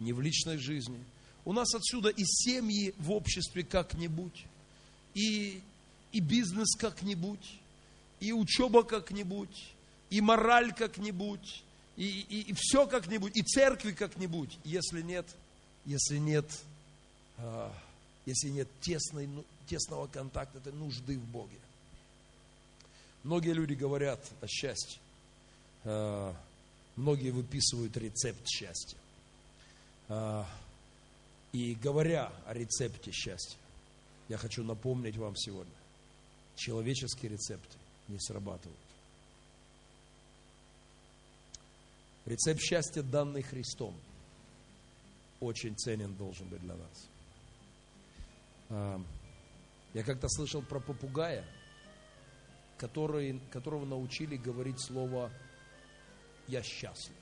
Ни 0.00 0.12
в 0.12 0.22
личной 0.22 0.56
жизни. 0.56 1.04
У 1.44 1.52
нас 1.52 1.74
отсюда 1.74 2.08
и 2.08 2.24
семьи 2.24 2.94
в 2.96 3.10
обществе 3.10 3.62
как-нибудь, 3.62 4.46
и, 5.12 5.60
и 6.12 6.20
бизнес 6.20 6.74
как-нибудь, 6.76 7.58
и 8.20 8.32
учеба 8.32 8.84
как-нибудь, 8.84 9.74
и 10.08 10.22
мораль 10.22 10.72
как-нибудь, 10.72 11.62
и, 11.98 12.06
и, 12.06 12.40
и 12.40 12.54
все 12.56 12.86
как-нибудь, 12.86 13.36
и 13.36 13.42
церкви 13.42 13.92
как-нибудь, 13.92 14.56
если 14.64 15.02
нет, 15.02 15.26
если 15.84 16.18
нет, 16.18 16.46
а, 17.38 17.72
если 18.26 18.48
нет 18.48 18.68
тесной, 18.80 19.26
ну, 19.26 19.44
тесного 19.66 20.06
контакта, 20.06 20.58
этой 20.58 20.72
нужды 20.72 21.18
в 21.18 21.24
Боге. 21.24 21.58
Многие 23.22 23.52
люди 23.52 23.74
говорят 23.74 24.20
о 24.40 24.46
счастье. 24.46 25.00
А, 25.84 26.34
многие 26.96 27.30
выписывают 27.30 27.96
рецепт 27.96 28.46
счастья. 28.48 28.98
А, 30.08 30.46
и 31.52 31.74
говоря 31.74 32.32
о 32.46 32.54
рецепте 32.54 33.12
счастья, 33.12 33.56
я 34.28 34.38
хочу 34.38 34.64
напомнить 34.64 35.16
вам 35.16 35.36
сегодня, 35.36 35.72
человеческие 36.56 37.32
рецепты 37.32 37.76
не 38.08 38.18
срабатывают. 38.18 38.78
Рецепт 42.24 42.60
счастья, 42.60 43.02
данный 43.02 43.42
Христом, 43.42 43.94
очень 45.42 45.76
ценен 45.76 46.14
должен 46.14 46.48
быть 46.48 46.60
для 46.60 46.74
нас. 46.74 47.08
А, 48.70 49.00
я 49.92 50.02
как-то 50.02 50.28
слышал 50.28 50.62
про 50.62 50.80
попугая, 50.80 51.44
который, 52.78 53.40
которого 53.50 53.84
научили 53.84 54.36
говорить 54.36 54.80
слово 54.80 55.30
«я 56.48 56.62
счастлив». 56.62 57.16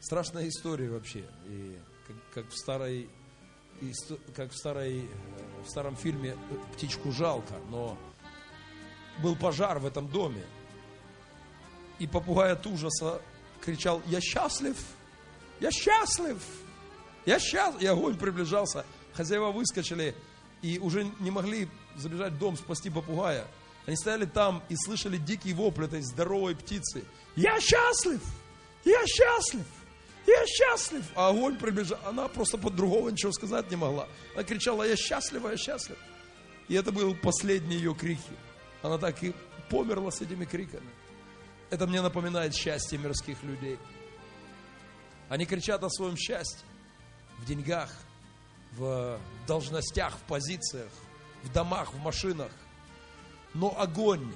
Страшная 0.00 0.48
история 0.48 0.90
вообще. 0.90 1.24
И 1.46 1.78
как, 2.06 2.16
как 2.34 2.50
в 2.50 2.56
старой 2.56 3.08
как 4.34 4.52
в, 4.52 4.56
старой, 4.56 5.08
в 5.64 5.68
старом 5.68 5.96
фильме 5.96 6.36
«Птичку 6.74 7.10
жалко», 7.10 7.54
но 7.70 7.98
был 9.22 9.36
пожар 9.36 9.78
в 9.78 9.86
этом 9.86 10.08
доме, 10.08 10.44
и 11.98 12.06
попугай 12.06 12.52
от 12.52 12.66
ужаса 12.66 13.20
кричал, 13.60 14.00
я 14.06 14.20
счастлив, 14.20 14.76
я 15.62 15.70
счастлив. 15.70 16.38
Я 17.24 17.38
сейчас, 17.38 17.80
и 17.80 17.86
огонь 17.86 18.18
приближался. 18.18 18.84
Хозяева 19.14 19.52
выскочили 19.52 20.12
и 20.60 20.80
уже 20.80 21.04
не 21.20 21.30
могли 21.30 21.68
забежать 21.94 22.32
в 22.32 22.38
дом, 22.38 22.56
спасти 22.56 22.90
попугая. 22.90 23.46
Они 23.86 23.96
стояли 23.96 24.24
там 24.24 24.62
и 24.68 24.74
слышали 24.76 25.18
дикий 25.18 25.54
вопль 25.54 25.84
этой 25.84 26.02
здоровой 26.02 26.56
птицы. 26.56 27.04
Я 27.36 27.60
счастлив! 27.60 28.20
Я 28.84 29.06
счастлив! 29.06 29.64
Я 30.26 30.44
счастлив! 30.46 31.04
А 31.14 31.28
огонь 31.28 31.56
приближал. 31.56 31.98
Она 32.06 32.26
просто 32.26 32.58
по-другому 32.58 33.10
ничего 33.10 33.30
сказать 33.30 33.70
не 33.70 33.76
могла. 33.76 34.08
Она 34.34 34.42
кричала, 34.42 34.82
я 34.82 34.96
счастлива, 34.96 35.50
я 35.50 35.56
счастлив. 35.56 35.98
И 36.66 36.74
это 36.74 36.90
был 36.90 37.14
последний 37.14 37.76
ее 37.76 37.94
крики. 37.94 38.20
Она 38.82 38.98
так 38.98 39.22
и 39.22 39.32
померла 39.70 40.10
с 40.10 40.20
этими 40.20 40.44
криками. 40.44 40.90
Это 41.70 41.86
мне 41.86 42.02
напоминает 42.02 42.52
счастье 42.52 42.98
мирских 42.98 43.40
людей. 43.44 43.78
Они 45.32 45.46
кричат 45.46 45.82
о 45.82 45.88
своем 45.88 46.14
счастье 46.14 46.60
в 47.38 47.46
деньгах, 47.46 47.90
в 48.72 49.18
должностях, 49.46 50.18
в 50.18 50.22
позициях, 50.24 50.92
в 51.42 51.50
домах, 51.50 51.94
в 51.94 51.98
машинах. 52.00 52.52
Но 53.54 53.74
огонь, 53.80 54.30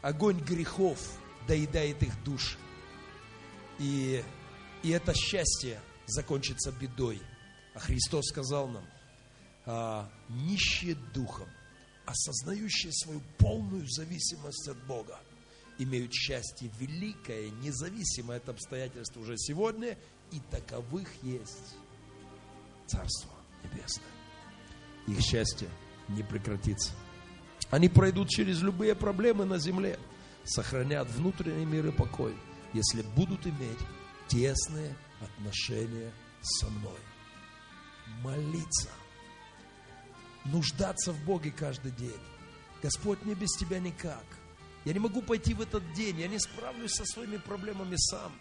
огонь 0.00 0.38
грехов 0.38 1.00
доедает 1.48 2.04
их 2.04 2.22
души. 2.22 2.56
И, 3.80 4.22
и 4.84 4.90
это 4.90 5.12
счастье 5.12 5.80
закончится 6.06 6.70
бедой. 6.70 7.20
А 7.74 7.80
Христос 7.80 8.26
сказал 8.28 8.68
нам, 8.68 8.86
а, 9.66 10.08
нищие 10.28 10.94
духом, 10.94 11.48
осознающие 12.06 12.92
свою 12.92 13.22
полную 13.38 13.88
зависимость 13.88 14.68
от 14.68 14.80
Бога, 14.86 15.18
имеют 15.78 16.12
счастье 16.12 16.70
великое, 16.78 17.50
независимое 17.50 18.36
от 18.36 18.48
обстоятельств 18.48 19.16
уже 19.16 19.36
сегодня, 19.36 19.98
и 20.32 20.40
таковых 20.50 21.08
есть 21.22 21.76
Царство 22.86 23.30
Небесное. 23.64 24.06
Их 25.06 25.20
счастье 25.20 25.68
не 26.08 26.22
прекратится. 26.22 26.92
Они 27.70 27.88
пройдут 27.88 28.28
через 28.28 28.62
любые 28.62 28.94
проблемы 28.94 29.44
на 29.44 29.58
земле, 29.58 29.98
сохранят 30.44 31.08
внутренний 31.10 31.66
мир 31.66 31.86
и 31.86 31.90
покой, 31.90 32.34
если 32.72 33.02
будут 33.02 33.46
иметь 33.46 33.78
тесные 34.26 34.96
отношения 35.20 36.12
со 36.40 36.68
мной. 36.70 36.98
Молиться, 38.22 38.88
нуждаться 40.44 41.12
в 41.12 41.24
Боге 41.24 41.50
каждый 41.50 41.92
день. 41.92 42.20
Господь, 42.82 43.22
мне 43.22 43.34
без 43.34 43.50
Тебя 43.56 43.80
никак. 43.80 44.24
Я 44.84 44.92
не 44.92 45.00
могу 45.00 45.20
пойти 45.20 45.52
в 45.52 45.60
этот 45.60 45.92
день, 45.92 46.20
я 46.20 46.28
не 46.28 46.38
справлюсь 46.38 46.92
со 46.92 47.04
своими 47.04 47.36
проблемами 47.36 47.96
сам. 47.96 48.32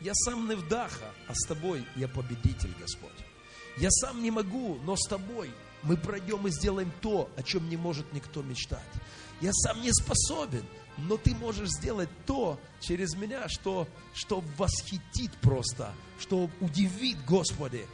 Я 0.00 0.12
сам 0.14 0.48
не 0.48 0.54
вдаха, 0.54 1.12
а 1.28 1.34
с 1.34 1.46
Тобой 1.46 1.86
я 1.96 2.08
победитель, 2.08 2.74
Господь. 2.80 3.10
Я 3.76 3.90
сам 3.90 4.22
не 4.22 4.30
могу, 4.30 4.78
но 4.84 4.96
с 4.96 5.08
Тобой 5.08 5.50
мы 5.82 5.96
пройдем 5.96 6.46
и 6.46 6.50
сделаем 6.50 6.92
то, 7.00 7.30
о 7.36 7.42
чем 7.42 7.68
не 7.68 7.76
может 7.76 8.12
никто 8.12 8.42
мечтать. 8.42 8.80
Я 9.40 9.52
сам 9.52 9.82
не 9.82 9.92
способен, 9.92 10.64
но 10.96 11.16
Ты 11.16 11.34
можешь 11.34 11.70
сделать 11.70 12.08
то 12.26 12.60
через 12.80 13.14
меня, 13.14 13.48
что, 13.48 13.88
что 14.14 14.42
восхитит 14.56 15.32
просто, 15.40 15.92
что 16.18 16.50
удивит 16.60 17.24
Господи. 17.24 17.86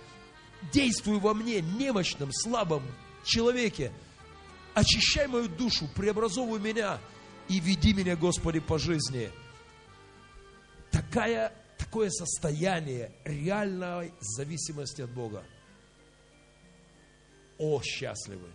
Действуй 0.73 1.19
во 1.19 1.35
мне, 1.35 1.61
немощном, 1.61 2.31
слабом 2.33 2.83
человеке. 3.25 3.93
Очищай 4.75 5.27
мою 5.27 5.49
душу, 5.49 5.89
преобразовывай 5.95 6.61
меня 6.61 7.01
и 7.49 7.59
веди 7.59 7.93
меня, 7.93 8.17
Господи, 8.17 8.61
по 8.61 8.79
жизни. 8.79 9.31
Такая, 10.91 11.53
такое 11.81 12.11
состояние 12.11 13.13
реальной 13.25 14.13
зависимости 14.21 15.03
от 15.03 15.11
Бога– 15.11 15.45
о, 17.61 17.83
счастливы 17.83 18.49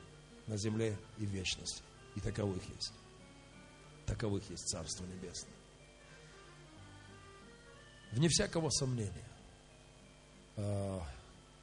на 0.48 0.58
земле 0.58 0.98
и 1.20 1.26
в 1.28 1.30
вечности. 1.30 1.84
И 2.16 2.20
таковых 2.20 2.62
есть. 2.76 2.92
Таковых 4.08 4.50
есть 4.50 4.68
Царство 4.68 5.06
Небесное. 5.06 5.54
Вне 8.12 8.28
всякого 8.30 8.70
сомнения, 8.72 9.28
а, 10.58 11.06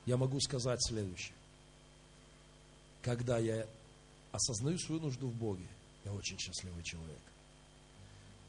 я 0.07 0.17
могу 0.17 0.39
сказать 0.41 0.79
следующее. 0.87 1.35
Когда 3.03 3.39
я 3.39 3.67
осознаю 4.31 4.79
свою 4.79 5.01
нужду 5.01 5.29
в 5.29 5.35
Боге, 5.35 5.67
я 6.05 6.13
очень 6.13 6.39
счастливый 6.39 6.85
человек. 6.85 7.32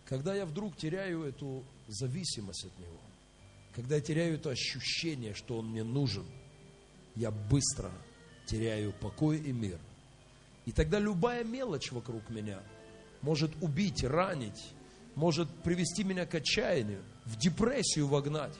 Когда 0.05 0.35
я 0.35 0.45
вдруг 0.45 0.75
теряю 0.75 1.23
эту 1.23 1.63
зависимость 1.87 2.65
от 2.65 2.79
Него, 2.79 2.99
когда 3.75 3.95
я 3.95 4.01
теряю 4.01 4.35
это 4.35 4.51
ощущение, 4.51 5.33
что 5.33 5.57
Он 5.57 5.69
мне 5.69 5.83
нужен, 5.83 6.25
я 7.15 7.31
быстро 7.31 7.91
теряю 8.45 8.93
покой 8.93 9.39
и 9.39 9.51
мир. 9.51 9.79
И 10.65 10.71
тогда 10.71 10.99
любая 10.99 11.43
мелочь 11.43 11.91
вокруг 11.91 12.29
меня 12.29 12.61
может 13.21 13.51
убить, 13.61 14.03
ранить, 14.03 14.71
может 15.15 15.49
привести 15.63 16.03
меня 16.03 16.25
к 16.25 16.35
отчаянию, 16.35 17.01
в 17.25 17.37
депрессию 17.37 18.07
вогнать. 18.07 18.57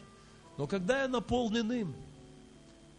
Но 0.57 0.67
когда 0.67 1.03
я 1.03 1.07
наполнен 1.07 1.71
им, 1.71 1.95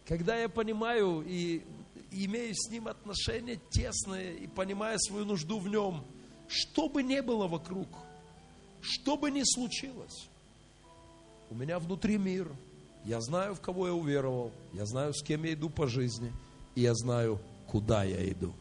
когда 0.07 0.37
я 0.37 0.49
понимаю 0.49 1.23
и 1.25 1.63
имею 2.11 2.53
с 2.55 2.69
ним 2.69 2.87
отношения 2.87 3.59
тесные 3.71 4.35
и 4.37 4.47
понимаю 4.47 4.99
свою 4.99 5.25
нужду 5.25 5.59
в 5.59 5.67
нем, 5.67 6.03
что 6.47 6.89
бы 6.89 7.01
ни 7.01 7.19
было 7.21 7.47
вокруг, 7.47 7.87
что 8.85 9.17
бы 9.17 9.31
ни 9.31 9.43
случилось, 9.43 10.27
у 11.49 11.55
меня 11.55 11.79
внутри 11.79 12.17
мир, 12.17 12.49
я 13.03 13.21
знаю, 13.21 13.55
в 13.55 13.61
кого 13.61 13.87
я 13.87 13.93
уверовал, 13.93 14.51
я 14.73 14.85
знаю, 14.85 15.13
с 15.13 15.23
кем 15.23 15.43
я 15.43 15.53
иду 15.53 15.69
по 15.69 15.87
жизни– 15.87 16.31
и 16.75 16.81
я 16.81 16.93
знаю, 16.93 17.39
куда 17.67 18.03
я 18.03 18.29
иду. 18.29 18.53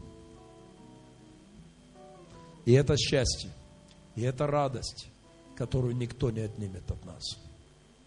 И 2.64 2.72
это 2.72 2.96
счастье, 2.96 3.50
и 4.14 4.22
это 4.22 4.46
радость, 4.46 5.08
которую 5.56 5.96
никто 5.96 6.30
не 6.30 6.40
отнимет 6.40 6.90
от 6.90 7.04
нас. 7.04 7.22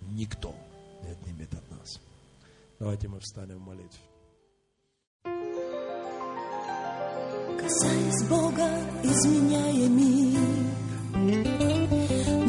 Никто 0.01 0.55
не 1.03 1.11
отнимет 1.11 1.53
от 1.53 1.69
нас. 1.71 1.99
Давайте 2.79 3.07
мы 3.07 3.19
встанем 3.19 3.57
в 3.57 3.65
молитве. 3.67 3.99
Касаясь 7.59 8.23
Бога, 8.29 8.67
изменяя 9.03 9.89
мир, 9.89 10.39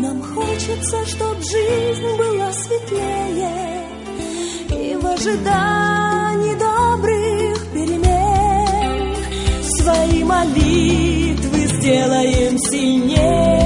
нам 0.08 0.22
хочется, 0.22 1.04
чтоб 1.06 1.36
жизнь 1.42 2.16
была 2.16 2.50
светлее 2.52 3.84
и 4.70 4.96
в 4.96 5.06
ожидании 5.06 6.54
добрых 6.54 7.72
молитвы 10.24 11.66
сделаем 11.66 12.58
сильнее. 12.58 13.57